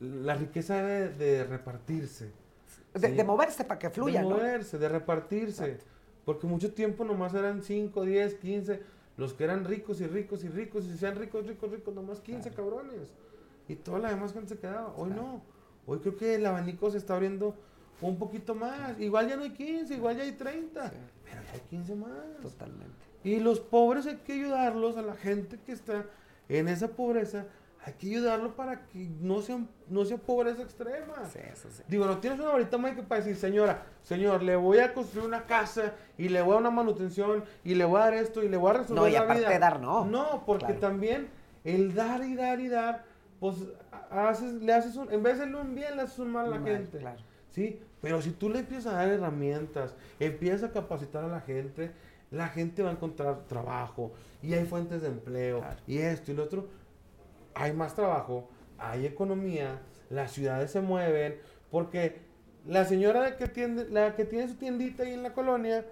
La 0.00 0.34
riqueza 0.34 0.76
debe 0.82 1.08
de 1.10 1.44
repartirse. 1.44 2.30
De, 2.94 3.08
Sí. 3.08 3.14
de 3.14 3.24
moverse 3.24 3.64
para 3.64 3.78
que 3.78 3.90
fluya, 3.90 4.20
de 4.22 4.28
¿no? 4.28 4.34
moverse, 4.36 4.78
de 4.78 4.88
repartirse. 4.88 5.64
Exacto. 5.64 5.84
Porque 6.24 6.46
mucho 6.46 6.72
tiempo 6.72 7.04
nomás 7.04 7.34
eran 7.34 7.62
5, 7.62 8.02
10, 8.04 8.34
15, 8.34 8.80
los 9.16 9.34
que 9.34 9.44
eran 9.44 9.64
ricos 9.64 10.00
y 10.00 10.06
ricos 10.06 10.42
y 10.44 10.48
ricos, 10.48 10.84
y 10.86 10.96
sean 10.96 11.16
ricos, 11.16 11.46
ricos, 11.46 11.70
ricos, 11.70 11.94
nomás 11.94 12.20
15 12.20 12.50
cabrones. 12.50 13.12
Y 13.68 13.76
toda 13.76 13.98
la 13.98 14.10
demás 14.10 14.32
gente 14.32 14.54
se 14.54 14.58
quedaba. 14.60 14.92
Hoy 14.96 15.10
Claro. 15.10 15.22
no. 15.22 15.42
Hoy 15.86 15.98
creo 16.00 16.16
que 16.16 16.34
el 16.36 16.46
abanico 16.46 16.90
se 16.90 16.98
está 16.98 17.14
abriendo 17.14 17.54
un 18.00 18.18
poquito 18.18 18.54
más. 18.54 18.98
Igual 19.00 19.28
ya 19.28 19.36
no 19.36 19.42
hay 19.44 19.50
15, 19.52 19.94
igual 19.94 20.16
ya 20.16 20.22
hay 20.24 20.32
30. 20.32 20.88
Sí. 20.90 20.96
Pero 21.24 21.42
ya 21.42 21.52
hay 21.52 21.60
15 21.70 21.94
más. 21.94 22.10
Totalmente. 22.42 22.94
Y 23.22 23.40
los 23.40 23.60
pobres 23.60 24.06
hay 24.06 24.16
que 24.16 24.34
ayudarlos, 24.34 24.96
a 24.96 25.02
la 25.02 25.14
gente 25.14 25.58
que 25.64 25.72
está 25.72 26.04
en 26.48 26.68
esa 26.68 26.88
pobreza, 26.88 27.46
hay 27.86 27.94
que 27.94 28.06
ayudarlo 28.08 28.54
para 28.54 28.86
que 28.86 29.08
no 29.20 29.40
sea, 29.42 29.58
no 29.88 30.04
sea 30.04 30.18
pobreza 30.18 30.62
extrema. 30.62 31.14
Sí, 31.32 31.38
eso 31.50 31.68
sí. 31.70 31.82
Digo, 31.88 32.04
no 32.06 32.18
tienes 32.18 32.38
una 32.40 32.50
varita 32.50 32.76
mágica 32.78 33.02
para 33.02 33.20
decir, 33.22 33.36
señora, 33.36 33.82
señor, 34.02 34.42
le 34.42 34.56
voy 34.56 34.78
a 34.78 34.92
construir 34.92 35.26
una 35.26 35.44
casa 35.46 35.92
y 36.18 36.28
le 36.28 36.40
voy 36.42 36.50
a 36.52 36.54
dar 36.54 36.60
una 36.62 36.70
manutención 36.70 37.44
y 37.62 37.74
le 37.74 37.84
voy 37.86 38.00
a 38.00 38.04
dar 38.04 38.14
esto 38.14 38.42
y 38.42 38.48
le 38.48 38.56
voy 38.58 38.70
a 38.70 38.74
resolver 38.74 39.02
No, 39.02 39.08
y 39.08 39.12
la 39.12 39.20
aparte 39.20 39.40
vida. 39.46 39.58
dar, 39.58 39.80
no. 39.80 40.04
No, 40.06 40.42
porque 40.44 40.66
Claro. 40.66 40.80
también 40.80 41.28
el 41.64 41.94
dar 41.94 42.22
y 42.24 42.34
dar 42.34 42.60
y 42.60 42.68
dar, 42.68 43.04
pues 43.40 43.56
haces, 44.10 44.52
le 44.62 44.72
haces 44.72 44.96
un, 44.96 45.10
en 45.12 45.22
vez 45.22 45.36
de 45.38 45.44
hacerle 45.44 45.60
un 45.62 45.74
bien, 45.74 45.96
le 45.96 46.02
haces 46.02 46.18
un 46.18 46.30
mal 46.30 46.46
a 46.46 46.50
la 46.50 46.58
Mal, 46.60 46.68
gente. 46.76 46.98
claro. 46.98 47.20
Sí, 47.54 47.78
pero 48.02 48.20
si 48.20 48.32
tú 48.32 48.48
le 48.50 48.58
empiezas 48.58 48.92
a 48.92 48.96
dar 48.96 49.08
herramientas, 49.08 49.94
empiezas 50.18 50.70
a 50.70 50.72
capacitar 50.72 51.22
a 51.24 51.28
la 51.28 51.40
gente, 51.40 51.92
la 52.32 52.48
gente 52.48 52.82
va 52.82 52.90
a 52.90 52.92
encontrar 52.94 53.44
trabajo 53.46 54.12
y 54.42 54.54
hay 54.54 54.64
fuentes 54.64 55.02
de 55.02 55.08
empleo 55.08 55.60
Claro. 55.60 55.76
y 55.86 55.98
esto 55.98 56.32
y 56.32 56.34
lo 56.34 56.42
otro. 56.42 56.66
Hay 57.54 57.72
más 57.72 57.94
trabajo, 57.94 58.48
hay 58.76 59.06
economía, 59.06 59.80
las 60.10 60.32
ciudades 60.32 60.72
se 60.72 60.80
mueven, 60.80 61.36
porque 61.70 62.22
la 62.66 62.84
señora 62.84 63.36
que 63.36 63.46
tiende, 63.46 63.88
la 63.88 64.16
que 64.16 64.24
tiene 64.24 64.48
su 64.48 64.54
tiendita 64.56 65.04
ahí 65.04 65.12
en 65.12 65.22
la 65.22 65.32
colonia, 65.32 65.86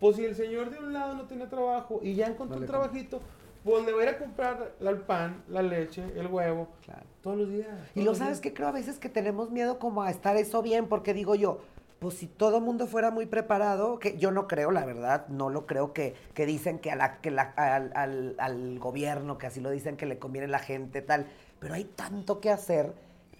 pues 0.00 0.16
si 0.16 0.24
el 0.24 0.34
señor 0.34 0.70
de 0.70 0.78
un 0.78 0.94
lado 0.94 1.14
no 1.14 1.24
tiene 1.26 1.46
trabajo 1.46 2.00
y 2.02 2.14
ya 2.14 2.26
encontró 2.28 2.58
un 2.58 2.66
trabajito, 2.66 3.20
pues 3.64 3.84
le 3.86 3.92
va 3.92 4.00
a 4.00 4.02
ir 4.04 4.08
a 4.10 4.18
comprar 4.18 4.72
el 4.80 4.96
pan, 4.98 5.42
la 5.48 5.62
leche, 5.62 6.02
el 6.16 6.26
huevo, 6.26 6.68
Claro. 6.84 7.02
todos 7.22 7.38
los 7.38 7.50
días. 7.50 7.68
Y 7.94 8.02
lo 8.02 8.14
sabes 8.14 8.40
que 8.40 8.52
creo 8.52 8.68
a 8.68 8.72
veces 8.72 8.98
que 8.98 9.08
tenemos 9.08 9.50
miedo 9.50 9.78
como 9.78 10.02
a 10.02 10.10
estar 10.10 10.36
eso 10.36 10.62
bien, 10.62 10.86
porque 10.88 11.14
digo 11.14 11.34
yo, 11.34 11.60
pues 12.00 12.14
si 12.16 12.26
todo 12.26 12.56
el 12.58 12.64
mundo 12.64 12.88
fuera 12.88 13.12
muy 13.12 13.26
preparado, 13.26 14.00
que 14.00 14.18
yo 14.18 14.32
no 14.32 14.48
creo, 14.48 14.72
la 14.72 14.84
verdad, 14.84 15.28
no 15.28 15.50
lo 15.50 15.66
creo 15.66 15.92
que, 15.92 16.14
que 16.34 16.46
dicen 16.46 16.80
que, 16.80 16.90
a 16.90 16.96
la, 16.96 17.20
que 17.20 17.30
la- 17.30 17.52
al, 17.56 17.92
al- 17.94 18.34
al 18.38 18.78
gobierno, 18.80 19.38
que 19.38 19.46
así 19.46 19.60
lo 19.60 19.70
dicen, 19.70 19.96
que 19.96 20.06
le 20.06 20.18
conviene 20.18 20.46
a 20.46 20.50
la 20.50 20.58
gente, 20.58 21.00
tal, 21.00 21.26
pero 21.60 21.74
hay 21.74 21.84
tanto 21.84 22.40
que 22.40 22.50
hacer. 22.50 22.92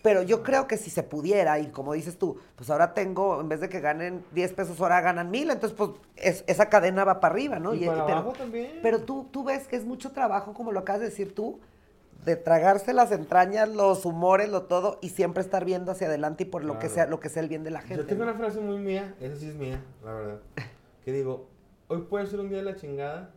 Pero 0.02 0.22
yo 0.22 0.42
creo 0.42 0.66
que 0.66 0.76
si 0.76 0.90
se 0.90 1.04
pudiera, 1.04 1.58
y 1.60 1.68
como 1.68 1.92
dices 1.92 2.18
tú, 2.18 2.36
pues 2.56 2.68
ahora 2.70 2.92
tengo, 2.92 3.40
en 3.40 3.48
vez 3.48 3.60
de 3.60 3.68
que 3.68 3.80
ganen 3.80 4.24
10 4.32 4.52
pesos, 4.52 4.80
ahora 4.80 5.00
ganan 5.00 5.30
mil, 5.30 5.48
entonces 5.50 5.76
pues 5.78 5.90
es- 6.16 6.42
esa 6.48 6.68
cadena 6.68 7.04
va 7.04 7.20
para 7.20 7.32
arriba, 7.34 7.58
¿no? 7.60 7.72
Y 7.72 7.84
Y- 7.84 7.86
para 7.86 8.04
pero- 8.04 8.18
abajo 8.18 8.32
también. 8.36 8.80
pero 8.82 9.02
tú, 9.02 9.28
tú 9.30 9.44
ves 9.44 9.68
que 9.68 9.76
es 9.76 9.84
mucho 9.84 10.10
trabajo, 10.10 10.54
como 10.54 10.72
lo 10.72 10.80
acabas 10.80 11.00
de 11.02 11.06
decir 11.08 11.34
tú, 11.34 11.60
de 12.24 12.36
tragarse 12.36 12.92
las 12.92 13.10
entrañas, 13.12 13.68
los 13.68 14.04
humores, 14.04 14.48
lo 14.48 14.62
todo, 14.62 14.98
y 15.02 15.08
siempre 15.10 15.40
estar 15.42 15.64
viendo 15.64 15.92
hacia 15.92 16.06
adelante 16.08 16.44
y 16.44 16.46
por 16.46 16.64
lo 16.64 16.78
que 16.80 16.88
sea, 16.88 17.06
lo 17.06 17.18
que 17.20 17.28
sea 17.28 17.42
el 17.42 17.48
bien 17.48 17.62
de 17.64 17.70
la 17.70 17.80
gente. 17.80 17.96
Yo 18.02 18.06
tengo 18.06 18.24
¿no? 18.24 18.30
una 18.30 18.38
frase 18.38 18.60
muy 18.60 18.78
mía, 18.78 19.14
esa 19.20 19.36
sí 19.36 19.48
es 19.48 19.54
mía, 19.56 19.80
la 20.04 20.14
verdad. 20.14 20.38
Que 21.04 21.12
digo, 21.12 21.48
hoy 21.88 22.02
puede 22.02 22.26
ser 22.26 22.40
un 22.40 22.48
día 22.48 22.58
de 22.58 22.64
la 22.64 22.76
chingada, 22.76 23.30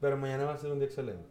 pero 0.00 0.16
mañana 0.16 0.44
va 0.44 0.54
a 0.54 0.58
ser 0.58 0.70
un 0.72 0.78
día 0.78 0.86
excelente. 0.86 1.26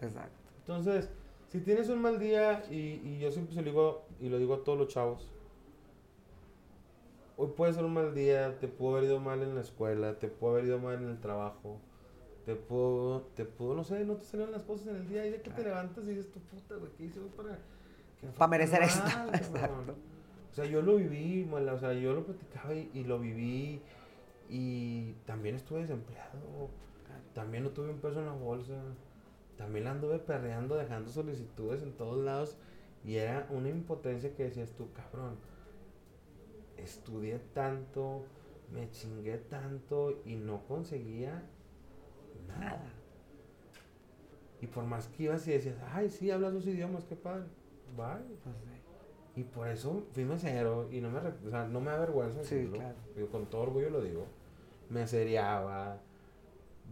Exacto. 0.00 0.38
Entonces, 0.60 1.10
si 1.54 1.60
tienes 1.60 1.88
un 1.88 2.02
mal 2.02 2.18
día, 2.18 2.64
y, 2.68 3.00
y 3.04 3.20
yo 3.20 3.30
siempre 3.30 3.54
se 3.54 3.62
lo 3.62 3.70
digo, 3.70 4.02
y 4.18 4.28
lo 4.28 4.40
digo 4.40 4.54
a 4.54 4.64
todos 4.64 4.76
los 4.76 4.88
chavos, 4.88 5.30
hoy 7.36 7.52
puede 7.56 7.72
ser 7.72 7.84
un 7.84 7.94
mal 7.94 8.12
día, 8.12 8.58
te 8.58 8.66
pudo 8.66 8.96
haber 8.96 9.04
ido 9.04 9.20
mal 9.20 9.40
en 9.40 9.54
la 9.54 9.60
escuela, 9.60 10.18
te 10.18 10.26
pudo 10.26 10.50
haber 10.50 10.64
ido 10.64 10.80
mal 10.80 10.96
en 10.96 11.10
el 11.10 11.20
trabajo, 11.20 11.78
te 12.44 12.56
pudo, 12.56 13.28
te 13.36 13.44
pudo, 13.44 13.76
no 13.76 13.84
sé, 13.84 14.04
no 14.04 14.16
te 14.16 14.24
salieron 14.24 14.50
las 14.52 14.64
cosas 14.64 14.88
en 14.88 14.96
el 14.96 15.08
día, 15.08 15.26
y 15.26 15.30
de 15.30 15.42
que 15.42 15.50
te 15.50 15.62
levantas 15.62 16.04
y 16.06 16.08
dices, 16.08 16.32
tu 16.32 16.40
puta, 16.40 16.74
güey, 16.74 16.90
¿qué 16.98 17.04
hice 17.04 17.20
hoy 17.20 17.30
para, 17.36 17.50
que 18.20 18.26
me 18.26 18.32
fue 18.32 18.38
Pa' 18.38 18.48
merecer 18.48 18.82
esto, 18.82 19.04
mal, 19.04 19.12
cabrón?" 19.14 19.34
exacto. 19.36 19.94
O 20.50 20.54
sea, 20.56 20.64
yo 20.64 20.82
lo 20.82 20.96
viví, 20.96 21.44
mala, 21.44 21.74
o 21.74 21.78
sea, 21.78 21.92
yo 21.92 22.14
lo 22.14 22.24
platicaba 22.24 22.74
y, 22.74 22.90
y 22.94 23.04
lo 23.04 23.20
viví, 23.20 23.80
y 24.50 25.12
también 25.24 25.54
estuve 25.54 25.82
desempleado, 25.82 26.68
también 27.32 27.62
no 27.62 27.70
tuve 27.70 27.90
un 27.90 27.98
peso 27.98 28.18
en 28.18 28.26
la 28.26 28.32
bolsa. 28.32 28.74
También 29.56 29.84
la 29.84 29.92
anduve 29.92 30.18
perreando, 30.18 30.76
dejando 30.76 31.10
solicitudes 31.10 31.82
en 31.82 31.92
todos 31.92 32.22
lados. 32.24 32.56
Y 33.04 33.16
era 33.16 33.46
una 33.50 33.68
impotencia 33.68 34.34
que 34.34 34.44
decías 34.44 34.70
tú, 34.72 34.88
cabrón. 34.92 35.36
Estudié 36.76 37.38
tanto, 37.52 38.24
me 38.72 38.90
chingué 38.90 39.38
tanto 39.38 40.20
y 40.24 40.36
no 40.36 40.66
conseguía 40.66 41.42
nada. 42.48 42.82
Y 44.60 44.66
por 44.66 44.84
más 44.84 45.08
que 45.08 45.24
ibas 45.24 45.46
y 45.46 45.52
decías, 45.52 45.76
ay, 45.92 46.10
sí, 46.10 46.30
hablas 46.30 46.52
dos 46.54 46.66
idiomas, 46.66 47.04
qué 47.04 47.16
padre. 47.16 47.44
Bye. 47.96 48.36
Pues 48.42 48.56
sí. 48.56 49.40
Y 49.40 49.44
por 49.44 49.68
eso 49.68 50.04
fui 50.12 50.24
mesero 50.24 50.88
y 50.92 51.00
no 51.00 51.10
me, 51.10 51.18
o 51.18 51.50
sea, 51.50 51.66
no 51.66 51.80
me 51.80 51.90
avergüenza 51.90 52.42
Sí, 52.44 52.54
decirlo. 52.56 52.76
claro. 52.78 53.30
Con 53.30 53.46
todo 53.46 53.62
orgullo 53.62 53.90
lo 53.90 54.00
digo. 54.00 54.26
Me 54.88 55.06
seriaba. 55.06 55.98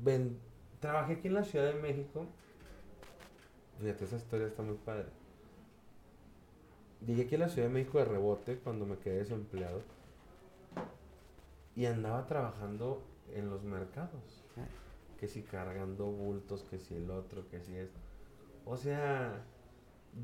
Ven, 0.02 0.38
trabajé 0.80 1.14
aquí 1.14 1.28
en 1.28 1.34
la 1.34 1.44
Ciudad 1.44 1.72
de 1.72 1.80
México. 1.80 2.26
Fíjate, 3.82 4.04
esa 4.04 4.16
historia 4.16 4.46
está 4.46 4.62
muy 4.62 4.76
padre. 4.76 5.06
Llegué 7.04 7.22
aquí 7.22 7.34
a 7.34 7.38
la 7.38 7.48
Ciudad 7.48 7.66
de 7.66 7.74
México 7.74 7.98
de 7.98 8.04
rebote 8.04 8.58
cuando 8.58 8.86
me 8.86 8.96
quedé 8.98 9.18
desempleado. 9.18 9.82
Y 11.74 11.86
andaba 11.86 12.28
trabajando 12.28 13.02
en 13.34 13.50
los 13.50 13.64
mercados. 13.64 14.44
Ah. 14.56 14.66
Que 15.18 15.26
si 15.26 15.42
cargando 15.42 16.06
bultos, 16.06 16.62
que 16.62 16.78
si 16.78 16.94
el 16.94 17.10
otro, 17.10 17.48
que 17.48 17.60
si 17.60 17.74
esto. 17.74 17.98
O 18.64 18.76
sea, 18.76 19.44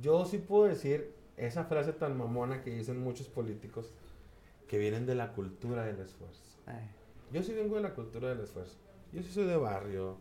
yo 0.01 0.25
sí 0.25 0.38
puedo 0.38 0.66
decir 0.66 1.12
esa 1.37 1.64
frase 1.64 1.92
tan 1.92 2.16
mamona 2.16 2.62
que 2.62 2.71
dicen 2.71 3.03
muchos 3.03 3.29
políticos 3.29 3.92
que 4.68 4.79
vienen 4.79 5.05
de 5.05 5.16
la 5.16 5.33
cultura 5.33 5.85
del 5.85 5.99
esfuerzo. 5.99 6.61
Ay, 6.66 6.88
Yo 7.33 7.42
sí 7.42 7.53
vengo 7.55 7.75
de 7.75 7.83
la 7.83 7.94
cultura 7.94 8.29
del 8.29 8.40
esfuerzo. 8.40 8.77
Yo 9.12 9.21
sí 9.21 9.33
soy 9.33 9.47
de 9.47 9.57
barrio. 9.57 10.16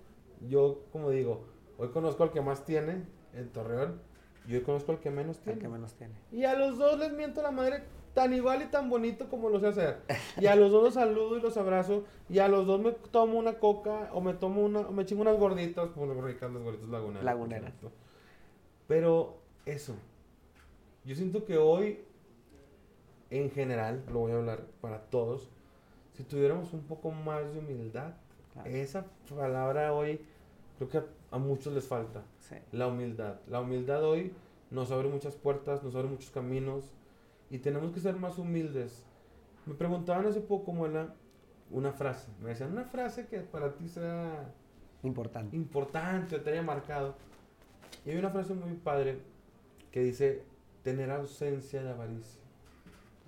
Yo, 0.50 0.86
como 0.92 1.12
digo, 1.12 1.46
hoy 1.78 1.90
conozco 1.90 2.24
al 2.24 2.32
que 2.32 2.42
más 2.42 2.66
tiene 2.66 3.16
en 3.38 3.50
Torreón 3.50 4.00
y 4.48 4.56
hoy 4.56 4.62
conozco 4.62 4.92
al 4.92 5.00
que 5.00 5.10
menos 5.12 5.38
el 5.38 5.44
tiene. 5.44 5.60
que 5.60 5.68
menos 5.68 5.94
tiene. 5.94 6.14
Y 6.32 6.44
a 6.46 6.56
los 6.56 6.78
dos 6.78 6.98
les 7.00 7.12
miento 7.14 7.42
la 7.42 7.52
madre 7.52 7.84
tan 8.14 8.34
igual 8.34 8.62
y 8.64 8.66
tan 8.66 8.90
bonito 8.90 9.30
como 9.30 9.50
lo 9.50 9.60
sé 9.60 9.68
hacer. 9.68 10.02
Y 10.40 10.48
a 10.48 10.56
los 10.56 10.72
dos 10.72 10.84
los 10.84 10.94
saludo 10.96 11.38
y 11.38 11.42
los 11.42 11.56
abrazo. 11.58 12.04
Y 12.30 12.40
a 12.40 12.48
los 12.48 12.66
dos 12.66 12.80
me 12.82 12.92
tomo 12.92 13.38
una 13.38 13.60
coca 13.60 14.10
o 14.14 14.22
me 14.22 14.34
tomo 14.34 14.64
una, 14.66 14.80
o 14.80 14.92
me 14.92 15.06
chingo 15.06 15.22
unas 15.22 15.38
gorditas, 15.38 15.90
como 15.92 16.12
las 16.14 16.24
ricas 16.24 16.52
las 16.52 16.64
gorditas 16.64 16.90
laguneras. 16.90 17.24
Laguneras. 17.24 17.74
Pero 18.88 19.38
eso. 19.66 19.96
Yo 21.06 21.16
siento 21.16 21.46
que 21.46 21.58
hoy, 21.58 22.00
en 23.30 23.52
general, 23.52 24.04
lo 24.12 24.20
voy 24.20 24.32
a 24.32 24.36
hablar 24.36 24.62
para 24.82 25.02
todos, 25.02 25.50
si 26.14 26.24
tuviéramos 26.24 26.74
un 26.74 26.82
poco 26.82 27.12
más 27.12 27.54
de 27.54 27.60
humildad, 27.60 28.14
Claro. 28.54 28.70
esa 28.72 29.06
palabra 29.38 29.94
hoy 29.94 30.20
creo 30.78 30.90
que 30.90 30.98
a, 30.98 31.06
a 31.32 31.38
muchos 31.38 31.74
les 31.74 31.86
falta. 31.86 32.24
Sí. 32.48 32.56
La 32.72 32.88
humildad. 32.88 33.40
La 33.48 33.62
humildad 33.62 34.04
hoy 34.04 34.34
nos 34.72 34.92
abre 34.92 35.10
muchas 35.10 35.36
puertas, 35.36 35.84
nos 35.84 35.96
abre 35.96 36.08
muchos 36.08 36.30
caminos 36.32 36.94
y 37.50 37.60
tenemos 37.60 37.92
que 37.92 38.00
ser 38.00 38.16
más 38.16 38.38
humildes. 38.38 39.04
Me 39.66 39.74
preguntaban 39.74 40.26
hace 40.26 40.40
poco, 40.42 40.72
Muela, 40.72 41.14
una 41.72 41.92
frase. 41.92 42.30
Me 42.42 42.50
decían, 42.50 42.72
una 42.72 42.86
frase 42.86 43.28
que 43.28 43.40
para 43.40 43.76
ti 43.76 43.88
sea 43.90 44.54
Importante. 45.04 45.56
importante 45.56 46.36
o 46.38 46.42
te 46.42 46.52
haya 46.52 46.62
marcado. 46.62 47.16
Y 48.06 48.12
hay 48.12 48.18
una 48.18 48.30
frase 48.30 48.54
muy 48.54 48.74
padre 48.76 49.20
que 49.92 50.02
dice, 50.02 50.44
tener 50.84 51.12
ausencia 51.12 51.84
de 51.84 51.90
avaricia. 51.90 52.42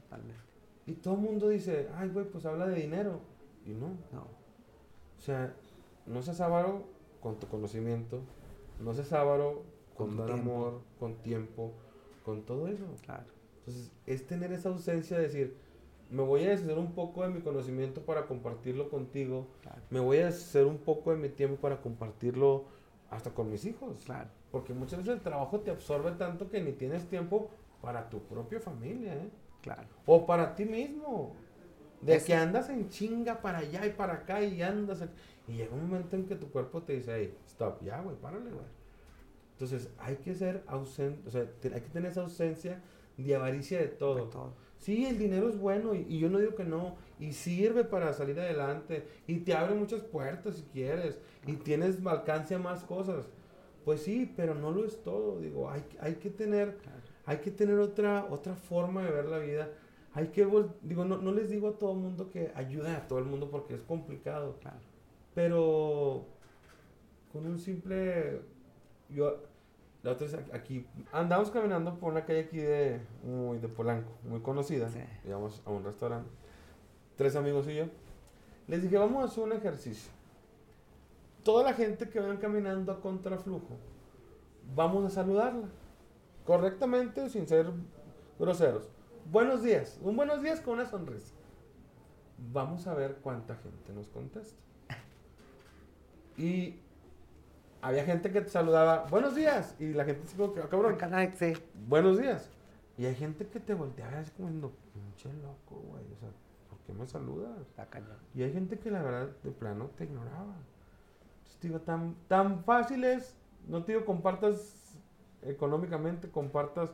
Totalmente. 0.01 0.41
Y 0.85 0.93
todo 0.93 1.15
el 1.15 1.21
mundo 1.21 1.49
dice, 1.49 1.89
ay, 1.95 2.09
güey, 2.09 2.25
pues 2.25 2.45
habla 2.45 2.67
de 2.67 2.75
dinero. 2.75 3.19
Y 3.65 3.71
no. 3.71 3.87
No. 4.13 4.21
O 5.17 5.21
sea, 5.21 5.53
no 6.05 6.21
seas 6.21 6.39
avaro 6.39 6.83
con 7.21 7.37
tu 7.39 7.47
conocimiento, 7.47 8.21
no 8.79 8.93
seas 8.93 9.11
avaro 9.13 9.63
con, 9.95 10.17
dar 10.17 10.31
amor, 10.31 10.81
con 10.99 11.15
tiempo, 11.17 11.73
con 12.23 12.43
todo 12.43 12.67
eso. 12.67 12.85
Claro. 13.03 13.25
Entonces, 13.59 13.91
es 14.05 14.25
tener 14.25 14.51
esa 14.51 14.69
ausencia 14.69 15.17
de 15.17 15.23
decir, 15.23 15.57
me 16.09 16.23
voy 16.23 16.45
a 16.45 16.49
deshacer 16.49 16.77
un 16.77 16.93
poco 16.93 17.23
de 17.23 17.29
mi 17.29 17.41
conocimiento 17.41 18.01
para 18.01 18.25
compartirlo 18.25 18.89
contigo, 18.89 19.47
Claro. 19.61 19.81
me 19.89 19.99
voy 19.99 20.17
a 20.17 20.25
deshacer 20.27 20.65
un 20.65 20.77
poco 20.77 21.11
de 21.11 21.17
mi 21.17 21.29
tiempo 21.29 21.57
para 21.57 21.81
compartirlo 21.81 22.65
hasta 23.11 23.31
con 23.31 23.51
mis 23.51 23.65
hijos. 23.65 24.03
Claro. 24.05 24.29
Porque 24.51 24.73
muchas 24.73 24.99
veces 24.99 25.15
el 25.15 25.21
trabajo 25.21 25.59
te 25.59 25.69
absorbe 25.71 26.11
tanto 26.13 26.49
que 26.49 26.61
ni 26.61 26.71
tienes 26.71 27.07
tiempo 27.07 27.49
para 27.81 28.09
tu 28.09 28.19
propia 28.19 28.59
familia, 28.59 29.13
¿eh? 29.13 29.29
Claro. 29.61 29.87
O 30.05 30.25
para 30.25 30.55
ti 30.55 30.65
mismo. 30.65 31.35
De 32.01 32.17
que 32.23 32.33
andas 32.33 32.69
en 32.69 32.87
chinga 32.89 33.41
para 33.41 33.59
allá 33.59 33.85
y 33.85 33.89
para 33.91 34.13
acá 34.13 34.41
y 34.41 34.61
andas. 34.61 35.03
Y 35.49 35.57
llega 35.57 35.73
un 35.73 35.89
momento 35.89 36.15
en 36.15 36.25
que 36.25 36.35
tu 36.35 36.49
cuerpo 36.49 36.83
te 36.83 36.93
dice, 36.93 37.13
hey, 37.15 37.37
stop, 37.47 37.83
ya, 37.83 38.01
güey, 38.01 38.15
párale, 38.15 38.51
güey. 38.51 38.65
Entonces, 39.53 39.89
hay 39.97 40.15
que 40.17 40.33
ser 40.35 40.63
ausente, 40.67 41.27
o 41.27 41.31
sea, 41.31 41.41
hay 41.41 41.81
que 41.81 41.89
tener 41.89 42.11
esa 42.11 42.21
ausencia 42.21 42.81
de 43.17 43.35
avaricia 43.35 43.79
de 43.79 43.87
todo. 43.87 44.25
De 44.25 44.31
todo. 44.31 44.53
Sí, 44.77 45.05
el 45.05 45.17
dinero 45.17 45.49
es 45.49 45.59
bueno 45.59 45.93
y, 45.93 46.05
y 46.07 46.19
yo 46.19 46.29
no 46.29 46.39
digo 46.39 46.55
que 46.55 46.63
no. 46.63 46.95
Y 47.19 47.33
sirve 47.33 47.83
para 47.83 48.13
salir 48.13 48.39
adelante. 48.39 49.05
Y 49.27 49.39
te 49.39 49.53
abre 49.53 49.75
muchas 49.75 50.01
puertas 50.03 50.55
si 50.55 50.63
quieres. 50.63 51.19
Y 51.45 51.55
tienes 51.57 52.05
alcance 52.05 52.55
a 52.55 52.59
más 52.59 52.85
cosas. 52.85 53.25
Pues 53.83 54.03
sí, 54.03 54.31
pero 54.37 54.55
no 54.55 54.71
lo 54.71 54.85
es 54.85 55.03
todo. 55.03 55.41
Digo, 55.41 55.69
hay, 55.69 55.83
hay 55.99 56.15
que 56.15 56.29
tener 56.29 56.77
hay 57.29 57.37
que 57.37 57.51
tener 57.51 57.77
otra, 57.77 58.25
otra 58.31 58.55
forma 58.55 59.03
de 59.03 59.11
ver 59.11 59.25
la 59.25 59.37
vida. 59.37 59.69
Hay 60.13 60.29
que, 60.29 60.47
digo, 60.81 61.05
no, 61.05 61.17
no 61.19 61.31
les 61.31 61.51
digo 61.51 61.67
a 61.67 61.77
todo 61.77 61.91
el 61.91 61.99
mundo 61.99 62.31
que 62.31 62.51
ayuden 62.55 62.95
a 62.95 63.07
todo 63.07 63.19
el 63.19 63.25
mundo 63.25 63.51
porque 63.51 63.75
es 63.75 63.83
complicado. 63.83 64.57
Claro. 64.61 64.79
Pero 65.35 66.25
con 67.31 67.45
un 67.45 67.59
simple, 67.59 68.41
yo, 69.09 69.37
la 70.03 70.11
otra 70.11 70.27
ac- 70.27 70.53
aquí, 70.53 70.85
andamos 71.11 71.51
caminando 71.51 71.95
por 71.99 72.11
una 72.11 72.25
calle 72.25 72.41
aquí 72.41 72.57
de, 72.57 72.99
muy 73.23 73.59
de 73.59 73.67
Polanco, 73.67 74.11
muy 74.23 74.41
conocida. 74.41 74.89
Sí. 74.89 74.99
Íbamos 75.25 75.61
a 75.65 75.69
un 75.71 75.83
restaurante, 75.83 76.29
tres 77.15 77.35
amigos 77.35 77.67
y 77.67 77.75
yo. 77.75 77.85
Les 78.67 78.81
dije, 78.83 78.97
vamos 78.97 79.21
a 79.23 79.25
hacer 79.25 79.43
un 79.43 79.53
ejercicio. 79.53 80.11
Toda 81.43 81.63
la 81.63 81.73
gente 81.73 82.09
que 82.09 82.19
vayan 82.19 82.37
caminando 82.37 82.91
a 82.91 82.99
contraflujo, 82.99 83.77
vamos 84.75 85.05
a 85.05 85.09
saludarla. 85.09 85.67
Correctamente, 86.45 87.29
sin 87.29 87.47
ser 87.47 87.67
groseros. 88.39 88.89
Buenos 89.31 89.61
días. 89.61 89.99
Un 90.01 90.15
buenos 90.15 90.41
días 90.41 90.59
con 90.61 90.73
una 90.75 90.85
sonrisa. 90.87 91.33
Vamos 92.51 92.87
a 92.87 92.93
ver 92.95 93.17
cuánta 93.21 93.55
gente 93.55 93.93
nos 93.93 94.07
contesta. 94.09 94.57
Y 96.39 96.79
había 97.81 98.05
gente 98.05 98.31
que 98.31 98.39
te 98.41 98.49
saludaba, 98.49 99.03
buenos 99.09 99.35
días. 99.35 99.75
Y 99.77 99.93
la 99.93 100.05
gente 100.05 100.25
se 100.25 100.37
como 100.37 100.53
"Ah, 100.63 100.69
cabrón, 100.69 100.97
sí. 101.35 101.53
buenos 101.87 102.17
días. 102.17 102.49
Y 102.97 103.05
hay 103.05 103.15
gente 103.15 103.45
que 103.47 103.59
te 103.59 103.73
voltea 103.73 104.07
a 104.07 104.09
ver 104.11 104.19
así 104.19 104.31
como 104.31 104.47
diciendo, 104.47 104.71
pinche 104.93 105.31
loco, 105.33 105.81
güey. 105.89 106.03
O 106.13 106.17
sea, 106.19 106.29
¿por 106.69 106.79
qué 106.79 106.93
me 106.93 107.05
saludas? 107.05 107.59
Está 107.61 107.85
cañón. 107.87 108.17
Y 108.33 108.43
hay 108.43 108.53
gente 108.53 108.79
que 108.79 108.89
la 108.89 109.01
verdad 109.01 109.29
de 109.43 109.51
plano 109.51 109.89
te 109.97 110.05
ignoraba. 110.05 110.55
Entonces 111.39 111.57
te 111.59 111.67
digo, 111.67 111.81
tan, 111.81 112.15
tan 112.29 112.63
fácil 112.63 113.03
es, 113.03 113.35
no 113.67 113.83
te 113.83 113.91
digo 113.93 114.05
compartas 114.05 114.97
económicamente, 115.41 116.29
compartas, 116.29 116.91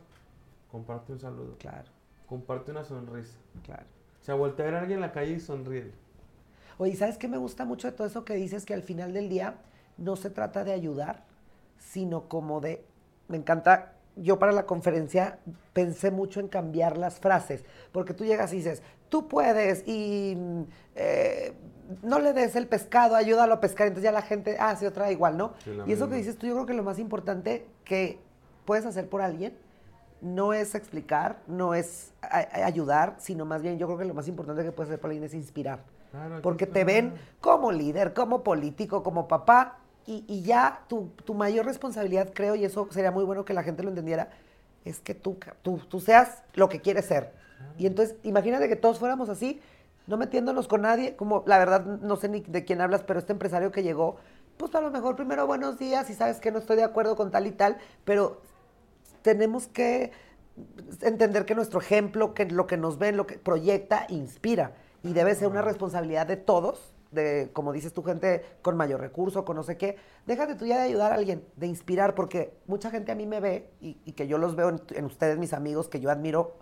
comparte 0.71 1.13
un 1.13 1.19
saludo, 1.19 1.55
Claro. 1.59 1.89
comparte 2.27 2.71
una 2.71 2.83
sonrisa. 2.83 3.37
Claro. 3.63 3.85
O 4.21 4.23
sea, 4.25 4.33
voltea 4.35 4.65
a 4.65 4.69
ver 4.69 4.75
a 4.75 4.79
alguien 4.81 4.97
en 4.97 5.01
la 5.01 5.11
calle 5.11 5.33
y 5.33 5.39
sonríe. 5.39 5.91
Oye, 6.77 6.95
¿sabes 6.95 7.17
qué 7.17 7.27
me 7.27 7.37
gusta 7.37 7.65
mucho 7.65 7.89
de 7.89 7.93
todo 7.93 8.07
eso 8.07 8.25
que 8.25 8.35
dices? 8.35 8.65
Que 8.65 8.73
al 8.73 8.83
final 8.83 9.13
del 9.13 9.29
día 9.29 9.55
no 9.97 10.15
se 10.15 10.29
trata 10.29 10.63
de 10.63 10.73
ayudar, 10.73 11.23
sino 11.77 12.27
como 12.27 12.59
de... 12.59 12.83
Me 13.27 13.37
encanta, 13.37 13.93
yo 14.17 14.39
para 14.39 14.51
la 14.51 14.65
conferencia 14.65 15.39
pensé 15.73 16.11
mucho 16.11 16.39
en 16.39 16.47
cambiar 16.47 16.97
las 16.97 17.19
frases, 17.19 17.63
porque 17.91 18.13
tú 18.13 18.25
llegas 18.25 18.51
y 18.51 18.57
dices, 18.57 18.83
tú 19.09 19.27
puedes 19.27 19.87
y 19.87 20.35
mm, 20.37 20.61
eh, 20.95 21.53
no 22.03 22.19
le 22.19 22.33
des 22.33 22.55
el 22.55 22.67
pescado, 22.67 23.15
ayúdalo 23.15 23.53
a 23.55 23.61
pescar, 23.61 23.87
entonces 23.87 24.03
ya 24.03 24.11
la 24.11 24.21
gente 24.21 24.57
hace 24.59 24.85
otra 24.85 25.11
igual, 25.11 25.37
¿no? 25.37 25.53
Sí, 25.63 25.71
y 25.87 25.93
eso 25.93 26.09
que 26.09 26.15
dices 26.15 26.37
tú, 26.37 26.45
yo 26.45 26.53
creo 26.53 26.65
que 26.65 26.73
lo 26.73 26.83
más 26.83 26.99
importante 26.99 27.65
que 27.85 28.19
puedes 28.65 28.85
hacer 28.85 29.07
por 29.07 29.21
alguien 29.21 29.57
no 30.21 30.53
es 30.53 30.75
explicar, 30.75 31.39
no 31.47 31.73
es 31.73 32.11
ayudar, 32.21 33.15
sino 33.19 33.45
más 33.45 33.61
bien 33.61 33.77
yo 33.77 33.87
creo 33.87 33.97
que 33.97 34.05
lo 34.05 34.13
más 34.13 34.27
importante 34.27 34.63
que 34.63 34.71
puedes 34.71 34.89
hacer 34.89 34.99
por 34.99 35.09
alguien 35.09 35.23
es 35.23 35.33
inspirar 35.33 35.94
Claro, 36.15 36.41
porque 36.41 36.65
te 36.65 36.83
ven 36.83 37.13
como 37.41 37.71
líder, 37.71 38.13
como 38.13 38.43
político, 38.43 39.03
como 39.03 39.27
papá, 39.27 39.79
y, 40.07 40.23
y 40.27 40.43
ya 40.43 40.81
tu, 40.87 41.09
tu 41.25 41.33
mayor 41.33 41.65
responsabilidad, 41.65 42.31
creo, 42.33 42.55
y 42.55 42.63
eso 42.63 42.87
sería 42.91 43.11
muy 43.11 43.25
bueno 43.25 43.43
que 43.43 43.53
la 43.53 43.63
gente 43.63 43.83
lo 43.83 43.89
entendiera, 43.89 44.29
es 44.85 44.99
que 44.99 45.13
tú, 45.13 45.37
tú, 45.61 45.79
tú 45.89 45.99
seas 45.99 46.43
lo 46.53 46.69
que 46.69 46.79
quieres 46.79 47.05
ser. 47.05 47.33
Y 47.77 47.87
entonces, 47.87 48.15
imagínate 48.23 48.69
que 48.69 48.75
todos 48.75 48.99
fuéramos 48.99 49.29
así, 49.29 49.59
no 50.07 50.17
metiéndonos 50.17 50.67
con 50.67 50.81
nadie, 50.81 51.15
como 51.15 51.43
la 51.47 51.57
verdad 51.57 51.83
no 51.83 52.15
sé 52.15 52.29
ni 52.29 52.41
de 52.41 52.63
quién 52.63 52.79
hablas, 52.81 53.03
pero 53.03 53.19
este 53.19 53.33
empresario 53.33 53.71
que 53.71 53.83
llegó, 53.83 54.17
pues 54.57 54.73
a 54.75 54.81
lo 54.81 54.91
mejor 54.91 55.15
primero 55.15 55.47
buenos 55.47 55.79
días 55.79 56.09
y 56.09 56.13
sabes 56.13 56.39
que 56.39 56.51
no 56.51 56.59
estoy 56.59 56.77
de 56.77 56.83
acuerdo 56.83 57.15
con 57.15 57.31
tal 57.31 57.47
y 57.47 57.51
tal, 57.51 57.77
pero 58.05 58.41
tenemos 59.23 59.67
que 59.67 60.11
entender 61.01 61.45
que 61.45 61.55
nuestro 61.55 61.79
ejemplo, 61.79 62.33
que 62.33 62.45
lo 62.45 62.67
que 62.67 62.77
nos 62.77 62.97
ven, 62.97 63.17
lo 63.17 63.27
que 63.27 63.37
proyecta, 63.37 64.05
inspira. 64.09 64.73
Y 65.05 65.13
debe 65.13 65.35
ser 65.35 65.47
una 65.47 65.61
responsabilidad 65.61 66.25
de 66.27 66.35
todos, 66.35 66.91
de, 67.11 67.49
como 67.53 67.71
dices 67.71 67.93
tú, 67.93 68.03
gente 68.03 68.43
con 68.61 68.75
mayor 68.75 68.99
recurso, 68.99 69.45
con 69.45 69.55
no 69.55 69.63
sé 69.63 69.77
qué. 69.77 69.97
Déjate 70.25 70.55
tú 70.55 70.65
ya 70.65 70.77
de 70.77 70.83
ayudar 70.83 71.11
a 71.11 71.15
alguien, 71.15 71.43
de 71.55 71.67
inspirar, 71.67 72.15
porque 72.15 72.57
mucha 72.67 72.89
gente 72.89 73.11
a 73.11 73.15
mí 73.15 73.25
me 73.25 73.39
ve 73.39 73.69
y, 73.79 73.97
y 74.03 74.13
que 74.13 74.27
yo 74.27 74.37
los 74.37 74.55
veo 74.55 74.69
en, 74.69 74.81
en 74.95 75.05
ustedes, 75.05 75.37
mis 75.37 75.53
amigos, 75.53 75.87
que 75.87 75.99
yo 75.99 76.09
admiro, 76.09 76.57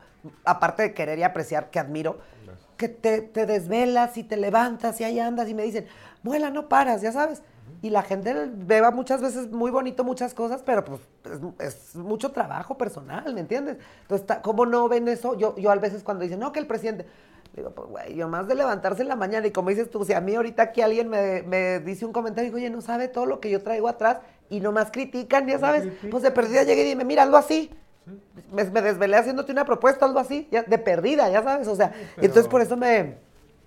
aparte 0.46 0.84
de 0.84 0.94
querer 0.94 1.18
y 1.20 1.24
apreciar, 1.24 1.70
que 1.70 1.80
admiro, 1.80 2.18
Gracias. 2.46 2.68
que 2.78 2.90
te, 2.90 3.22
te 3.22 3.46
desvelas 3.46 4.18
y 4.18 4.24
te 4.24 4.38
levantas 4.38 5.00
y 5.02 5.06
ahí 5.06 5.20
andas 5.20 5.48
y 5.50 5.54
me 5.54 5.64
dicen, 5.64 5.88
muela, 6.22 6.50
no 6.50 6.70
paras, 6.70 7.02
ya 7.02 7.12
sabes. 7.12 7.42
Y 7.82 7.90
la 7.90 8.02
gente 8.02 8.34
beba 8.54 8.92
muchas 8.92 9.22
veces 9.22 9.52
muy 9.52 9.72
bonito 9.72 10.04
muchas 10.04 10.34
cosas, 10.34 10.62
pero 10.64 10.84
pues 10.86 11.02
es, 11.60 11.92
es 11.92 11.96
mucho 11.96 12.32
trabajo 12.32 12.78
personal, 12.78 13.34
¿me 13.34 13.42
entiendes? 13.42 13.78
Entonces, 14.02 14.38
¿cómo 14.42 14.66
no 14.66 14.88
ven 14.88 15.08
eso? 15.08 15.38
Yo, 15.38 15.56
yo 15.58 15.72
a 15.72 15.76
veces 15.76 16.04
cuando 16.04 16.24
dicen, 16.24 16.40
no, 16.40 16.52
que 16.52 16.60
el 16.60 16.68
presidente, 16.68 17.06
digo, 17.54 17.72
pues 17.72 17.88
güey, 17.90 18.16
yo 18.16 18.28
más 18.28 18.48
de 18.48 18.56
levantarse 18.56 19.02
en 19.04 19.08
la 19.08 19.16
mañana 19.16 19.46
y 19.48 19.52
como 19.52 19.70
dices 19.70 19.90
tú, 19.90 20.04
si 20.06 20.14
a 20.14 20.22
mí 20.22 20.34
ahorita 20.36 20.64
aquí 20.64 20.82
alguien 20.82 21.10
me, 21.10 21.44
me 21.44 21.80
dice 21.80 22.06
un 22.06 22.12
comentario 22.14 22.46
y 22.48 22.50
digo, 22.50 22.58
oye, 22.58 22.70
no 22.70 22.82
sabe 22.82 23.08
todo 23.08 23.26
lo 23.26 23.40
que 23.40 23.50
yo 23.50 23.62
traigo 23.62 23.88
atrás 23.88 24.20
y 24.50 24.60
nomás 24.60 24.90
critican, 24.92 25.48
ya 25.48 25.60
sabes, 25.60 25.88
pues 26.10 26.24
de 26.24 26.32
perdida 26.32 26.64
llegué 26.64 26.84
y 26.84 26.90
dime, 26.90 27.06
mira, 27.06 27.24
algo 27.24 27.38
así. 27.38 27.70
Me, 28.52 28.64
me 28.66 28.82
desvelé 28.82 29.16
haciéndote 29.16 29.52
una 29.52 29.66
propuesta, 29.66 30.06
algo 30.06 30.20
así, 30.20 30.48
ya, 30.52 30.64
de 30.64 30.78
perdida, 30.78 31.30
ya 31.30 31.42
sabes, 31.44 31.68
o 31.68 31.76
sea, 31.76 31.92
pero- 31.92 32.26
entonces 32.28 32.48
por 32.50 32.62
eso 32.62 32.76
me... 32.76 33.16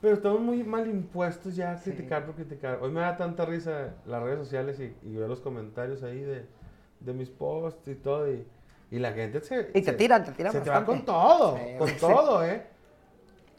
Pero 0.00 0.14
estamos 0.14 0.40
muy 0.40 0.62
mal 0.62 0.86
impuestos 0.88 1.56
ya 1.56 1.72
a 1.72 1.78
Sí. 1.78 1.90
criticar 1.90 2.26
por 2.26 2.34
criticar. 2.34 2.78
Hoy 2.82 2.90
me 2.90 3.00
da 3.00 3.16
tanta 3.16 3.46
risa 3.46 3.94
las 4.04 4.22
redes 4.22 4.38
sociales 4.40 4.78
y, 4.78 4.94
y 5.08 5.16
ver 5.16 5.26
los 5.28 5.40
comentarios 5.40 6.02
ahí 6.02 6.20
de, 6.20 6.44
de 7.00 7.12
mis 7.14 7.30
posts 7.30 7.88
y 7.88 7.94
todo. 7.94 8.30
Y, 8.30 8.46
y 8.90 8.98
la 8.98 9.12
gente 9.14 9.40
se. 9.40 9.70
Y 9.72 9.80
te 9.80 9.84
se- 9.84 9.92
tiran, 9.94 10.22
te 10.22 10.32
tiran 10.32 10.52
Se 10.52 10.60
te 10.60 10.68
va 10.68 10.80
bastante. 10.80 10.98
con 10.98 11.06
todo, 11.06 11.56
Sí, 11.56 11.62
con 11.78 11.88
sí. 11.88 11.94
todo, 11.98 12.44
¿eh? 12.44 12.62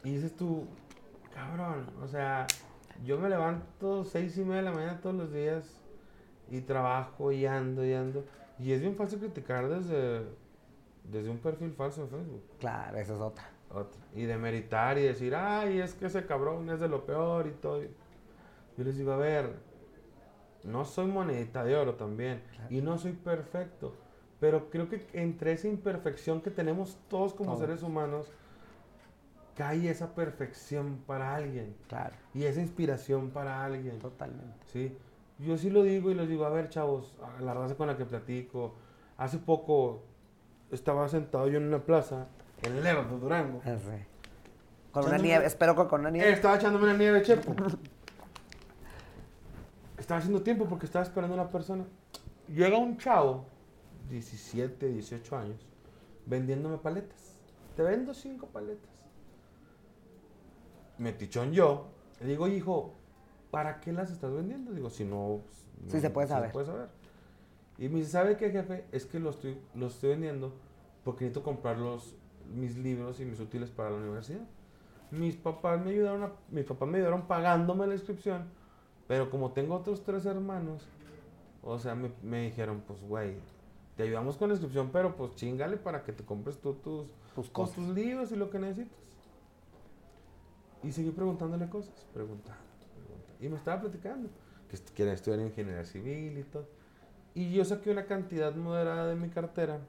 Y 0.08 0.14
dices 0.14 0.34
tú, 0.38 0.64
cabrón, 1.34 1.86
o 2.02 2.08
sea, 2.08 2.48
yo 3.04 3.20
me 3.20 3.28
levanto 3.28 4.06
seis 4.06 4.38
y 4.38 4.42
media 4.42 4.56
de 4.56 4.62
la 4.62 4.72
mañana 4.72 5.02
todos 5.02 5.18
los 5.18 5.34
días 5.34 5.66
y 6.50 6.62
trabajo 6.62 7.34
y 7.34 7.46
ando 7.46 7.86
y 7.86 7.92
ando. 7.92 8.24
Y 8.58 8.72
es 8.72 8.80
bien 8.80 8.96
fácil 8.96 9.20
criticar 9.20 9.68
desde, 9.68 10.22
desde 11.04 11.30
un 11.30 11.40
perfil 11.40 11.74
falso 11.74 12.04
de 12.04 12.08
Facebook. 12.08 12.42
Claro, 12.58 12.98
esa 12.98 13.16
es 13.16 13.20
otra. 13.20 13.50
Otra. 13.70 14.00
Y 14.16 14.24
demeritar 14.24 14.98
y 14.98 15.02
decir, 15.02 15.36
ay, 15.36 15.82
es 15.82 15.94
que 15.94 16.06
ese 16.06 16.26
cabrón 16.26 16.70
es 16.70 16.80
de 16.80 16.88
lo 16.88 17.06
peor 17.06 17.46
y 17.48 17.52
todo. 17.52 17.82
Yo 17.82 18.84
les 18.86 18.96
digo, 18.96 19.12
a 19.12 19.18
ver, 19.18 19.56
no 20.64 20.86
soy 20.86 21.08
monedita 21.08 21.66
de 21.66 21.76
oro 21.76 21.96
también. 21.96 22.42
Y 22.70 22.80
no 22.80 22.98
soy 22.98 23.12
perfecto. 23.12 23.94
Pero 24.40 24.70
creo 24.70 24.88
que 24.88 25.06
entre 25.12 25.52
esa 25.52 25.68
imperfección 25.68 26.40
que 26.40 26.50
tenemos 26.50 26.98
todos 27.10 27.34
como 27.34 27.56
Todos. 27.56 27.60
seres 27.60 27.84
humanos, 27.84 28.32
cae 29.58 29.90
esa 29.90 30.14
perfección 30.14 31.00
para 31.08 31.36
alguien. 31.36 31.76
Claro, 31.88 32.16
Y 32.36 32.44
esa 32.44 32.62
inspiración 32.62 33.32
para 33.32 33.66
alguien. 33.66 33.98
totalmente. 34.00 34.56
¿sí? 34.72 34.96
Yo 35.40 35.58
sí 35.58 35.70
lo 35.72 35.84
digo 35.84 36.12
y 36.12 36.14
les 36.16 36.30
digo, 36.30 36.46
a 36.46 36.50
ver, 36.50 36.70
chavos, 36.70 37.14
a 37.38 37.42
la 37.42 37.54
raza 37.54 37.76
con 37.76 37.88
la 37.88 37.98
que 37.98 38.06
platico. 38.06 38.76
Hace 39.18 39.40
poco 39.40 40.04
estaba 40.72 41.10
sentado 41.10 41.48
yo 41.48 41.58
en 41.58 41.68
una 41.68 41.80
plaza, 41.80 42.28
en 42.62 42.84
Lerdo 42.84 43.16
de 43.16 43.20
Durango. 43.20 43.62
Sí. 43.64 44.06
Con 44.92 45.06
una 45.06 45.18
nieve, 45.18 45.46
espero 45.46 45.76
que 45.76 45.88
con 45.88 46.02
una 46.02 46.12
nieve. 46.12 46.32
Estaba 46.32 46.56
echándome 46.56 46.86
una 46.86 46.98
nieve, 46.98 47.22
chepo. 47.24 47.54
Estaba 49.98 50.20
haciendo 50.20 50.42
tiempo 50.42 50.66
porque 50.66 50.86
estaba 50.86 51.04
esperando 51.04 51.36
a 51.36 51.42
una 51.42 51.52
persona. 51.52 51.86
Llega 52.48 52.78
un 52.78 52.98
chavo, 52.98 53.46
17, 54.10 54.88
18 54.88 55.38
años, 55.38 55.68
vendiéndome 56.26 56.78
paletas. 56.78 57.36
Te 57.76 57.84
vendo 57.84 58.14
cinco 58.14 58.48
paletas. 58.48 58.97
Metichón 60.98 61.52
yo. 61.52 61.88
Le 62.20 62.28
digo, 62.28 62.48
hijo, 62.48 62.94
¿para 63.52 63.80
qué 63.80 63.92
las 63.92 64.12
estás 64.12 64.32
vendiendo? 64.34 64.72
Digo, 64.74 64.90
si 64.90 65.06
no... 65.06 65.42
pues, 65.46 65.58
Sí, 65.90 65.96
no- 65.98 66.02
se 66.02 66.10
puede 66.10 66.28
saber. 66.28 66.52
puede 66.52 66.66
saber. 66.66 66.88
Y 67.78 67.90
me 67.90 68.00
dice, 68.00 68.12
¿sabe 68.12 68.38
qué, 68.38 68.50
jefe? 68.50 68.86
Es 68.92 69.06
que 69.06 69.20
lo 69.20 69.30
estoy, 69.30 69.58
estoy 69.80 70.10
vendiendo 70.10 70.52
porque 71.04 71.26
necesito 71.26 71.44
comprar 71.44 71.78
los, 71.78 72.16
mis 72.56 72.76
libros 72.78 73.20
y 73.20 73.26
mis 73.26 73.40
útiles 73.40 73.70
para 73.70 73.92
la 73.92 73.98
universidad. 73.98 74.42
Mis 75.12 75.36
papás 75.38 75.80
me 75.84 75.92
ayudaron, 75.92 76.24
a- 76.24 76.32
mis 76.50 76.66
papás 76.66 76.90
me 76.90 76.98
ayudaron 76.98 77.28
pagándome 77.28 77.86
la 77.88 77.94
inscripción, 77.94 78.46
pero 79.08 79.30
como 79.30 79.52
tengo 79.52 79.76
otros 79.76 80.04
tres 80.04 80.26
hermanos, 80.26 80.86
o 81.64 81.78
sea, 81.80 81.96
me, 81.96 82.12
me 82.24 82.42
dijeron, 82.46 82.82
pues, 82.86 83.02
güey, 83.04 83.36
te 83.96 84.04
ayudamos 84.04 84.38
con 84.38 84.50
la 84.50 84.56
inscripción, 84.56 84.90
pero 84.92 85.16
pues 85.16 85.36
chingale 85.36 85.78
para 85.78 86.04
que 86.04 86.12
te 86.12 86.26
compres 86.26 86.58
tú 86.58 86.74
tus, 86.74 87.50
cosas. 87.52 87.76
tus 87.76 87.88
libros 87.90 88.32
y 88.32 88.36
lo 88.36 88.50
que 88.50 88.60
necesitas. 88.60 88.98
Y 90.88 90.92
seguí 90.94 91.12
preguntándole 91.12 91.68
cosas, 91.68 92.08
preguntando, 92.14 92.62
preguntando. 92.96 93.44
Y 93.46 93.50
me 93.50 93.58
estaba 93.58 93.82
platicando 93.82 94.30
que 94.70 94.78
quiere 94.94 95.12
estudiar 95.12 95.42
ingeniería 95.42 95.84
civil 95.84 96.38
y 96.38 96.44
todo. 96.44 96.66
Y 97.36 97.52
yo 97.52 97.66
saqué 97.66 97.92
una 97.92 98.06
cantidad 98.06 98.56
moderada 98.56 99.08
de 99.08 99.16
mi 99.16 99.28
cartera. 99.28 99.82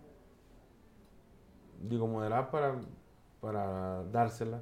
Digo, 1.81 2.09
moderada 2.09 2.51
para, 2.51 2.81
para 3.41 4.03
dársela. 4.11 4.61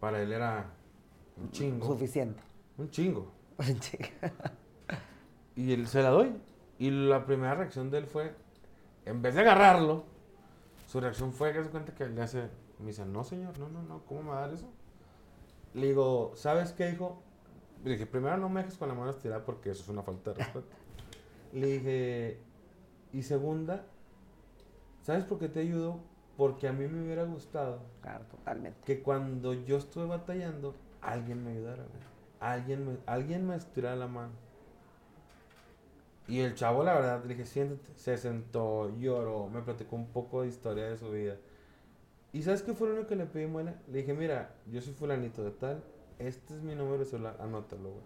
Para 0.00 0.20
él 0.20 0.32
era 0.32 0.72
un 1.40 1.52
chingo. 1.52 1.86
Suficiente. 1.86 2.42
Un 2.76 2.90
chingo. 2.90 3.30
Chica. 3.78 4.32
Y 5.54 5.72
él 5.72 5.86
se 5.86 6.02
la 6.02 6.10
doy. 6.10 6.32
Y 6.76 6.90
la 6.90 7.24
primera 7.24 7.54
reacción 7.54 7.88
de 7.88 7.98
él 7.98 8.06
fue, 8.06 8.34
en 9.04 9.22
vez 9.22 9.36
de 9.36 9.42
agarrarlo, 9.42 10.06
su 10.88 10.98
reacción 10.98 11.32
fue 11.32 11.52
que 11.52 11.62
se 11.62 11.70
cuenta 11.70 11.94
que 11.94 12.08
le 12.08 12.20
hace, 12.20 12.50
me 12.80 12.88
dice, 12.88 13.06
no 13.06 13.22
señor, 13.22 13.56
no, 13.60 13.68
no, 13.68 13.80
no, 13.84 14.04
¿cómo 14.06 14.24
me 14.24 14.30
va 14.30 14.38
a 14.38 14.40
dar 14.48 14.54
eso? 14.54 14.68
Le 15.74 15.88
digo, 15.88 16.32
¿sabes 16.36 16.72
qué, 16.72 16.90
hijo? 16.90 17.22
Le 17.84 17.92
dije, 17.92 18.06
primero 18.06 18.36
no 18.38 18.48
me 18.48 18.62
dejes 18.62 18.78
con 18.78 18.88
la 18.88 18.94
mano 18.94 19.10
estirada 19.10 19.44
porque 19.44 19.70
eso 19.70 19.82
es 19.82 19.88
una 19.88 20.02
falta 20.02 20.32
de 20.32 20.38
respeto. 20.38 20.66
Le 21.52 21.66
dije, 21.66 22.38
y 23.12 23.22
segunda, 23.22 23.86
¿sabes 25.02 25.24
por 25.24 25.38
qué 25.38 25.48
te 25.48 25.60
ayudo? 25.60 26.00
Porque 26.36 26.66
a 26.68 26.72
mí 26.72 26.86
me 26.88 27.02
hubiera 27.04 27.24
gustado 27.24 27.80
Claro, 28.02 28.24
totalmente. 28.26 28.80
que 28.84 29.02
cuando 29.02 29.52
yo 29.54 29.76
estuve 29.78 30.06
batallando, 30.06 30.74
alguien 31.00 31.44
me 31.44 31.52
ayudara, 31.52 31.84
güey. 31.84 32.02
Alguien 32.40 32.86
me, 32.86 32.98
alguien 33.06 33.46
me 33.46 33.56
estirara 33.56 33.96
la 33.96 34.08
mano. 34.08 34.32
Y 36.26 36.40
el 36.40 36.54
chavo, 36.54 36.82
la 36.84 36.94
verdad, 36.94 37.22
le 37.24 37.34
dije, 37.34 37.44
siéntate. 37.46 37.92
Se 37.96 38.16
sentó, 38.16 38.90
lloró, 38.98 39.48
me 39.48 39.62
platicó 39.62 39.96
un 39.96 40.06
poco 40.08 40.42
de 40.42 40.48
historia 40.48 40.86
de 40.86 40.96
su 40.96 41.10
vida. 41.10 41.36
¿Y 42.34 42.42
sabes 42.42 42.62
qué 42.62 42.74
fue 42.74 42.88
lo 42.88 42.94
único 42.94 43.08
que 43.08 43.14
le 43.14 43.26
pedí, 43.26 43.46
muela? 43.46 43.76
Le 43.86 43.98
dije, 43.98 44.12
mira, 44.12 44.52
yo 44.66 44.80
soy 44.80 44.92
fulanito 44.92 45.44
de 45.44 45.52
tal, 45.52 45.84
este 46.18 46.54
es 46.54 46.62
mi 46.62 46.74
número 46.74 46.98
de 46.98 47.04
celular, 47.04 47.36
anótalo, 47.40 47.90
güey. 47.90 48.02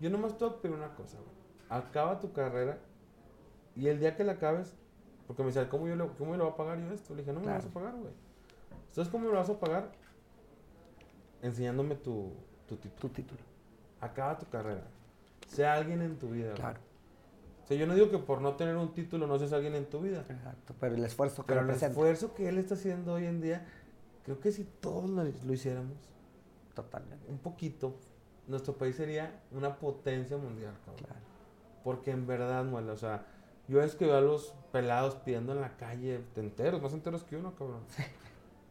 Yo 0.00 0.10
nomás 0.10 0.36
te 0.36 0.44
voy 0.44 0.54
a 0.54 0.60
pedir 0.60 0.76
una 0.76 0.92
cosa, 0.96 1.16
güey. 1.18 1.30
Acaba 1.68 2.18
tu 2.18 2.32
carrera 2.32 2.78
y 3.76 3.86
el 3.86 4.00
día 4.00 4.16
que 4.16 4.24
la 4.24 4.32
acabes, 4.32 4.74
porque 5.28 5.42
me 5.44 5.46
decía, 5.46 5.68
¿cómo 5.68 5.86
yo 5.86 5.94
le, 5.94 6.08
cómo 6.18 6.32
le 6.36 6.42
voy 6.42 6.52
a 6.52 6.56
pagar 6.56 6.80
yo 6.80 6.90
esto? 6.92 7.14
Le 7.14 7.22
dije, 7.22 7.32
no 7.32 7.38
me 7.38 7.46
lo 7.46 7.52
vas 7.52 7.66
a 7.66 7.68
pagar, 7.68 7.94
güey. 7.94 8.12
¿Sabes 8.90 9.08
cómo 9.08 9.26
me 9.26 9.30
lo 9.30 9.36
vas 9.38 9.48
a 9.48 9.60
pagar? 9.60 9.92
Enseñándome 11.40 11.94
tu, 11.94 12.32
tu 12.66 12.74
título. 12.78 12.98
Tu 13.00 13.08
título. 13.10 13.40
Acaba 14.00 14.36
tu 14.40 14.46
carrera. 14.46 14.82
Sea 15.46 15.74
alguien 15.74 16.02
en 16.02 16.18
tu 16.18 16.30
vida. 16.30 16.46
güey. 16.48 16.56
Claro. 16.56 16.80
O 16.80 16.89
sea, 17.70 17.78
yo 17.78 17.86
no 17.86 17.94
digo 17.94 18.10
que 18.10 18.18
por 18.18 18.40
no 18.42 18.54
tener 18.56 18.76
un 18.76 18.92
título 18.94 19.26
no 19.26 19.38
seas 19.38 19.52
alguien 19.52 19.74
en 19.74 19.86
tu 19.86 20.00
vida. 20.00 20.24
Exacto. 20.28 20.74
Pero 20.78 20.94
el 20.94 21.04
esfuerzo 21.04 21.42
que 21.44 21.54
Pero 21.54 21.60
el 21.62 21.70
esfuerzo 21.70 22.34
que 22.34 22.48
él 22.48 22.58
está 22.58 22.74
haciendo 22.74 23.14
hoy 23.14 23.26
en 23.26 23.40
día, 23.40 23.66
creo 24.24 24.38
que 24.40 24.52
si 24.52 24.64
todos 24.64 25.08
lo, 25.08 25.24
lo 25.24 25.52
hiciéramos 25.52 25.96
Totalmente. 26.74 27.30
un 27.30 27.38
poquito, 27.38 27.94
nuestro 28.46 28.74
país 28.74 28.96
sería 28.96 29.40
una 29.52 29.76
potencia 29.78 30.36
mundial, 30.36 30.74
cabrón. 30.84 31.04
Claro. 31.04 31.20
Porque 31.84 32.10
en 32.10 32.26
verdad, 32.26 32.64
muela, 32.64 32.92
o 32.92 32.96
sea, 32.96 33.26
yo 33.68 33.82
es 33.82 33.94
que 33.94 34.06
veo 34.06 34.16
a 34.16 34.20
los 34.20 34.54
pelados 34.72 35.14
pidiendo 35.16 35.52
en 35.52 35.60
la 35.60 35.76
calle, 35.76 36.20
enteros, 36.36 36.80
más 36.82 36.92
enteros 36.92 37.24
que 37.24 37.36
uno, 37.36 37.54
cabrón. 37.54 37.80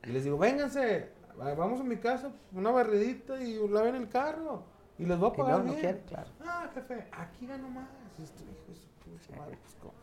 Y 0.07 0.11
les 0.11 0.23
digo, 0.23 0.37
vénganse, 0.37 1.09
va- 1.39 1.53
vamos 1.55 1.79
a 1.79 1.83
mi 1.83 1.97
casa, 1.97 2.31
una 2.53 2.71
barridita 2.71 3.41
y 3.41 3.65
laven 3.67 3.95
el 3.95 4.07
carro. 4.09 4.63
Y 4.99 5.05
les 5.05 5.17
voy 5.17 5.29
a 5.29 5.33
pagar 5.33 5.59
no, 5.59 5.63
bien. 5.65 5.79
quiere, 5.79 6.01
claro. 6.01 6.29
Ah, 6.45 6.69
jefe, 6.73 7.07
aquí 7.11 7.47
gano 7.47 7.69
más. 7.69 7.87
Esto, 8.21 8.43
hijo 8.43 9.39
madre, 9.39 9.57
pues, 9.61 9.75
¿cómo, 9.81 9.93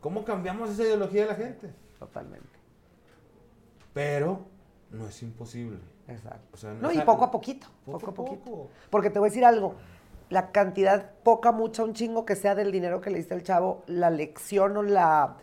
cómo 0.00 0.24
cambiamos 0.24 0.70
esa 0.70 0.82
ideología 0.84 1.22
de 1.22 1.28
la 1.28 1.34
gente? 1.34 1.70
Totalmente. 1.98 2.58
Pero 3.92 4.40
no 4.90 5.06
es 5.06 5.22
imposible. 5.22 5.78
Exacto. 6.06 6.48
O 6.52 6.56
sea, 6.56 6.72
No, 6.72 6.90
y 6.90 6.98
poco 7.02 7.24
a 7.26 7.30
poquito. 7.30 7.66
Poco 7.84 7.98
Poco, 7.98 8.06
a 8.06 8.10
a 8.10 8.14
poquito. 8.14 8.44
poco. 8.44 8.70
Porque 8.90 9.10
te 9.10 9.18
voy 9.18 9.28
a 9.28 9.30
decir 9.30 9.44
algo. 9.44 9.74
La 10.30 10.50
cantidad, 10.52 11.12
poca, 11.22 11.52
mucha, 11.52 11.84
un 11.84 11.94
chingo 11.94 12.24
que 12.24 12.36
sea 12.36 12.54
del 12.54 12.70
dinero 12.72 13.00
que 13.00 13.10
le 13.10 13.18
diste 13.18 13.34
al 13.34 13.42
chavo, 13.42 13.82
la 13.86 14.10
lección 14.10 14.76
o 14.76 14.82
la 14.82 15.36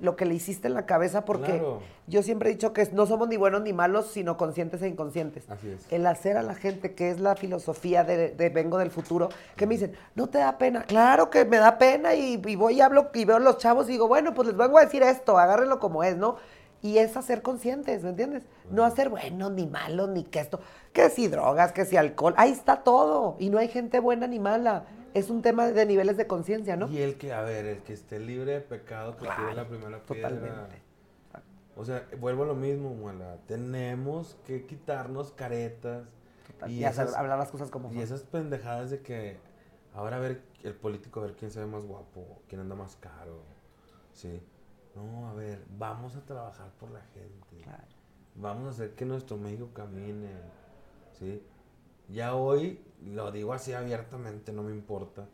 lo 0.00 0.16
que 0.16 0.24
le 0.26 0.34
hiciste 0.34 0.68
en 0.68 0.74
la 0.74 0.86
cabeza, 0.86 1.24
porque 1.24 1.52
Claro. 1.52 1.80
yo 2.06 2.22
siempre 2.22 2.50
he 2.50 2.52
dicho 2.52 2.72
que 2.72 2.88
no 2.92 3.06
somos 3.06 3.28
ni 3.28 3.36
buenos 3.36 3.62
ni 3.62 3.72
malos, 3.72 4.06
sino 4.08 4.36
conscientes 4.36 4.82
e 4.82 4.88
inconscientes. 4.88 5.48
Así 5.50 5.68
es. 5.70 5.90
El 5.92 6.06
hacer 6.06 6.36
a 6.36 6.42
la 6.42 6.54
gente, 6.54 6.94
que 6.94 7.10
es 7.10 7.20
la 7.20 7.36
filosofía 7.36 8.04
de, 8.04 8.30
de 8.30 8.48
Vengo 8.50 8.78
del 8.78 8.90
Futuro, 8.90 9.28
que 9.56 9.66
me 9.66 9.74
dicen, 9.74 9.92
no 10.14 10.28
te 10.28 10.38
da 10.38 10.58
pena. 10.58 10.82
Claro 10.84 11.30
que 11.30 11.44
me 11.44 11.56
da 11.58 11.78
pena 11.78 12.14
y, 12.14 12.40
y 12.46 12.56
voy 12.56 12.74
y 12.74 12.80
hablo 12.80 13.10
y 13.14 13.24
veo 13.24 13.36
a 13.36 13.40
los 13.40 13.58
chavos 13.58 13.88
y 13.88 13.92
digo, 13.92 14.08
bueno, 14.08 14.34
pues 14.34 14.48
les 14.48 14.56
vengo 14.56 14.78
a 14.78 14.84
decir 14.84 15.02
esto, 15.02 15.38
agárrenlo 15.38 15.78
como 15.80 16.02
es, 16.04 16.16
¿no? 16.16 16.36
Y 16.82 16.98
es 16.98 17.16
hacer 17.16 17.42
conscientes, 17.42 18.02
¿me 18.04 18.10
entiendes? 18.10 18.44
No 18.70 18.84
hacer 18.84 19.08
buenos 19.08 19.50
ni 19.52 19.66
malos, 19.66 20.08
ni 20.10 20.22
que 20.24 20.38
esto, 20.40 20.60
que 20.92 21.08
si 21.10 21.26
drogas, 21.26 21.72
que 21.72 21.84
si 21.86 21.96
alcohol, 21.96 22.34
ahí 22.36 22.52
está 22.52 22.76
todo. 22.84 23.36
Y 23.38 23.48
no 23.50 23.58
hay 23.58 23.68
gente 23.68 23.98
buena 23.98 24.26
ni 24.26 24.38
mala. 24.38 24.84
Es 25.16 25.30
un 25.30 25.40
tema 25.40 25.66
de 25.68 25.86
niveles 25.86 26.18
de 26.18 26.26
conciencia, 26.26 26.76
¿no? 26.76 26.88
Y 26.88 26.98
el 26.98 27.16
que, 27.16 27.32
a 27.32 27.40
ver, 27.40 27.64
el 27.64 27.82
que 27.82 27.94
esté 27.94 28.18
libre 28.20 28.52
de 28.52 28.60
pecado, 28.60 29.16
que 29.16 29.24
Claro, 29.24 29.42
tire 29.44 29.54
la 29.54 29.66
primera 29.66 30.02
piedra. 30.02 30.28
totalmente. 30.28 30.82
O 31.74 31.84
sea, 31.86 32.06
vuelvo 32.18 32.42
a 32.42 32.46
lo 32.46 32.54
mismo, 32.54 32.90
muela. 32.94 33.38
Tenemos 33.46 34.36
que 34.46 34.66
quitarnos 34.66 35.32
caretas. 35.32 36.06
Total, 36.46 36.70
Y 36.70 36.80
y 36.80 36.84
esas- 36.84 37.14
hablar 37.14 37.38
las 37.38 37.50
cosas 37.50 37.70
como 37.70 37.88
Y 37.90 37.94
son. 37.94 38.02
esas 38.02 38.22
pendejadas 38.24 38.90
de 38.90 39.00
que 39.00 39.38
ahora 39.94 40.16
a 40.16 40.20
ver 40.20 40.42
el 40.62 40.74
político, 40.74 41.20
a 41.20 41.24
ver 41.24 41.34
quién 41.34 41.50
se 41.50 41.60
ve 41.60 41.66
más 41.66 41.82
guapo, 41.84 42.42
quién 42.48 42.60
anda 42.60 42.74
más 42.74 42.96
caro. 42.96 43.40
Sí. 44.12 44.42
No, 44.94 45.28
a 45.28 45.34
ver, 45.34 45.62
vamos 45.78 46.14
a 46.16 46.20
trabajar 46.26 46.70
por 46.78 46.90
la 46.90 47.00
gente. 47.14 47.62
Claro. 47.62 47.84
Vamos 48.34 48.66
a 48.66 48.70
hacer 48.70 48.94
que 48.94 49.06
nuestro 49.06 49.38
México 49.38 49.70
camine. 49.72 50.28
¿Sí? 51.18 51.42
Ya 52.08 52.34
hoy, 52.34 52.80
lo 53.04 53.32
digo 53.32 53.52
así 53.52 53.72
abiertamente, 53.72 54.52
no 54.52 54.62
me 54.62 54.72
importa. 54.72 55.26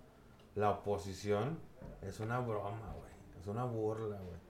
La 0.54 0.70
oposición 0.70 1.58
es 2.02 2.20
una 2.20 2.40
broma, 2.40 2.94
güey. 2.98 3.12
Es 3.40 3.46
una 3.46 3.64
burla, 3.64 4.16
güey. 4.16 4.40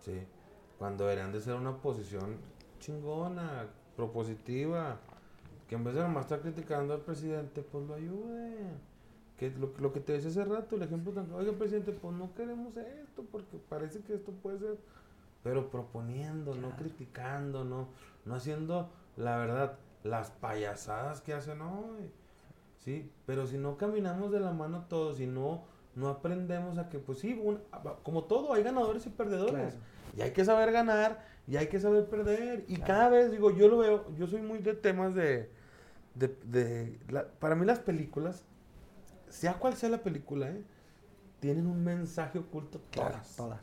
Sí. 0.00 0.26
Cuando 0.78 1.04
deberían 1.04 1.32
de 1.32 1.40
ser 1.40 1.54
una 1.54 1.70
oposición 1.70 2.36
chingona, 2.78 3.66
propositiva. 3.96 4.98
Que 5.68 5.76
en 5.76 5.84
vez 5.84 5.94
de 5.94 6.02
nomás 6.02 6.24
estar 6.24 6.40
criticando 6.40 6.94
al 6.94 7.00
presidente, 7.00 7.62
pues 7.62 7.86
lo 7.86 7.94
ayude. 7.94 8.54
Que 9.38 9.50
lo, 9.50 9.72
lo 9.78 9.92
que 9.92 10.00
te 10.00 10.12
decía 10.12 10.30
hace 10.30 10.44
rato, 10.44 10.76
el 10.76 10.82
ejemplo 10.82 11.12
tan 11.12 11.30
oiga 11.32 11.52
presidente, 11.52 11.92
pues 11.92 12.14
no 12.14 12.34
queremos 12.34 12.76
esto, 12.76 13.24
porque 13.32 13.58
parece 13.68 14.00
que 14.00 14.14
esto 14.14 14.30
puede 14.30 14.58
ser, 14.58 14.78
pero 15.42 15.70
proponiendo, 15.70 16.54
no 16.54 16.76
criticando, 16.76 17.64
no, 17.64 17.88
no 18.24 18.34
haciendo, 18.36 18.90
la 19.16 19.36
verdad, 19.38 19.76
las 20.04 20.30
payasadas 20.30 21.20
que 21.20 21.32
hacen 21.34 21.60
hoy. 21.62 22.12
Sí, 22.78 23.10
pero 23.26 23.46
si 23.46 23.58
no 23.58 23.76
caminamos 23.76 24.30
de 24.30 24.38
la 24.40 24.52
mano 24.52 24.84
todos, 24.88 25.16
si 25.16 25.26
no, 25.26 25.64
no 25.94 26.08
aprendemos 26.08 26.78
a 26.78 26.88
que, 26.88 26.98
pues 26.98 27.18
sí, 27.18 27.32
un- 27.42 27.60
como 28.02 28.24
todo, 28.24 28.52
hay 28.52 28.62
ganadores 28.62 29.06
y 29.06 29.10
perdedores. 29.10 29.74
Claro. 29.74 29.76
Y 30.16 30.20
hay 30.20 30.32
que 30.32 30.44
saber 30.44 30.70
ganar 30.70 31.24
y 31.48 31.56
hay 31.56 31.66
que 31.68 31.80
saber 31.80 32.06
perder. 32.08 32.64
Y 32.68 32.76
Claro. 32.76 32.86
cada 32.86 33.08
vez, 33.08 33.30
digo, 33.32 33.50
yo 33.50 33.68
lo 33.68 33.78
veo, 33.78 34.14
yo 34.14 34.26
soy 34.26 34.42
muy 34.42 34.58
de 34.58 34.74
temas 34.74 35.14
de, 35.14 35.50
de, 36.14 36.28
de 36.44 36.98
la- 37.08 37.26
para 37.26 37.54
mí 37.54 37.64
las 37.64 37.80
películas, 37.80 38.44
sea 39.30 39.54
cual 39.54 39.74
sea 39.74 39.88
la 39.88 40.02
película, 40.02 40.50
¿eh? 40.50 40.62
tienen 41.40 41.66
un 41.66 41.82
mensaje 41.82 42.38
oculto 42.38 42.80
Claro, 42.90 43.10
todas. 43.12 43.36
todas. 43.36 43.60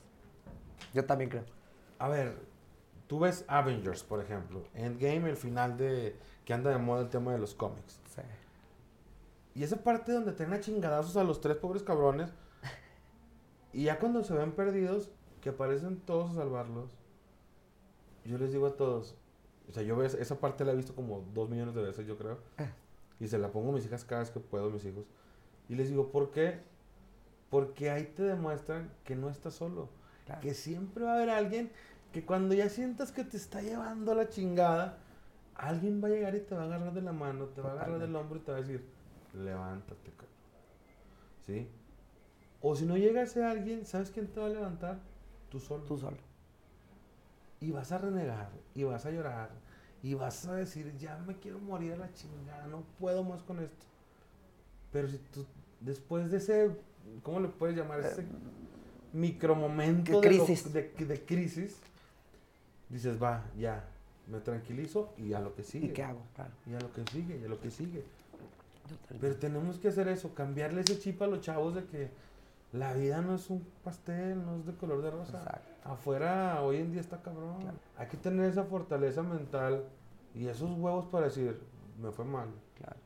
Yo 0.94 1.06
también 1.06 1.30
creo. 1.30 1.44
A 2.00 2.10
ver, 2.10 2.36
tú 3.08 3.20
ves 3.20 3.46
Avengers, 3.48 4.04
por 4.04 4.20
ejemplo, 4.22 4.64
Endgame, 4.74 5.30
el 5.30 5.38
final 5.38 5.78
de 5.78 6.16
que 6.52 6.56
anda 6.56 6.70
de 6.70 6.80
moda 6.80 7.00
el 7.04 7.10
tema 7.10 7.32
de 7.32 7.38
los 7.38 7.56
cómics. 7.56 7.98
Sí. 8.14 8.22
Y 9.56 9.64
esa 9.64 9.78
parte 9.78 10.12
donde 10.12 10.34
tienen 10.34 10.54
a 10.54 10.60
chingadazos 10.60 11.16
a 11.16 11.24
los 11.24 11.40
tres 11.40 11.56
pobres 11.56 11.82
cabrones. 11.82 12.34
Y 13.72 13.84
ya 13.84 14.00
cuando 14.00 14.22
se 14.22 14.34
ven 14.34 14.52
perdidos, 14.52 15.12
que 15.40 15.48
aparecen 15.48 16.02
todos 16.02 16.32
a 16.32 16.34
salvarlos. 16.34 16.92
Yo 18.26 18.38
les 18.38 18.52
digo 18.52 18.68
a 18.68 18.76
todos. 18.76 19.16
O 19.70 19.72
sea, 19.72 19.82
yo 19.82 19.96
ves, 19.96 20.14
esa 20.14 20.42
parte 20.42 20.66
la 20.66 20.74
he 20.74 20.76
visto 20.76 20.94
como 20.94 21.26
dos 21.34 21.50
millones 21.50 21.74
de 21.74 21.84
veces, 21.84 22.06
yo 22.06 22.18
creo. 22.18 22.40
Y 23.18 23.30
se 23.30 23.38
la 23.38 23.50
pongo 23.50 23.70
a 23.70 23.76
mis 23.76 23.86
hijas 23.86 24.04
cada 24.04 24.20
vez 24.20 24.30
que 24.30 24.42
puedo, 24.42 24.70
mis 24.70 24.84
hijos. 24.84 25.06
Y 25.70 25.76
les 25.76 25.88
digo, 25.88 26.12
¿por 26.12 26.32
qué? 26.32 26.60
Porque 27.50 27.92
ahí 27.92 28.12
te 28.14 28.24
demuestran 28.24 28.92
que 29.06 29.16
no 29.16 29.30
estás 29.30 29.54
solo. 29.54 29.88
Que 30.42 30.54
siempre 30.54 31.06
va 31.06 31.14
a 31.14 31.16
haber 31.16 31.30
alguien 31.30 31.72
que 32.12 32.26
cuando 32.26 32.54
ya 32.54 32.68
sientas 32.68 33.14
que 33.14 33.24
te 33.24 33.38
está 33.38 33.62
llevando 33.62 34.14
la 34.16 34.28
chingada, 34.28 34.98
alguien 35.62 36.04
va 36.04 36.08
a 36.08 36.12
llegar 36.12 36.36
y 36.36 36.40
te 36.42 36.56
va 36.56 36.64
a 36.64 36.66
agarrar 36.66 36.94
de 36.94 37.02
la 37.02 37.14
mano, 37.14 37.46
te 37.46 37.62
va 37.62 37.70
a 37.70 37.74
agarrar 37.74 38.00
del 38.00 38.16
hombro 38.16 38.38
y 38.38 38.42
te 38.42 38.52
va 38.52 38.58
a 38.58 38.62
decir, 38.62 38.84
levántate, 39.34 40.12
cabrón. 40.12 40.36
¿Sí? 41.46 41.68
O 42.62 42.76
si 42.76 42.86
no 42.86 42.98
llega 42.98 43.22
ese 43.22 43.44
alguien, 43.44 43.86
¿sabes 43.86 44.12
quién 44.12 44.28
te 44.28 44.40
va 44.40 44.48
a 44.48 44.50
levantar? 44.50 45.00
Tú 45.50 45.60
solo. 45.60 45.84
Tú 45.84 45.98
solo. 45.98 46.18
Y 47.60 47.72
vas 47.72 47.92
a 47.92 48.00
renegar, 48.00 48.50
y 48.74 48.84
vas 48.84 49.06
a 49.06 49.12
llorar, 49.12 49.52
y 50.02 50.16
vas 50.16 50.48
a 50.48 50.56
decir, 50.56 50.96
ya 50.98 51.18
me 51.20 51.38
quiero 51.38 51.60
morir 51.60 51.94
a 51.94 51.98
la 51.98 52.14
chingada, 52.14 52.66
no 52.68 52.84
puedo 53.00 53.24
más 53.24 53.44
con 53.44 53.60
esto. 53.60 53.86
Pero 54.92 55.08
si 55.08 55.20
tú, 55.20 55.46
después 55.80 56.32
de 56.32 56.38
ese, 56.38 56.72
¿cómo 57.22 57.40
le 57.40 57.50
puedes 57.50 57.78
llamar? 57.78 58.00
Ese 58.00 58.26
micromomento 59.14 60.20
de 60.22 60.28
crisis. 60.28 60.74
De, 60.74 60.90
de, 60.90 61.22
crisis, 61.24 61.78
dices, 62.90 63.22
va, 63.22 63.46
ya, 63.56 63.88
me 64.28 64.40
tranquilizo 64.40 65.14
y 65.18 65.34
a 65.34 65.40
lo 65.40 65.54
que 65.56 65.64
sigue. 65.64 65.88
¿Y 65.88 65.94
qué 65.94 66.04
hago? 66.04 66.22
Claro. 66.36 66.52
Y 66.68 66.74
a 66.74 66.80
lo 66.80 66.92
que 66.92 67.04
sigue, 67.12 67.40
y 67.40 67.46
a 67.46 67.48
lo 67.48 67.60
que 67.60 67.72
sigue. 67.72 68.04
Pero 69.20 69.36
tenemos 69.36 69.80
que 69.80 69.88
hacer 69.88 70.08
eso, 70.08 70.34
cambiarle 70.34 70.82
ese 70.82 71.00
chip 71.00 71.22
a 71.22 71.28
los 71.28 71.42
chavos 71.42 71.76
de 71.76 71.86
que 71.86 72.10
la 72.74 72.94
vida 72.94 73.22
no 73.22 73.36
es 73.36 73.50
un 73.50 73.66
pastel, 73.84 74.44
no 74.46 74.58
es 74.58 74.66
de 74.66 74.74
color 74.74 75.02
de 75.02 75.12
rosa. 75.12 75.62
Afuera 75.84 76.62
hoy 76.62 76.78
en 76.78 76.92
día 76.92 77.02
está 77.02 77.22
cabrón. 77.22 77.58
Hay 77.98 78.08
que 78.08 78.18
tener 78.18 78.50
esa 78.50 78.64
fortaleza 78.64 79.24
mental 79.24 79.86
y 80.34 80.48
esos 80.48 80.72
huevos 80.78 81.06
para 81.06 81.26
decir, 81.26 81.60
me 82.02 82.12
fue 82.12 82.26
mal. 82.26 82.50
Claro. 82.78 82.98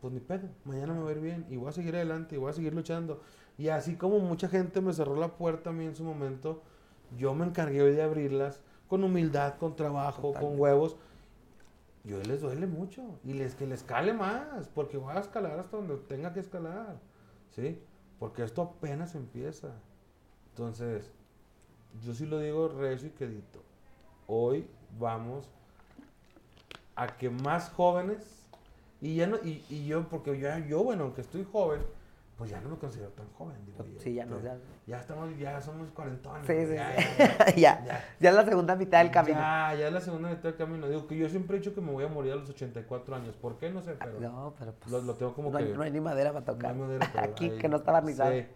Pues 0.00 0.12
ni 0.12 0.20
pedo, 0.20 0.48
mañana 0.64 0.94
me 0.94 1.00
va 1.00 1.08
a 1.08 1.12
ir 1.12 1.20
bien 1.20 1.46
y 1.50 1.56
voy 1.56 1.68
a 1.68 1.72
seguir 1.72 1.96
adelante 1.96 2.36
y 2.36 2.38
voy 2.38 2.50
a 2.50 2.54
seguir 2.54 2.72
luchando. 2.74 3.20
Y 3.58 3.68
así 3.68 3.96
como 3.96 4.20
mucha 4.20 4.48
gente 4.48 4.80
me 4.80 4.92
cerró 4.92 5.16
la 5.16 5.36
puerta 5.36 5.70
a 5.70 5.72
mí 5.72 5.84
en 5.84 5.96
su 5.96 6.04
momento, 6.04 6.62
yo 7.16 7.34
me 7.34 7.44
encargué 7.44 7.82
hoy 7.82 7.92
de 7.92 8.02
abrirlas 8.02 8.60
con 8.88 9.04
humildad, 9.04 9.56
con 9.58 9.76
trabajo, 9.76 10.32
con 10.32 10.58
huevos. 10.58 10.96
Y 12.04 12.12
hoy 12.12 12.24
les 12.24 12.40
duele 12.40 12.66
mucho 12.66 13.02
y 13.24 13.34
les 13.34 13.54
que 13.54 13.66
les 13.66 13.82
cale 13.82 14.14
más, 14.14 14.68
porque 14.74 14.96
voy 14.96 15.14
a 15.14 15.20
escalar 15.20 15.58
hasta 15.58 15.76
donde 15.76 15.96
tenga 15.96 16.32
que 16.32 16.40
escalar. 16.40 16.96
¿Sí? 17.50 17.78
Porque 18.18 18.42
esto 18.42 18.62
apenas 18.62 19.14
empieza. 19.14 19.68
Entonces, 20.50 21.10
yo 22.02 22.14
sí 22.14 22.26
lo 22.26 22.38
digo 22.38 22.68
recio 22.68 23.08
y 23.08 23.12
quedito. 23.12 23.60
Hoy 24.26 24.66
vamos 24.98 25.48
a 26.96 27.06
que 27.06 27.30
más 27.30 27.70
jóvenes, 27.70 28.46
y 29.00 29.16
ya 29.16 29.26
no, 29.26 29.36
y, 29.36 29.64
y 29.68 29.86
yo, 29.86 30.08
porque 30.08 30.38
yo, 30.38 30.48
yo, 30.66 30.82
bueno, 30.82 31.04
aunque 31.04 31.20
estoy 31.20 31.46
joven, 31.50 31.80
pues 32.38 32.50
ya 32.50 32.60
no 32.60 32.68
me 32.68 32.76
considero 32.76 33.10
tan 33.10 33.28
joven, 33.32 33.56
digo. 33.66 33.84
Sí, 33.98 34.14
ya 34.14 34.24
no, 34.24 34.40
ya. 34.40 34.56
Ya 34.86 35.00
estamos, 35.00 35.36
ya 35.36 35.60
somos 35.60 35.90
cuarentones. 35.90 36.46
Sí, 36.46 36.66
sí, 36.66 36.74
ya, 36.76 37.56
ya, 37.56 38.04
ya, 38.20 38.30
es 38.30 38.34
la 38.36 38.44
segunda 38.44 38.76
mitad 38.76 39.02
del 39.02 39.10
camino. 39.10 39.40
Ya, 39.40 39.74
ya 39.74 39.88
es 39.88 39.92
la 39.92 40.00
segunda 40.00 40.28
mitad 40.28 40.44
del 40.44 40.56
camino. 40.56 40.88
Digo 40.88 41.08
que 41.08 41.18
yo 41.18 41.28
siempre 41.28 41.56
he 41.56 41.58
dicho 41.58 41.74
que 41.74 41.80
me 41.80 41.90
voy 41.90 42.04
a 42.04 42.08
morir 42.08 42.34
a 42.34 42.36
los 42.36 42.48
84 42.48 43.16
años. 43.16 43.34
¿Por 43.34 43.58
qué? 43.58 43.70
No 43.70 43.82
sé, 43.82 43.96
pero. 43.98 44.20
No, 44.20 44.54
pero 44.56 44.72
pues. 44.72 45.02
Lo, 45.02 45.14
tengo 45.16 45.34
como 45.34 45.50
no 45.50 45.58
que. 45.58 45.64
Hay, 45.64 45.72
no 45.72 45.82
hay 45.82 45.90
ni 45.90 46.00
madera 46.00 46.32
para 46.32 46.44
tocar. 46.44 46.76
No 46.76 46.84
hay 46.84 46.90
madera 46.90 47.12
para 47.12 47.26
Aquí, 47.32 47.50
que 47.50 47.68
no 47.68 47.78
está 47.78 47.90
barnizado. 47.90 48.30
Sí. 48.30 48.46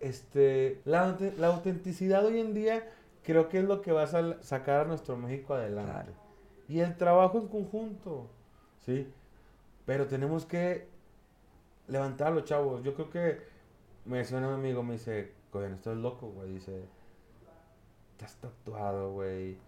Este, 0.00 0.80
la, 0.86 1.14
la, 1.36 1.48
autenticidad 1.48 2.24
hoy 2.24 2.40
en 2.40 2.54
día 2.54 2.88
creo 3.24 3.50
que 3.50 3.58
es 3.58 3.64
lo 3.64 3.82
que 3.82 3.92
va 3.92 4.04
a 4.04 4.42
sacar 4.42 4.80
a 4.80 4.84
nuestro 4.86 5.18
México 5.18 5.52
adelante. 5.52 6.12
Y 6.66 6.80
el 6.80 6.96
trabajo 6.96 7.38
en 7.38 7.48
conjunto, 7.48 8.30
¿sí? 8.86 9.12
Pero 9.84 10.06
tenemos 10.06 10.46
que 10.46 10.91
levantar 11.88 12.28
a 12.28 12.30
los 12.30 12.44
chavos. 12.44 12.82
Yo 12.82 12.94
creo 12.94 13.10
que 13.10 13.42
me 14.04 14.18
decía 14.18 14.38
un 14.38 14.44
amigo, 14.44 14.82
me 14.82 14.94
dice, 14.94 15.32
coño, 15.50 15.66
esto 15.66 15.92
es 15.92 15.98
loco, 15.98 16.28
güey. 16.28 16.54
Dice, 16.54 16.84
te 18.16 18.24
has 18.24 18.34
tatuado, 18.36 19.12
güey. 19.12 19.58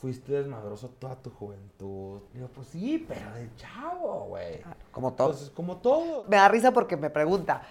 Fuiste 0.00 0.32
desmadroso 0.32 0.88
toda 0.98 1.14
tu 1.16 1.30
juventud. 1.30 2.22
Digo, 2.34 2.48
pues 2.48 2.68
sí, 2.68 3.04
pero 3.06 3.32
de 3.34 3.48
chavo, 3.56 4.26
güey. 4.30 4.60
Como 4.90 5.12
todo. 5.12 5.28
Entonces, 5.28 5.50
como 5.50 5.76
todo. 5.76 6.24
Me 6.28 6.36
da 6.36 6.48
risa 6.48 6.72
porque 6.72 6.96
me 6.96 7.08
pregunta, 7.08 7.62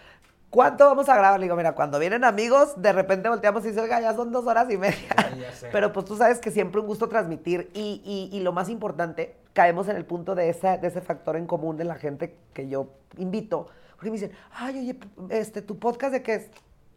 ¿Cuánto 0.51 0.85
vamos 0.85 1.07
a 1.07 1.15
grabar? 1.15 1.39
Le 1.39 1.45
digo, 1.45 1.55
mira, 1.55 1.73
cuando 1.73 1.97
vienen 1.97 2.25
amigos, 2.25 2.73
de 2.75 2.91
repente 2.91 3.29
volteamos 3.29 3.63
y 3.63 3.69
dice, 3.69 3.79
oiga, 3.79 4.01
ya 4.01 4.13
son 4.13 4.33
dos 4.33 4.45
horas 4.45 4.69
y 4.69 4.77
media. 4.77 5.07
Pero 5.71 5.93
pues 5.93 6.05
tú 6.05 6.17
sabes 6.17 6.39
que 6.39 6.51
siempre 6.51 6.81
un 6.81 6.87
gusto 6.87 7.07
transmitir 7.07 7.71
y, 7.73 8.01
y, 8.03 8.35
y, 8.35 8.41
lo 8.41 8.51
más 8.51 8.67
importante, 8.67 9.37
caemos 9.53 9.87
en 9.89 9.95
el 9.95 10.05
punto 10.05 10.35
de, 10.35 10.49
esa, 10.49 10.77
de 10.77 10.87
ese 10.87 11.01
factor 11.01 11.35
en 11.35 11.47
común 11.47 11.77
de 11.77 11.83
la 11.83 11.95
gente 11.95 12.35
que 12.53 12.67
yo 12.67 12.89
invito. 13.17 13.67
Porque 13.95 14.09
me 14.09 14.17
dicen, 14.17 14.31
ay, 14.51 14.79
oye, 14.79 14.99
este, 15.29 15.61
¿tu 15.61 15.77
podcast 15.77 16.13
de 16.13 16.23
qué 16.23 16.35
es? 16.35 16.49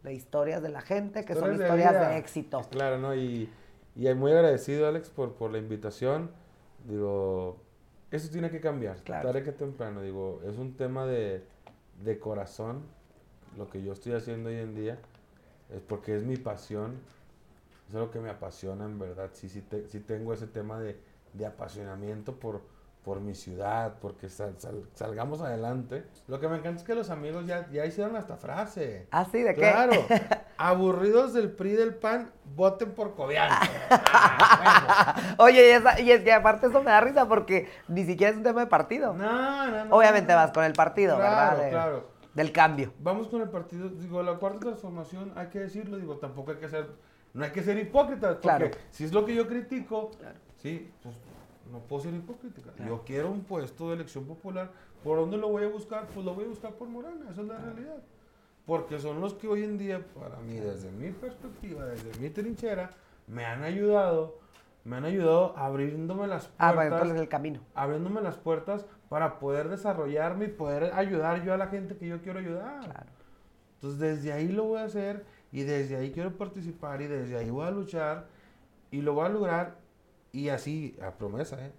De 0.03 0.13
historias 0.13 0.61
de 0.61 0.69
la 0.69 0.81
gente, 0.81 1.25
que 1.25 1.33
son 1.33 1.53
historias 1.53 1.93
de, 1.93 2.17
éxito. 2.17 2.61
Claro, 2.69 2.99
¿no? 2.99 3.15
Y, 3.15 3.49
y 3.95 4.13
muy 4.13 4.31
agradecido, 4.31 4.87
Alex, 4.87 5.09
por, 5.09 5.33
por 5.33 5.51
la 5.51 5.57
invitación. 5.57 6.29
Digo, 6.87 7.57
eso 8.11 8.29
tiene 8.29 8.51
que 8.51 8.61
cambiar, 8.61 8.97
claro. 8.97 9.27
tarde 9.27 9.43
que 9.43 9.51
temprano. 9.51 10.01
Digo, 10.01 10.41
es 10.47 10.57
un 10.57 10.77
tema 10.77 11.05
de, 11.05 11.43
de 12.03 12.19
corazón 12.19 12.83
lo 13.57 13.69
que 13.69 13.81
yo 13.81 13.93
estoy 13.93 14.13
haciendo 14.13 14.49
hoy 14.49 14.57
en 14.57 14.75
día 14.75 14.97
es 15.73 15.81
porque 15.81 16.15
es 16.15 16.23
mi 16.23 16.37
pasión, 16.37 16.99
es 17.87 17.93
lo 17.93 18.11
que 18.11 18.19
me 18.19 18.29
apasiona 18.29 18.85
en 18.85 18.99
verdad. 18.99 19.29
Sí, 19.33 19.49
sí, 19.49 19.63
sí 19.87 19.99
tengo 19.99 20.33
ese 20.33 20.47
tema 20.47 20.79
de, 20.79 20.97
de, 21.35 21.45
apasionamiento 21.45 22.39
por, 22.39 22.61
por 23.03 23.19
mi 23.19 23.35
ciudad, 23.35 23.95
porque 24.01 24.29
salgamos 24.29 25.41
adelante. 25.41 26.05
Lo 26.27 26.39
que 26.39 26.47
me 26.47 26.57
encanta 26.57 26.81
es 26.81 26.87
que 26.87 26.95
los 26.95 27.09
amigos 27.09 27.45
ya, 27.45 27.69
ya 27.71 27.85
hicieron 27.85 28.15
esta 28.15 28.37
frase. 28.37 29.07
¿Ah, 29.11 29.25
sí? 29.31 29.41
¿De 29.41 29.53
qué? 29.53 29.61
Claro. 29.61 29.93
Aburridos 30.57 31.33
del 31.33 31.51
PRI 31.51 31.73
del 31.73 31.95
PAN, 31.95 32.31
voten 32.55 32.93
por 32.93 33.13
Cobian. 33.13 33.49
Ah, 33.51 35.35
Oye, 35.37 35.67
y, 35.67 35.71
esa, 35.71 35.99
y, 35.99 36.11
es 36.11 36.21
que 36.21 36.33
aparte 36.33 36.67
eso 36.67 36.81
me 36.81 36.91
da 36.91 37.01
risa 37.01 37.27
porque 37.27 37.69
ni 37.87 38.05
siquiera 38.05 38.31
es 38.31 38.37
un 38.37 38.43
tema 38.43 38.61
de 38.61 38.67
partido. 38.67 39.13
No, 39.13 39.67
no, 39.69 39.85
no. 39.85 39.95
Obviamente 39.95 40.33
vas 40.33 40.51
con 40.51 40.63
el 40.63 40.73
partido, 40.73 41.17
claro, 41.17 41.57
¿verdad? 41.57 41.69
Claro, 41.69 42.15
del 42.35 42.51
cambio. 42.51 42.93
Vamos 42.99 43.27
con 43.29 43.41
el 43.41 43.49
partido, 43.49 43.89
digo, 43.89 44.21
la 44.21 44.35
cuarta 44.35 44.59
transformación, 44.59 45.31
hay 45.35 45.47
que 45.47 45.59
decirlo, 45.59 45.97
digo, 45.97 46.17
tampoco 46.17 46.51
hay 46.51 46.57
que 46.57 46.69
ser, 46.69 46.87
no 47.33 47.43
hay 47.45 47.51
que 47.51 47.63
ser 47.63 47.77
hipócrita, 47.77 48.27
porque 48.27 48.41
claro. 48.41 48.71
si 48.91 49.05
es 49.05 49.13
lo 49.13 49.25
que 49.25 49.33
yo 49.33 49.47
critico, 49.47 50.11
claro. 50.11 50.44
Sí, 50.65 50.91
pues 51.03 51.15
no 51.71 51.79
puedo 51.79 52.03
ser 52.03 52.13
hipócrita. 52.13 52.61
Claro. 52.61 52.85
Yo 52.87 53.03
quiero 53.05 53.29
un 53.29 53.43
puesto 53.43 53.89
de 53.89 53.95
elección 53.95 54.25
popular, 54.25 54.71
¿por 55.03 55.19
dónde 55.19 55.37
lo 55.37 55.49
voy 55.49 55.63
a 55.63 55.67
buscar? 55.67 56.07
Pues 56.07 56.25
lo 56.25 56.33
voy 56.33 56.45
a 56.45 56.47
buscar 56.47 56.73
por 56.73 56.87
Morena, 56.87 57.29
esa 57.31 57.41
es 57.41 57.47
la 57.47 57.57
realidad. 57.57 57.97
Porque 58.65 58.97
son 58.97 59.21
los 59.21 59.35
que 59.35 59.47
hoy 59.47 59.63
en 59.63 59.77
día, 59.77 60.03
para 60.19 60.37
mí, 60.39 60.55
desde 60.55 60.91
mi 60.91 61.11
perspectiva, 61.11 61.85
desde 61.85 62.19
mi 62.19 62.31
trinchera, 62.31 62.89
me 63.27 63.45
han 63.45 63.63
ayudado, 63.63 64.39
me 64.83 64.95
han 64.95 65.05
ayudado 65.05 65.55
abriéndome 65.55 66.25
las 66.25 66.47
puertas. 66.47 67.11
Ah, 67.11 67.15
el 67.15 67.29
camino. 67.29 67.59
Abriéndome 67.75 68.21
las 68.21 68.37
puertas 68.37 68.87
para 69.07 69.37
poder 69.37 69.69
desarrollarme 69.69 70.45
y 70.45 70.47
poder 70.47 70.93
ayudar 70.95 71.43
yo 71.43 71.53
a 71.53 71.57
la 71.57 71.67
gente 71.67 71.95
que 71.95 72.07
yo 72.07 72.23
quiero 72.23 72.39
ayudar. 72.39 72.85
Claro. 72.85 73.09
Entonces 73.75 73.99
desde 73.99 74.33
ahí 74.33 74.47
lo 74.47 74.63
voy 74.63 74.79
a 74.79 74.85
hacer 74.85 75.25
y 75.51 75.61
desde 75.61 75.97
ahí 75.97 76.11
quiero 76.11 76.35
participar 76.35 77.03
y 77.03 77.07
desde 77.07 77.37
ahí 77.37 77.51
voy 77.51 77.67
a 77.67 77.71
luchar 77.71 78.25
y 78.89 79.01
lo 79.01 79.13
voy 79.13 79.27
a 79.27 79.29
lograr 79.29 79.84
y 80.35 80.49
así, 80.49 80.97
a 81.01 81.11
promesa, 81.11 81.55
¿eh? 81.65 81.71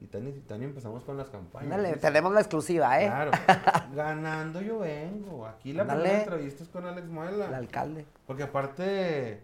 Y 0.00 0.06
Tani, 0.06 0.32
Tani 0.32 0.64
empezamos 0.64 1.04
con 1.04 1.16
las 1.16 1.30
campañas. 1.30 1.70
Dale, 1.70 1.96
tenemos 1.96 2.32
la 2.32 2.40
exclusiva, 2.40 3.00
¿eh? 3.00 3.06
Claro. 3.06 3.30
Ganando 3.94 4.60
yo 4.60 4.80
vengo. 4.80 5.46
Aquí 5.46 5.72
la 5.72 5.86
primera 5.86 6.18
entrevista 6.18 6.64
es 6.64 6.68
con 6.68 6.84
Alex 6.84 7.06
Muela. 7.08 7.46
El 7.46 7.54
alcalde. 7.54 8.04
Porque 8.26 8.42
aparte, 8.42 9.40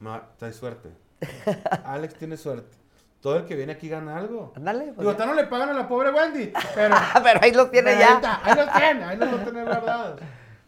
no, 0.00 0.20
traes 0.36 0.56
suerte. 0.56 0.90
Alex 1.84 2.16
tiene 2.16 2.36
suerte 2.36 2.76
todo 3.22 3.38
el 3.38 3.44
que 3.44 3.56
viene 3.56 3.72
aquí 3.72 3.88
gana 3.88 4.16
algo. 4.16 4.52
Ándale. 4.54 4.92
Pues 4.92 5.08
Digo, 5.08 5.26
no 5.26 5.34
le 5.34 5.44
pagan 5.44 5.70
a 5.70 5.72
la 5.72 5.88
pobre 5.88 6.12
Wendy, 6.12 6.52
pero... 6.74 6.94
pero 7.24 7.40
ahí 7.42 7.52
los 7.52 7.70
tiene 7.70 7.98
ya. 7.98 8.18
Ahí, 8.18 8.52
ahí 8.52 8.56
los 8.56 8.72
tiene, 8.72 9.04
ahí 9.04 9.16
los 9.16 9.42
tiene 9.42 9.64
guardados. 9.64 10.20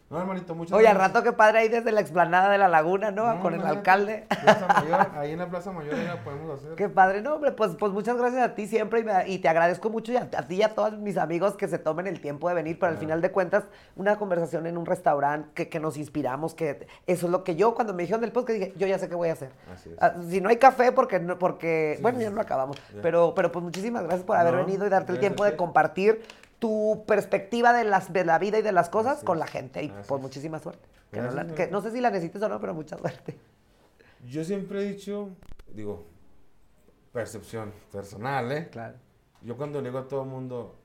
No, 0.09 0.19
hermanito, 0.19 0.55
muchas 0.55 0.75
Oye, 0.75 0.87
al 0.87 0.97
rato 0.97 1.21
qué 1.21 1.33
padre 1.33 1.59
ahí 1.59 1.69
desde 1.69 1.91
la 1.91 2.01
explanada 2.01 2.49
de 2.49 2.57
la 2.57 2.67
laguna, 2.67 3.11
¿no? 3.11 3.39
Con 3.41 3.53
el 3.53 3.61
alcalde. 3.61 4.25
Plaza 4.41 4.67
Mayor, 4.81 5.07
ahí 5.15 5.31
en 5.33 5.37
la 5.37 5.47
Plaza 5.47 5.71
Mayor 5.71 5.95
ya 5.97 6.15
la 6.15 6.23
podemos 6.23 6.59
hacer. 6.59 6.73
Qué 6.73 6.89
padre, 6.89 7.21
no, 7.21 7.35
hombre, 7.35 7.51
pues, 7.51 7.75
pues 7.75 7.91
muchas 7.91 8.17
gracias 8.17 8.41
a 8.43 8.55
ti 8.55 8.65
siempre 8.65 9.01
y, 9.01 9.03
me, 9.03 9.29
y 9.29 9.37
te 9.37 9.47
agradezco 9.47 9.91
mucho 9.91 10.11
y 10.11 10.17
a, 10.17 10.21
a, 10.21 10.47
ti 10.47 10.55
y 10.55 10.63
a 10.63 10.73
todos 10.73 10.97
mis 10.97 11.15
amigos 11.17 11.55
que 11.55 11.67
se 11.67 11.77
tomen 11.77 12.07
el 12.07 12.21
tiempo 12.21 12.49
de 12.49 12.55
venir, 12.55 12.79
pero 12.79 12.91
al 12.91 12.97
final 12.97 13.21
de 13.21 13.31
cuentas, 13.31 13.65
una 13.95 14.15
conversación 14.15 14.65
en 14.65 14.79
un 14.79 14.87
restaurante 14.87 15.49
que, 15.53 15.69
que, 15.69 15.79
nos 15.79 15.95
inspiramos, 15.95 16.55
que 16.55 16.87
eso 17.05 17.27
es 17.27 17.31
lo 17.31 17.43
que 17.43 17.55
yo 17.55 17.75
cuando 17.75 17.93
me 17.93 18.01
dijeron 18.01 18.21
del 18.21 18.31
podcast 18.31 18.59
dije, 18.59 18.73
yo 18.77 18.87
ya 18.87 18.97
sé 18.97 19.09
qué 19.09 19.15
voy 19.15 19.29
a 19.29 19.33
hacer. 19.33 19.51
Así 19.71 19.89
es. 19.91 19.97
Ah, 20.01 20.15
si 20.27 20.41
no 20.41 20.49
hay 20.49 20.57
café, 20.57 20.91
porque, 20.91 21.19
no, 21.19 21.37
porque 21.37 21.93
sí, 21.97 22.01
bueno, 22.01 22.17
sí, 22.17 22.23
ya 22.23 22.31
no 22.31 22.37
lo 22.37 22.41
acabamos, 22.41 22.81
pero, 23.03 23.33
pero 23.35 23.51
pues 23.51 23.63
muchísimas 23.63 24.01
gracias 24.01 24.25
por 24.25 24.37
haber 24.37 24.55
no, 24.55 24.65
venido 24.65 24.87
y 24.87 24.89
darte 24.89 25.11
el 25.11 25.19
tiempo 25.19 25.45
de 25.45 25.55
compartir 25.55 26.23
tu 26.59 27.03
perspectiva 27.07 27.73
de, 27.73 27.85
las, 27.85 28.13
de 28.13 28.25
la 28.25 28.37
vida 28.37 28.59
y 28.59 28.61
de 28.61 28.71
las 28.71 28.89
cosas 28.89 29.17
Así 29.17 29.25
con 29.25 29.39
la 29.39 29.47
gente. 29.47 29.83
Y 29.83 29.89
Así 29.89 30.07
pues 30.07 30.21
muchísima 30.21 30.59
suerte. 30.59 30.87
Que 31.11 31.21
no, 31.21 31.31
la, 31.31 31.47
que 31.47 31.67
no, 31.67 31.81
sé 31.81 31.91
si 31.91 32.01
la 32.01 32.11
necesites 32.11 32.41
o 32.41 32.49
no, 32.49 32.59
pero 32.59 32.73
mucha 32.73 32.97
suerte. 32.97 33.37
Yo 34.27 34.43
siempre 34.43 34.81
he 34.81 34.93
dicho, 34.93 35.29
digo, 35.73 36.05
percepción 37.11 37.73
personal, 37.91 38.51
¿eh? 38.51 38.69
Claro. 38.69 38.95
Yo 39.41 39.57
cuando 39.57 39.81
le 39.81 39.89
digo 39.89 39.99
a 39.99 40.07
todo 40.07 40.23
el 40.23 40.29
mundo, 40.29 40.75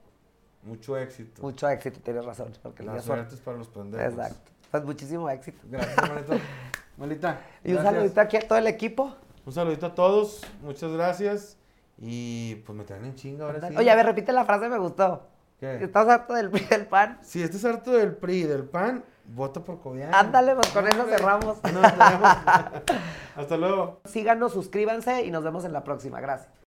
mucho 0.63 0.97
éxito. 0.97 1.43
Mucho 1.43 1.69
éxito, 1.69 2.01
tienes 2.01 2.25
razón. 2.25 2.53
Porque 2.63 2.83
la 2.83 3.01
suerte 3.03 3.35
es 3.35 3.41
para 3.41 3.59
los 3.59 3.69
pendejos. 3.69 4.13
Exacto. 4.13 4.53
Pues 4.71 4.85
muchísimo 4.85 5.29
éxito. 5.29 5.59
Gracias, 5.69 5.99
hermanito. 5.99 6.33
Malita. 6.97 7.41
Y 7.65 7.73
un 7.73 7.83
saludito 7.83 8.21
aquí 8.21 8.37
a 8.37 8.47
todo 8.47 8.59
el 8.59 8.67
equipo. 8.67 9.15
Un 9.45 9.53
saludito 9.53 9.87
a 9.87 9.95
todos. 9.95 10.43
Muchas 10.63 10.93
gracias. 10.93 11.59
Y 11.99 12.57
pues 12.67 12.77
me 12.77 12.85
traen 12.85 13.05
en 13.05 13.15
chinga 13.15 13.47
ahora 13.47 13.69
sí. 13.69 13.77
Oye, 13.77 13.91
a 13.91 13.95
ver, 13.95 14.07
repite 14.07 14.33
la 14.33 14.45
frase, 14.45 14.69
me 14.69 14.79
gustó. 14.79 15.34
¿Qué? 15.59 15.85
¿Estás 15.85 16.09
harto 16.09 16.35
del, 16.35 16.51
del 16.51 16.87
pan? 16.87 17.19
Si 17.23 17.43
estás 17.43 17.65
harto 17.65 17.93
del 17.93 18.17
PRI 18.17 18.43
y 18.43 18.43
del 18.45 18.65
PAN, 18.65 19.05
vota 19.25 19.65
por 19.65 19.81
Cobian. 19.81 20.15
Ándale, 20.15 20.55
pues 20.55 20.69
con 20.69 20.87
eso 20.87 21.05
cerramos. 21.05 21.63
Nos 21.63 21.83
vemos. 21.83 22.37
Hasta 23.37 23.57
luego. 23.57 24.01
Síganos, 24.05 24.53
suscríbanse 24.53 25.25
y 25.25 25.31
nos 25.31 25.45
vemos 25.45 25.65
en 25.65 25.73
la 25.73 25.85
próxima. 25.85 26.21
Gracias. 26.21 26.64